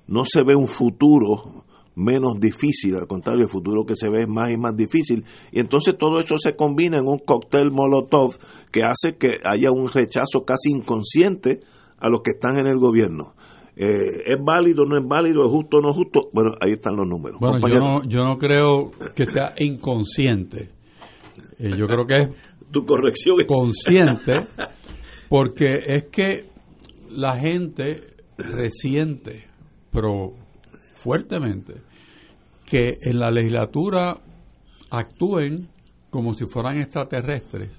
[0.07, 1.63] no se ve un futuro
[1.97, 5.25] menos difícil, al contrario, el futuro que se ve es más y más difícil.
[5.51, 8.37] Y entonces todo eso se combina en un cóctel Molotov
[8.71, 11.59] que hace que haya un rechazo casi inconsciente
[11.97, 13.33] a los que están en el gobierno.
[13.75, 16.29] Eh, ¿Es válido, no es válido, es justo, no es justo?
[16.33, 17.39] Bueno, ahí están los números.
[17.39, 20.69] Bueno, yo no, yo no creo que sea inconsciente.
[21.59, 22.29] Eh, yo creo que es
[22.71, 24.47] tu corrección consciente,
[25.29, 26.45] porque es que
[27.09, 29.45] la gente resiente,
[29.91, 30.33] pero
[30.93, 31.86] fuertemente,
[32.67, 34.19] que en la legislatura
[34.91, 35.69] actúen
[36.09, 37.71] como si fueran extraterrestres,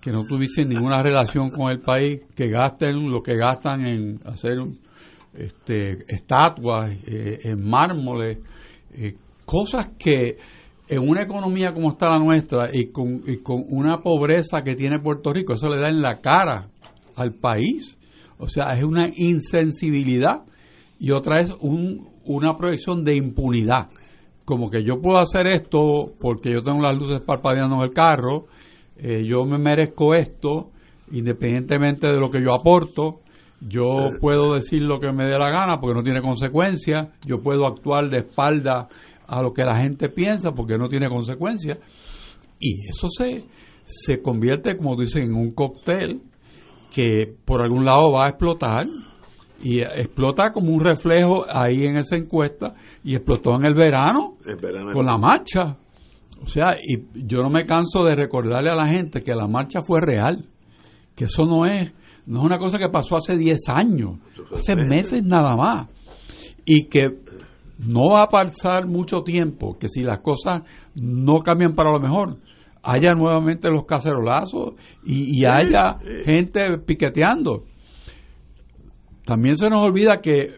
[0.00, 4.56] que no tuviesen ninguna relación con el país, que gasten lo que gastan en hacer
[5.34, 8.38] este, estatuas, eh, en mármoles,
[8.94, 10.38] eh, cosas que
[10.88, 15.00] en una economía como está la nuestra y con, y con una pobreza que tiene
[15.00, 16.68] Puerto Rico, eso le da en la cara
[17.16, 17.96] al país.
[18.38, 20.42] O sea, es una insensibilidad
[20.98, 23.88] y otra es un, una proyección de impunidad.
[24.50, 28.46] Como que yo puedo hacer esto porque yo tengo las luces parpadeando en el carro,
[28.96, 30.72] eh, yo me merezco esto,
[31.12, 33.20] independientemente de lo que yo aporto,
[33.60, 37.64] yo puedo decir lo que me dé la gana porque no tiene consecuencias, yo puedo
[37.64, 38.88] actuar de espalda
[39.28, 41.78] a lo que la gente piensa porque no tiene consecuencias,
[42.58, 43.44] y eso se,
[43.84, 46.22] se convierte, como dicen, en un cóctel
[46.92, 48.84] que por algún lado va a explotar
[49.62, 52.74] y explota como un reflejo ahí en esa encuesta
[53.04, 54.36] y explotó en el verano,
[54.92, 55.76] con la marcha.
[56.42, 59.80] O sea, y yo no me canso de recordarle a la gente que la marcha
[59.82, 60.48] fue real,
[61.14, 61.92] que eso no es,
[62.26, 64.18] no es una cosa que pasó hace 10 años,
[64.56, 65.88] hace meses nada más,
[66.64, 67.18] y que
[67.78, 70.62] no va a pasar mucho tiempo, que si las cosas
[70.94, 72.38] no cambian para lo mejor,
[72.82, 74.74] haya nuevamente los cacerolazos
[75.04, 77.64] y, y haya gente piqueteando.
[79.24, 80.54] También se nos olvida que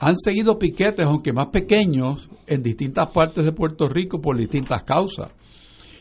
[0.00, 5.30] han seguido piquetes, aunque más pequeños, en distintas partes de Puerto Rico por distintas causas.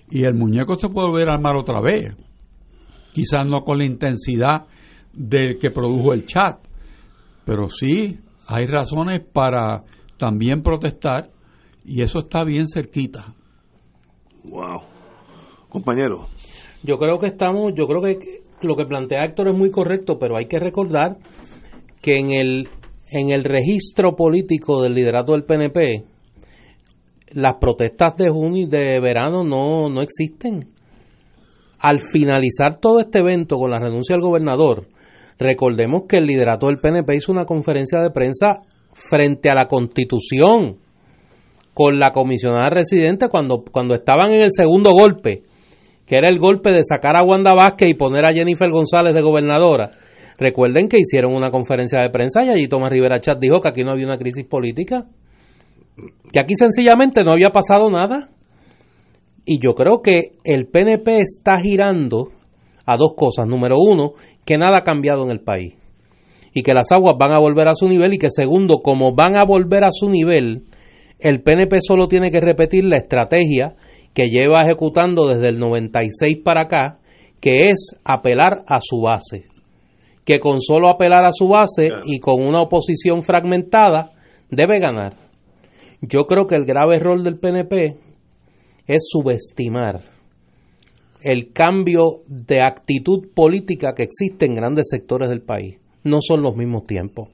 [0.10, 2.16] Y el muñeco se puede volver a armar otra vez.
[3.14, 4.68] Quizás no con la intensidad
[5.14, 6.60] del que produjo el chat,
[7.44, 9.84] pero sí hay razones para
[10.18, 11.32] también protestar
[11.84, 13.34] y eso está bien cerquita.
[14.44, 14.82] Wow.
[15.70, 16.28] Compañero.
[16.84, 20.38] Yo creo que estamos, yo creo que lo que plantea Héctor es muy correcto, pero
[20.38, 21.18] hay que recordar
[22.02, 22.70] que en el,
[23.10, 26.04] en el registro político del liderato del PNP,
[27.34, 30.68] las protestas de junio y de verano no, no existen.
[31.80, 34.88] Al finalizar todo este evento con la renuncia del gobernador,
[35.38, 38.62] recordemos que el liderato del PNP hizo una conferencia de prensa
[38.94, 40.78] frente a la Constitución
[41.74, 45.44] con la comisionada residente cuando, cuando estaban en el segundo golpe,
[46.08, 49.22] que era el golpe de sacar a Wanda Vázquez y poner a Jennifer González de
[49.22, 49.92] gobernadora
[50.38, 53.84] Recuerden que hicieron una conferencia de prensa y allí Tomás Rivera Chat dijo que aquí
[53.84, 55.06] no había una crisis política,
[56.32, 58.30] que aquí sencillamente no había pasado nada.
[59.46, 62.32] Y yo creo que el PNP está girando
[62.86, 63.48] a dos cosas.
[63.48, 64.14] Número uno,
[64.46, 65.74] que nada ha cambiado en el país
[66.54, 69.38] y que las aguas van a volver a su nivel y que segundo, como van
[69.38, 70.66] a volver a su nivel,
[71.20, 73.76] el PNP solo tiene que repetir la estrategia
[74.14, 77.00] que lleva ejecutando desde el 96 para acá,
[77.40, 79.57] que es apelar a su base
[80.28, 84.12] que con solo apelar a su base y con una oposición fragmentada
[84.52, 85.16] debe ganar.
[86.02, 87.96] Yo creo que el grave error del PNP
[88.88, 90.02] es subestimar
[91.22, 95.80] el cambio de actitud política que existe en grandes sectores del país.
[96.04, 97.30] No son los mismos tiempos.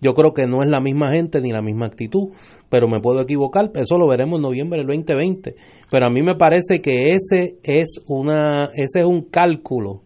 [0.00, 2.28] Yo creo que no es la misma gente ni la misma actitud,
[2.68, 5.56] pero me puedo equivocar, eso lo veremos en noviembre del 2020.
[5.90, 10.05] Pero a mí me parece que ese es una ese es un cálculo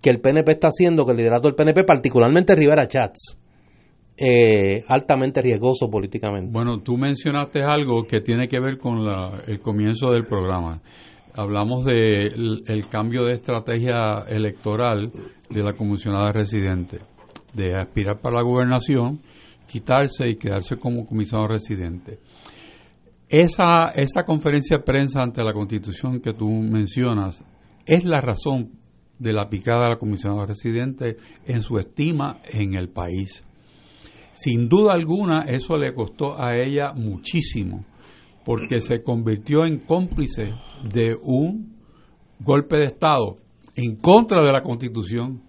[0.00, 3.36] que el PNP está haciendo, que el liderato del PNP, particularmente Rivera Chats,
[4.16, 6.50] eh, altamente riesgoso políticamente.
[6.52, 8.98] Bueno, tú mencionaste algo que tiene que ver con
[9.46, 10.80] el comienzo del programa.
[11.34, 15.10] Hablamos del el cambio de estrategia electoral
[15.48, 16.98] de la comisionada residente,
[17.54, 19.20] de aspirar para la gobernación,
[19.66, 22.18] quitarse y quedarse como comisionado residente.
[23.28, 27.44] Esa, esa conferencia de prensa ante la Constitución que tú mencionas
[27.86, 28.79] es la razón
[29.20, 31.16] de la picada de la comisionada residente
[31.46, 33.44] en su estima en el país.
[34.32, 37.84] Sin duda alguna, eso le costó a ella muchísimo,
[38.44, 40.54] porque se convirtió en cómplice
[40.90, 41.76] de un
[42.40, 43.36] golpe de Estado
[43.76, 45.42] en contra de la Constitución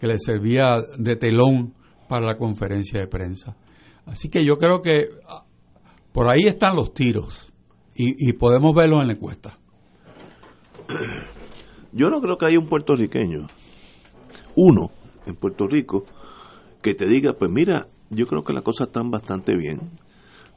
[0.00, 1.74] que le servía de telón
[2.08, 3.56] para la conferencia de prensa.
[4.04, 5.44] Así que yo creo que ah,
[6.12, 7.52] por ahí están los tiros
[7.98, 9.58] y, podemos verlos en la encuesta.
[11.96, 13.46] Yo no creo que haya un puertorriqueño,
[14.54, 14.90] uno
[15.26, 16.04] en Puerto Rico,
[16.82, 19.92] que te diga, pues mira, yo creo que las cosas están bastante bien.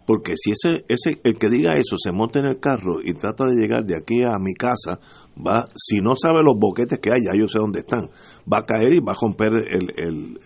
[0.05, 3.45] Porque si ese, ese, el que diga eso se monta en el carro y trata
[3.45, 4.99] de llegar de aquí a mi casa,
[5.37, 8.09] va, si no sabe los boquetes que hay, ya yo sé dónde están,
[8.51, 10.39] va a caer y va a romper el, el,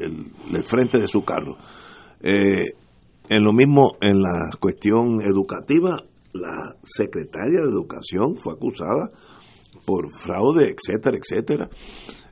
[0.53, 1.57] el, frente de su carro.
[2.22, 2.65] Eh,
[3.30, 6.03] en lo mismo, en la cuestión educativa,
[6.34, 9.10] la secretaria de Educación fue acusada
[9.85, 11.69] por fraude, etcétera, etcétera.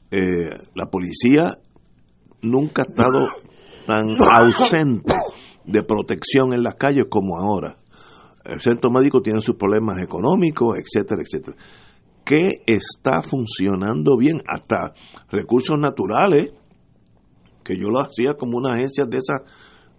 [0.09, 1.57] Eh, la policía
[2.41, 3.29] nunca ha estado
[3.85, 5.13] tan ausente
[5.65, 7.77] de protección en las calles como ahora.
[8.43, 11.57] El centro médico tiene sus problemas económicos, etcétera, etcétera.
[12.25, 14.41] ¿Qué está funcionando bien?
[14.47, 14.93] Hasta
[15.29, 16.51] recursos naturales,
[17.63, 19.41] que yo lo hacía como una agencia de esas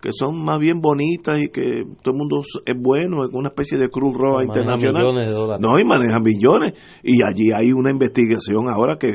[0.02, 3.78] que son más bien bonitas y que todo el mundo es bueno, es una especie
[3.78, 5.14] de Cruz Roja Internacional.
[5.14, 6.72] de No, y maneja millones.
[7.04, 9.08] Y allí hay una investigación ahora que...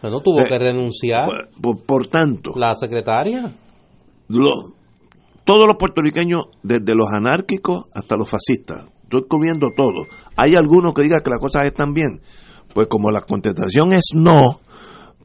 [0.00, 1.28] no tuvo que renunciar.
[1.60, 2.52] Por, tanto...
[2.54, 3.52] La secretaria.
[4.28, 4.50] Lo,
[5.44, 10.06] todos los puertorriqueños, desde los anárquicos hasta los fascistas, estoy comiendo todo.
[10.36, 12.20] Hay algunos que digan que las cosas están bien.
[12.72, 14.60] Pues como la contestación es no,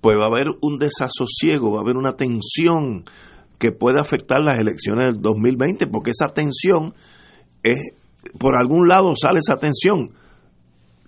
[0.02, 3.06] pues va a haber un desasosiego, va a haber una tensión
[3.58, 6.94] que puede afectar las elecciones del 2020, porque esa tensión
[7.64, 7.78] es,
[8.40, 10.12] por algún lado sale esa tensión,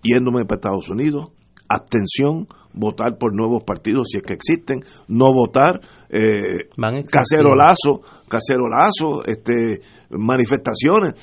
[0.02, 1.32] yéndome para Estados Unidos,
[1.68, 6.70] abstención, votar por nuevos partidos si es que existen, no votar, eh,
[7.12, 11.14] cacerolazo, cacerolazo, este, manifestaciones.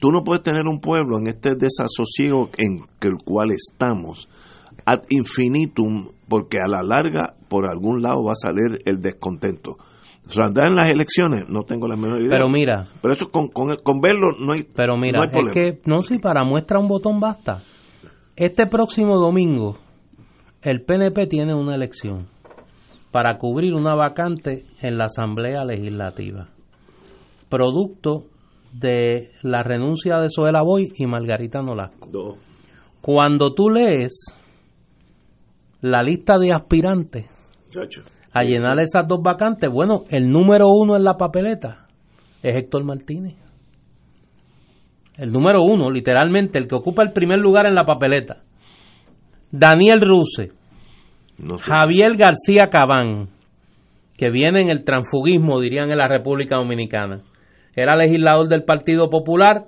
[0.00, 4.28] Tú no puedes tener un pueblo en este desasosiego en el cual estamos
[4.84, 9.76] ad infinitum, porque a la larga por algún lado va a salir el descontento.
[10.36, 12.30] Andar en las elecciones, no tengo la menor idea.
[12.30, 12.86] Pero mira.
[13.02, 16.78] Pero eso con, con, verlo no hay Pero mira, es que no si para muestra
[16.78, 17.62] un botón basta.
[18.36, 19.78] Este próximo domingo
[20.62, 22.26] el PNP tiene una elección
[23.10, 26.48] para cubrir una vacante en la Asamblea Legislativa,
[27.48, 28.24] producto
[28.72, 32.38] de la renuncia de Soela Boy y Margarita Nolasco.
[33.00, 34.34] Cuando tú lees
[35.82, 37.26] la lista de aspirantes
[38.34, 41.86] a llenar esas dos vacantes, bueno, el número uno en la papeleta
[42.42, 43.36] es Héctor Martínez.
[45.16, 48.42] El número uno, literalmente, el que ocupa el primer lugar en la papeleta.
[49.52, 50.50] Daniel Ruse,
[51.60, 53.28] Javier García Cabán,
[54.16, 57.22] que viene en el transfugismo, dirían en la República Dominicana.
[57.76, 59.66] Era legislador del Partido Popular,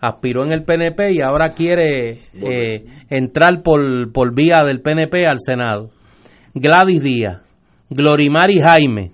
[0.00, 5.38] aspiró en el PNP y ahora quiere eh, entrar por, por vía del PNP al
[5.38, 5.90] Senado.
[6.54, 7.45] Gladys Díaz,
[7.90, 9.12] Glorimari Jaime,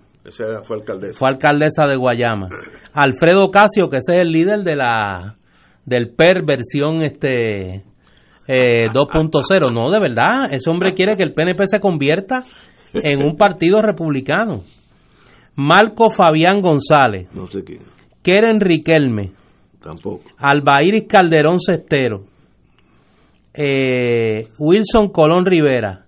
[0.62, 1.18] fue alcaldesa.
[1.18, 2.48] Fue alcaldesa de Guayama.
[2.92, 5.36] Alfredo Casio, que ese es el líder de la
[5.84, 7.82] del PER versión este
[8.46, 9.72] eh, 2.0.
[9.72, 12.42] No, de verdad, ese hombre quiere que el PNP se convierta
[12.94, 14.62] en un partido republicano.
[15.56, 17.28] Marco Fabián González.
[17.34, 17.80] No sé quién.
[18.22, 19.32] Keren Riquelme.
[19.82, 20.22] Tampoco.
[20.38, 22.22] Albairis Calderón Cestero.
[23.52, 26.01] Eh, Wilson Colón Rivera.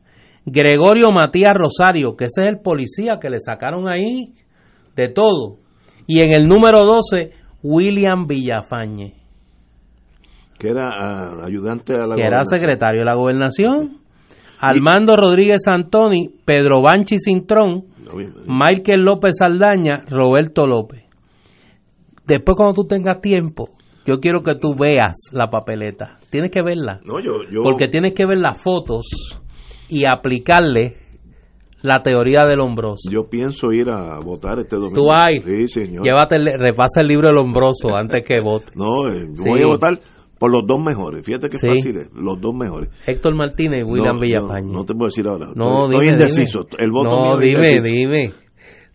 [0.47, 4.35] Gregorio Matías Rosario, que ese es el policía que le sacaron ahí
[4.95, 5.59] de todo.
[6.07, 9.25] Y en el número 12, William Villafañe
[10.59, 13.99] que era ah, ayudante a la que era secretario de la gobernación.
[14.61, 17.85] Armando Rodríguez Antoni Pedro Banchi Cintrón
[18.47, 21.05] Michael López Saldaña Roberto López.
[22.27, 23.71] Después cuando tú tengas tiempo
[24.07, 26.19] yo quiero que tú veas la papeleta.
[26.31, 27.01] Tienes que verla.
[27.63, 29.07] Porque tienes que ver las fotos
[29.89, 30.97] y aplicarle
[31.83, 33.11] la teoría del hombroso.
[33.11, 34.95] Yo pienso ir a votar este domingo.
[34.95, 35.41] Tú hay.
[35.41, 36.05] Sí, señor.
[36.05, 38.67] Llévate, repasa el libro del hombroso antes que vote.
[38.75, 39.99] No, eh, voy a votar
[40.39, 41.25] por los dos mejores.
[41.25, 42.91] Fíjate que fácil es, los dos mejores.
[43.07, 44.67] Héctor Martínez y William Villapaña.
[44.67, 45.49] No, te puedo decir ahora.
[45.55, 46.67] No, estoy, indeciso.
[46.79, 48.33] El voto no, dime, dime.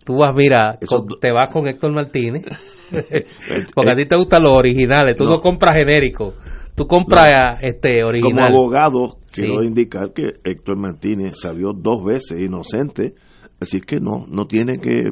[0.04, 0.80] Tú vas, mira,
[1.22, 2.44] te vas con Héctor Martínez.
[3.76, 5.16] Porque a ti te gustan los originales.
[5.16, 6.34] Tú no, compras genéricos.
[6.80, 8.46] Tú compras este original.
[8.46, 13.16] Como abogado, quiero indicar que Héctor Martínez salió dos veces inocente.
[13.60, 15.12] Así que no, no tiene que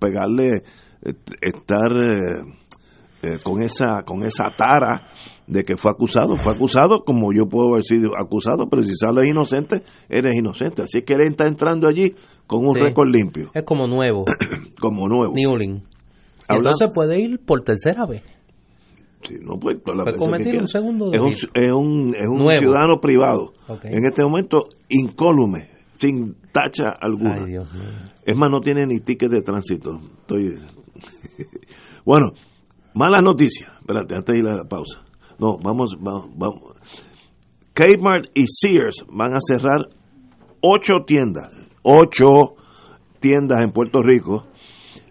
[0.00, 0.62] pegarle,
[1.04, 1.12] eh,
[1.42, 2.44] estar eh,
[3.24, 5.08] eh, con esa con esa tara
[5.46, 6.34] de que fue acusado.
[6.36, 10.80] Fue acusado como yo puedo haber sido acusado, pero si sales inocente, eres inocente.
[10.80, 12.14] Así que él está entrando allí
[12.46, 13.50] con un récord limpio.
[13.52, 14.24] Es como nuevo.
[14.80, 15.34] como nuevo.
[15.34, 15.82] Newling.
[16.48, 18.22] Entonces puede ir por tercera vez.
[19.22, 19.80] Sí, no puede,
[20.58, 23.52] un segundo es un, es un, es un ciudadano privado.
[23.84, 27.46] En este momento, incólume, sin tacha alguna.
[28.24, 30.00] Es más, no tiene ni ticket de tránsito.
[30.20, 30.58] Estoy...
[32.04, 32.32] bueno,
[32.94, 33.72] mala noticia.
[33.80, 35.02] Espérate, antes de ir a la pausa.
[35.38, 36.62] No, vamos, vamos, vamos.
[37.74, 39.88] Kmart y Sears van a cerrar
[40.60, 41.50] ocho tiendas,
[41.82, 42.56] ocho
[43.20, 44.44] tiendas en Puerto Rico,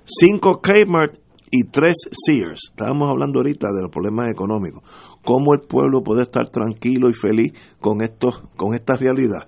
[0.05, 1.17] cinco Kmart
[1.51, 2.69] y tres Sears.
[2.69, 4.83] Estábamos hablando ahorita de los problemas económicos.
[5.23, 9.45] ¿Cómo el pueblo puede estar tranquilo y feliz con, esto, con esta realidad?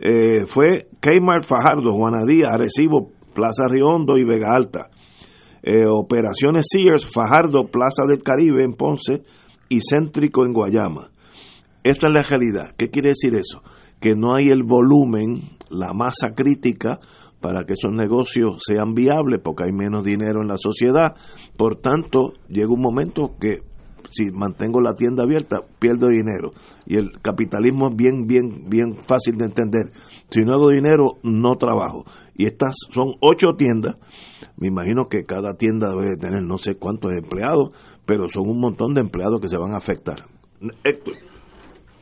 [0.00, 4.88] Eh, fue Kmart Fajardo, Juanadía, Arecibo, Plaza Riondo y Vega Alta.
[5.62, 9.22] Eh, operaciones Sears, Fajardo, Plaza del Caribe en Ponce,
[9.68, 11.10] y céntrico en Guayama.
[11.84, 12.74] Esta es la realidad.
[12.76, 13.62] ¿Qué quiere decir eso?
[14.00, 16.98] Que no hay el volumen, la masa crítica
[17.40, 21.14] para que esos negocios sean viables porque hay menos dinero en la sociedad.
[21.56, 23.62] Por tanto, llega un momento que
[24.10, 26.52] si mantengo la tienda abierta, pierdo dinero.
[26.86, 29.92] Y el capitalismo es bien, bien, bien fácil de entender.
[30.30, 32.04] Si no hago dinero, no trabajo.
[32.34, 33.96] Y estas son ocho tiendas.
[34.56, 37.70] Me imagino que cada tienda debe tener no sé cuántos empleados,
[38.06, 40.24] pero son un montón de empleados que se van a afectar.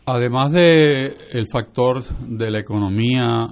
[0.07, 3.49] Además de el factor de la economía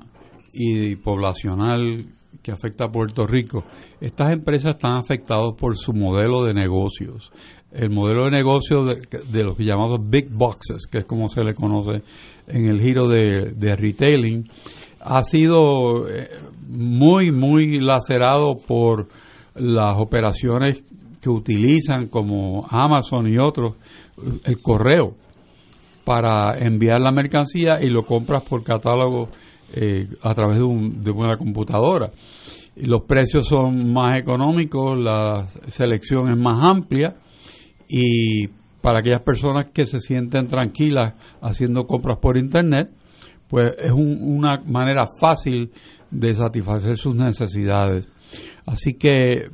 [0.55, 2.07] y poblacional
[2.43, 3.65] que afecta a Puerto Rico.
[4.01, 7.33] Estas empresas están afectadas por su modelo de negocios.
[7.73, 11.43] El modelo de negocio de, de los que llamamos big boxes, que es como se
[11.43, 12.03] le conoce
[12.47, 14.49] en el giro de, de retailing,
[15.01, 16.29] ha sido eh,
[16.69, 19.09] muy, muy lacerado por
[19.55, 20.85] las operaciones
[21.21, 23.77] que utilizan como Amazon y otros,
[24.45, 25.15] el correo
[26.05, 29.29] para enviar la mercancía y lo compras por catálogo
[29.77, 32.11] eh, a través de, un, de una computadora.
[32.77, 37.17] Y los precios son más económicos, la selección es más amplia
[37.89, 38.49] y
[38.81, 42.93] para aquellas personas que se sienten tranquilas haciendo compras por internet,
[43.49, 45.71] pues es una manera fácil
[46.11, 48.09] de satisfacer sus necesidades.
[48.67, 49.49] Así que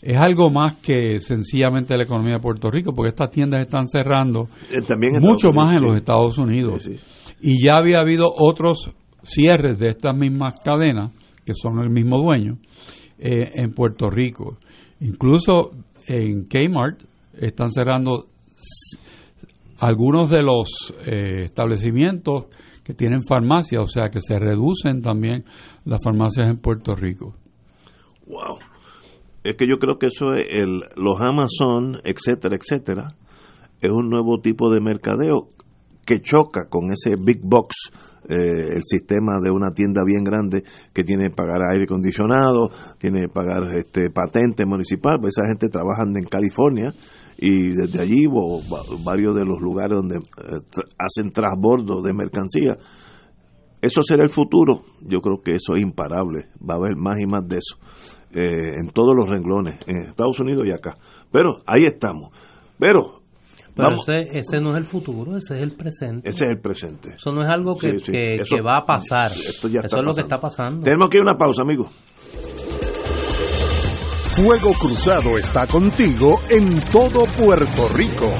[0.00, 4.48] es algo más que sencillamente la economía de Puerto Rico, porque estas tiendas están cerrando
[4.70, 5.96] Eh, también mucho Estados más en los.
[5.96, 6.82] Estados Unidos.
[6.82, 7.04] Sí, sí.
[7.40, 8.94] Y ya había habido otros
[9.26, 11.12] cierres de estas mismas cadenas,
[11.44, 12.58] que son el mismo dueño,
[13.18, 14.58] eh, en Puerto Rico.
[15.00, 15.72] Incluso
[16.08, 17.02] en Kmart
[17.34, 18.26] están cerrando
[19.80, 22.46] algunos de los eh, establecimientos
[22.84, 25.44] que tienen farmacias, o sea que se reducen también
[25.84, 27.34] las farmacias en Puerto Rico.
[28.26, 28.58] Wow.
[29.42, 33.08] Es que yo creo que eso es el, los Amazon, etcétera, etcétera,
[33.80, 35.48] es un nuevo tipo de mercadeo
[36.04, 37.90] que choca con ese big box,
[38.28, 40.62] eh, el sistema de una tienda bien grande
[40.92, 45.68] que tiene que pagar aire acondicionado, tiene que pagar este patente municipal, pues esa gente
[45.68, 46.92] trabaja en California
[47.38, 52.76] y desde allí o va- varios de los lugares donde eh, hacen transbordo de mercancía.
[53.82, 54.84] Eso será el futuro.
[55.02, 56.46] Yo creo que eso es imparable.
[56.58, 57.76] Va a haber más y más de eso
[58.32, 60.96] eh, en todos los renglones, en Estados Unidos y acá.
[61.30, 62.30] Pero ahí estamos.
[62.78, 63.20] Pero,
[63.76, 66.28] Pero vamos, ese, ese no es el futuro, ese es el presente.
[66.30, 67.10] ese es el presente.
[67.12, 69.30] Eso no es algo que, Sí, sí, que- eso- que va a pasar.
[69.32, 70.80] esto ya Eso está es lo que está pasando.
[70.82, 71.90] Tenemos que ir a una pausa, amigos.
[74.34, 78.30] Fuego Cruzado está contigo en todo Puerto Rico.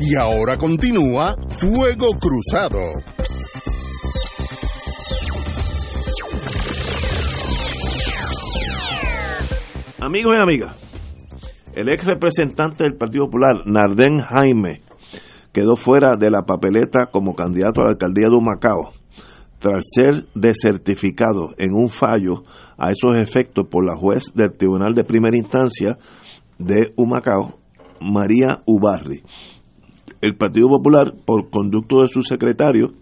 [0.00, 2.78] Y ahora continúa Fuego Cruzado.
[10.00, 10.76] Amigos y amigas,
[11.74, 14.82] el ex representante del Partido Popular, Nardén Jaime,
[15.52, 18.92] quedó fuera de la papeleta como candidato a la alcaldía de Humacao
[19.58, 22.44] tras ser desertificado en un fallo
[22.78, 25.98] a esos efectos por la juez del Tribunal de Primera Instancia
[26.56, 27.58] de Humacao,
[28.00, 29.24] María Ubarri.
[30.20, 32.92] El Partido Popular, por conducto de su secretario,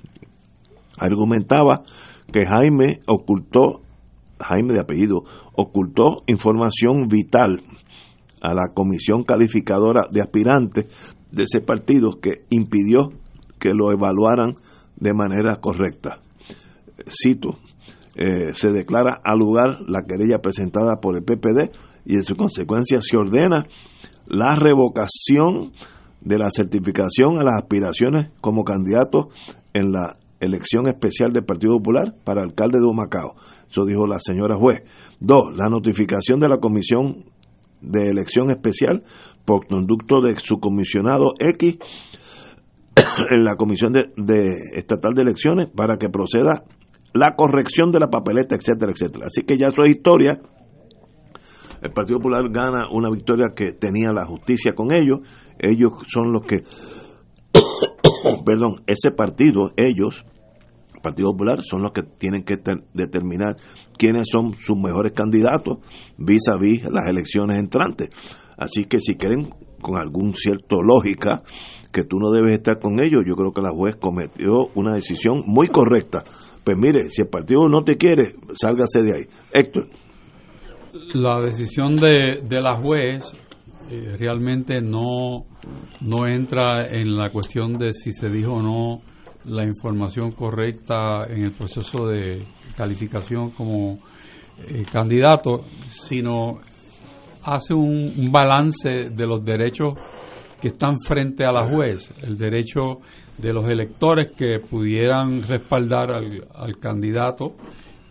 [0.98, 1.82] argumentaba
[2.30, 3.80] que Jaime ocultó,
[4.38, 5.24] Jaime de apellido,
[5.54, 7.62] ocultó información vital
[8.42, 10.86] a la comisión calificadora de aspirantes
[11.32, 13.10] de ese partido que impidió
[13.58, 14.52] que lo evaluaran
[14.96, 16.20] de manera correcta.
[17.08, 17.58] Cito,
[18.14, 21.72] eh, se declara al lugar la querella presentada por el PPD
[22.04, 23.66] y en su consecuencia se ordena
[24.26, 25.72] la revocación
[26.26, 29.28] de la certificación a las aspiraciones como candidato
[29.72, 33.36] en la elección especial del Partido Popular para alcalde de Humacao.
[33.70, 34.82] Eso dijo la señora juez.
[35.20, 37.26] Dos, la notificación de la Comisión
[37.80, 39.04] de Elección Especial
[39.44, 41.78] por conducto de su comisionado X
[43.30, 46.64] en la Comisión de, Estatal de Elecciones para que proceda
[47.14, 49.26] la corrección de la papeleta, etcétera, etcétera.
[49.26, 50.40] Así que ya eso es historia.
[51.82, 55.20] El Partido Popular gana una victoria que tenía la justicia con ellos.
[55.58, 56.62] Ellos son los que,
[58.44, 60.24] perdón, ese partido, ellos,
[60.94, 62.56] el Partido Popular, son los que tienen que
[62.94, 63.56] determinar
[63.96, 65.78] quiénes son sus mejores candidatos
[66.18, 68.10] vis a vis las elecciones entrantes.
[68.56, 69.50] Así que si quieren
[69.80, 71.42] con algún cierto lógica
[71.92, 75.42] que tú no debes estar con ellos, yo creo que la juez cometió una decisión
[75.46, 76.24] muy correcta.
[76.64, 79.24] Pues mire, si el partido no te quiere, sálgase de ahí.
[79.52, 79.88] Héctor.
[81.14, 83.32] La decisión de, de la juez
[83.90, 85.46] eh, realmente no,
[86.00, 89.02] no entra en la cuestión de si se dijo o no
[89.44, 92.44] la información correcta en el proceso de
[92.76, 93.98] calificación como
[94.58, 96.58] eh, candidato, sino
[97.44, 99.94] hace un, balance de los derechos
[100.60, 103.00] que están frente a la juez, el derecho
[103.38, 107.54] de los electores que pudieran respaldar al, candidato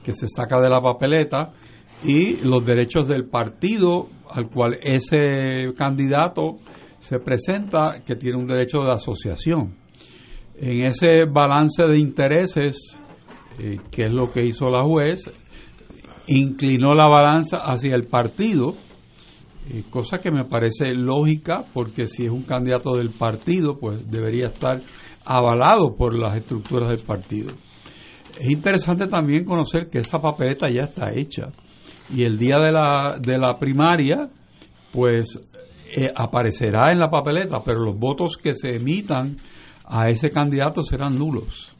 [0.03, 1.51] que se saca de la papeleta
[2.03, 6.57] y los derechos del partido al cual ese candidato
[6.99, 9.75] se presenta que tiene un derecho de asociación.
[10.57, 12.99] En ese balance de intereses,
[13.59, 15.29] eh, que es lo que hizo la juez,
[16.27, 18.75] inclinó la balanza hacia el partido
[19.67, 24.47] eh, cosa que me parece lógica porque si es un candidato del partido, pues debería
[24.47, 24.79] estar
[25.25, 27.51] avalado por las estructuras del partido.
[28.39, 31.51] Es interesante también conocer que esa papeleta ya está hecha
[32.13, 34.29] y el día de la, de la primaria,
[34.91, 35.39] pues
[35.97, 39.37] eh, aparecerá en la papeleta, pero los votos que se emitan
[39.85, 41.75] a ese candidato serán nulos.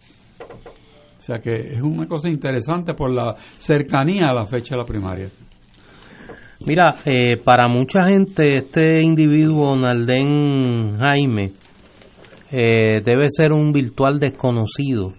[1.18, 4.86] O sea que es una cosa interesante por la cercanía a la fecha de la
[4.86, 5.30] primaria.
[6.68, 11.52] Mira, eh, para mucha gente este individuo, Naldén Jaime,
[12.52, 15.10] eh, debe ser un virtual desconocido.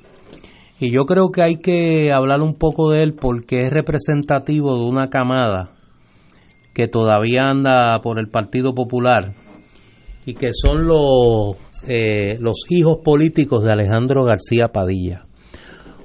[0.79, 4.85] Y yo creo que hay que hablar un poco de él porque es representativo de
[4.85, 5.71] una camada
[6.75, 9.35] que todavía anda por el Partido Popular
[10.27, 11.57] y que son los,
[11.89, 15.25] eh, los hijos políticos de Alejandro García Padilla.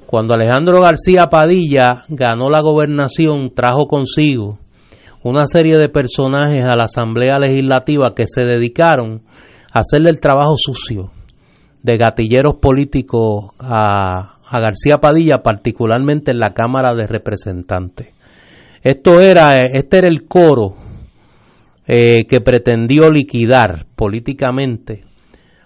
[0.05, 4.59] Cuando Alejandro García Padilla ganó la gobernación, trajo consigo
[5.23, 9.23] una serie de personajes a la Asamblea Legislativa que se dedicaron
[9.73, 11.11] a hacerle el trabajo sucio
[11.83, 18.13] de gatilleros políticos a, García Padilla, particularmente en la Cámara de Representantes.
[18.81, 20.75] Esto era, este era el coro
[21.87, 25.03] eh, que pretendió liquidar políticamente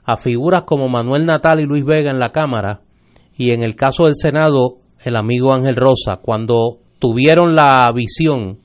[0.03, 2.81] a figuras como Manuel Natal y Luis Vega en la Cámara
[3.37, 8.59] y en el caso del Senado el amigo Ángel Rosa, cuando tuvieron la visión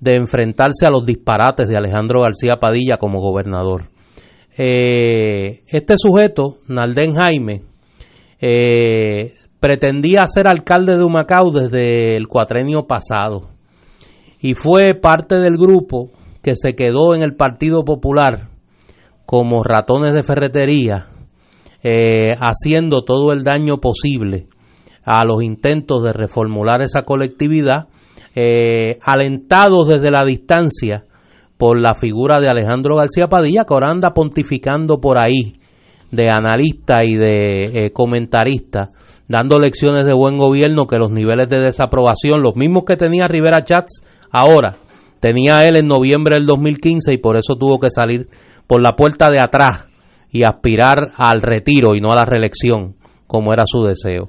[0.00, 3.84] de enfrentarse a los disparates de Alejandro García Padilla como gobernador.
[4.58, 7.62] Eh, este sujeto, Naldén Jaime,
[8.40, 9.34] eh,
[9.66, 13.48] pretendía ser alcalde de Humacao desde el cuatrenio pasado.
[14.38, 18.46] Y fue parte del grupo que se quedó en el Partido Popular
[19.26, 21.08] como ratones de ferretería,
[21.82, 24.46] eh, haciendo todo el daño posible
[25.04, 27.88] a los intentos de reformular esa colectividad
[28.36, 31.02] eh, alentados desde la distancia
[31.58, 35.58] por la figura de Alejandro García Padilla, que ahora anda pontificando por ahí
[36.12, 38.92] de analista y de eh, comentarista,
[39.28, 43.64] dando lecciones de buen gobierno que los niveles de desaprobación, los mismos que tenía Rivera
[43.64, 44.76] Chats ahora,
[45.20, 48.28] tenía él en noviembre del 2015 y por eso tuvo que salir
[48.66, 49.86] por la puerta de atrás
[50.30, 52.94] y aspirar al retiro y no a la reelección,
[53.26, 54.28] como era su deseo.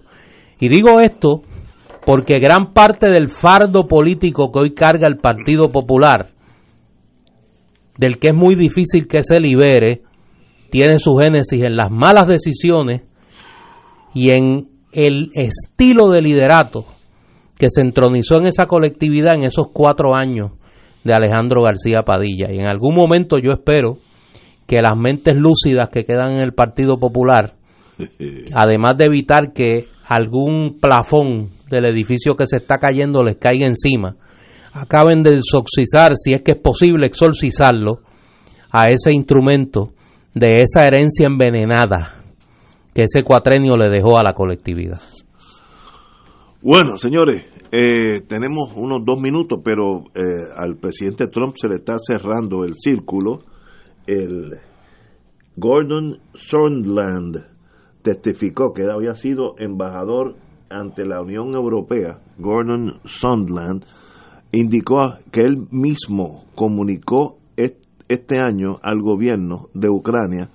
[0.59, 1.41] Y digo esto
[2.05, 6.29] porque gran parte del fardo político que hoy carga el Partido Popular,
[7.97, 10.03] del que es muy difícil que se libere,
[10.69, 13.03] tiene su génesis en las malas decisiones
[14.13, 16.85] y en el estilo de liderato
[17.57, 20.51] que se entronizó en esa colectividad en esos cuatro años
[21.03, 22.51] de Alejandro García Padilla.
[22.51, 23.97] Y en algún momento yo espero
[24.67, 27.55] que las mentes lúcidas que quedan en el Partido Popular,
[28.53, 34.15] además de evitar que algún plafón del edificio que se está cayendo les caiga encima,
[34.73, 38.01] acaben de exorcizar, si es que es posible exorcizarlo,
[38.71, 39.89] a ese instrumento
[40.33, 42.26] de esa herencia envenenada
[42.97, 44.99] que ese cuatrenio le dejó a la colectividad.
[46.63, 50.21] Bueno, señores, eh, tenemos unos dos minutos, pero eh,
[50.55, 53.41] al presidente Trump se le está cerrando el círculo.
[54.07, 54.57] El
[55.55, 57.45] Gordon Sondland
[58.01, 60.33] testificó que había sido embajador
[60.67, 62.17] ante la Unión Europea.
[62.39, 63.85] Gordon Sondland
[64.51, 67.37] indicó que él mismo comunicó
[68.09, 70.49] este año al gobierno de Ucrania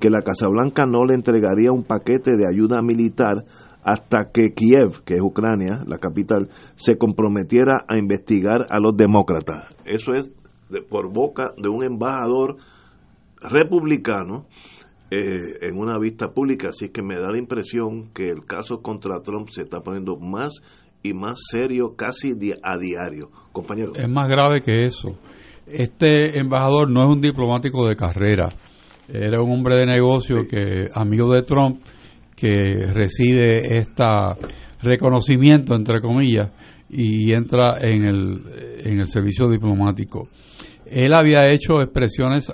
[0.00, 3.44] que la Casa Blanca no le entregaría un paquete de ayuda militar
[3.82, 9.64] hasta que Kiev, que es Ucrania, la capital, se comprometiera a investigar a los demócratas.
[9.84, 10.30] Eso es
[10.88, 12.56] por boca de un embajador
[13.40, 14.46] republicano
[15.10, 19.22] eh, en una vista pública, así que me da la impresión que el caso contra
[19.22, 20.54] Trump se está poniendo más
[21.04, 22.32] y más serio casi
[22.62, 23.30] a diario.
[23.52, 23.92] Compañero.
[23.94, 25.16] Es más grave que eso.
[25.66, 28.48] Este embajador no es un diplomático de carrera,
[29.08, 31.80] era un hombre de negocio que, amigo de Trump,
[32.34, 34.04] que recibe este
[34.82, 36.50] reconocimiento, entre comillas,
[36.88, 38.42] y entra en el,
[38.84, 40.28] en el servicio diplomático.
[40.84, 42.52] Él había hecho expresiones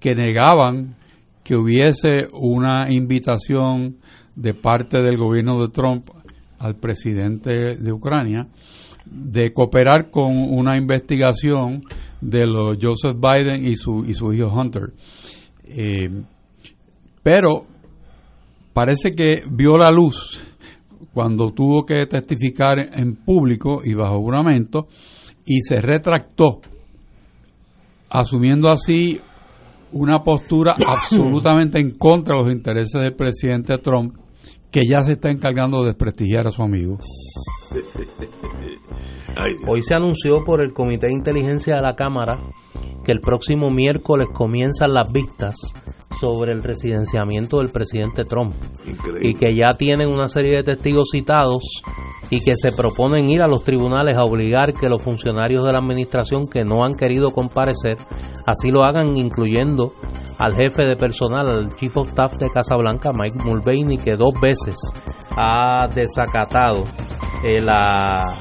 [0.00, 0.96] que negaban
[1.44, 3.96] que hubiese una invitación
[4.34, 6.08] de parte del gobierno de Trump
[6.58, 8.48] al presidente de Ucrania
[9.04, 11.82] de cooperar con una investigación
[12.20, 14.92] de los Joseph Biden y su, y su hijo Hunter.
[15.64, 16.10] Eh,
[17.22, 17.66] pero
[18.72, 20.40] parece que vio la luz
[21.12, 24.88] cuando tuvo que testificar en público y bajo juramento
[25.44, 26.60] y se retractó,
[28.08, 29.20] asumiendo así
[29.92, 34.16] una postura absolutamente en contra de los intereses del presidente Trump,
[34.70, 36.98] que ya se está encargando de desprestigiar a su amigo.
[39.66, 42.40] Hoy se anunció por el Comité de Inteligencia de la Cámara
[43.04, 45.56] que el próximo miércoles comienzan las vistas
[46.20, 48.54] sobre el residenciamiento del presidente Trump.
[49.20, 51.62] Y que ya tienen una serie de testigos citados
[52.30, 55.78] y que se proponen ir a los tribunales a obligar que los funcionarios de la
[55.78, 57.96] administración que no han querido comparecer
[58.46, 59.92] así lo hagan incluyendo
[60.38, 64.76] al jefe de personal, al Chief of Staff de Casablanca, Mike Mulvaney, que dos veces
[65.36, 66.84] ha desacatado
[67.42, 68.32] eh, la,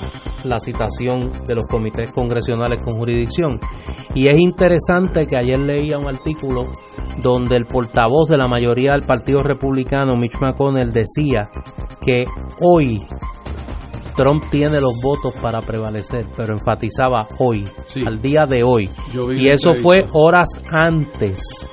[0.44, 3.60] la citación de los comités congresionales con jurisdicción.
[4.14, 6.72] Y es interesante que ayer leía un artículo
[7.22, 11.50] donde el portavoz de la mayoría del Partido Republicano, Mitch McConnell, decía
[12.06, 12.26] que
[12.62, 13.06] hoy
[14.22, 17.68] Trump tiene los votos para prevalecer, pero enfatizaba hoy,
[18.06, 18.88] al día de hoy.
[19.36, 21.68] Y eso fue horas antes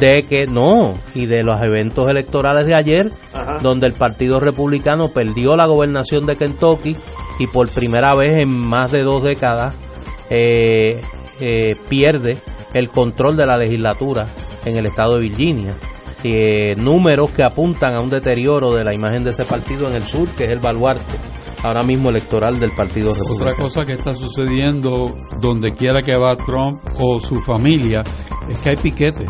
[0.00, 3.12] de que no, y de los eventos electorales de ayer,
[3.62, 6.96] donde el Partido Republicano perdió la gobernación de Kentucky
[7.38, 9.76] y por primera vez en más de dos décadas
[10.28, 11.00] eh,
[11.38, 12.38] eh, pierde
[12.74, 14.26] el control de la legislatura
[14.64, 15.76] en el estado de Virginia.
[16.24, 20.02] Eh, números que apuntan a un deterioro de la imagen de ese partido en el
[20.02, 21.14] sur, que es el baluarte
[21.62, 23.50] ahora mismo electoral del Partido Republicano.
[23.50, 28.02] Otra cosa que está sucediendo donde quiera que va Trump o su familia
[28.48, 29.28] es que hay piquetes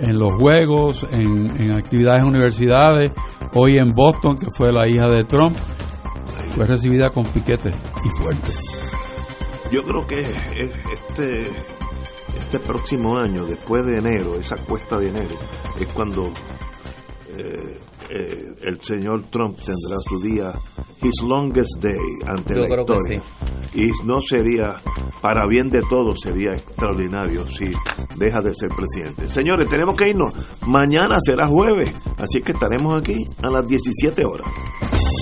[0.00, 3.12] en los juegos, en, en actividades en universidades.
[3.54, 5.56] Hoy en Boston, que fue la hija de Trump,
[6.50, 7.74] fue recibida con piquetes
[8.04, 8.90] y fuertes.
[9.70, 11.42] Yo creo que este,
[12.38, 15.34] este próximo año, después de enero, esa cuesta de enero,
[15.80, 16.30] es cuando
[17.28, 17.78] eh,
[18.14, 20.52] eh, el señor Trump tendrá su día,
[21.02, 23.22] his longest day ante la historia.
[23.74, 24.74] Y no sería,
[25.22, 27.72] para bien de todos, sería extraordinario si
[28.18, 29.28] deja de ser presidente.
[29.28, 30.32] Señores, tenemos que irnos.
[30.66, 35.21] Mañana será jueves, así que estaremos aquí a las 17 horas.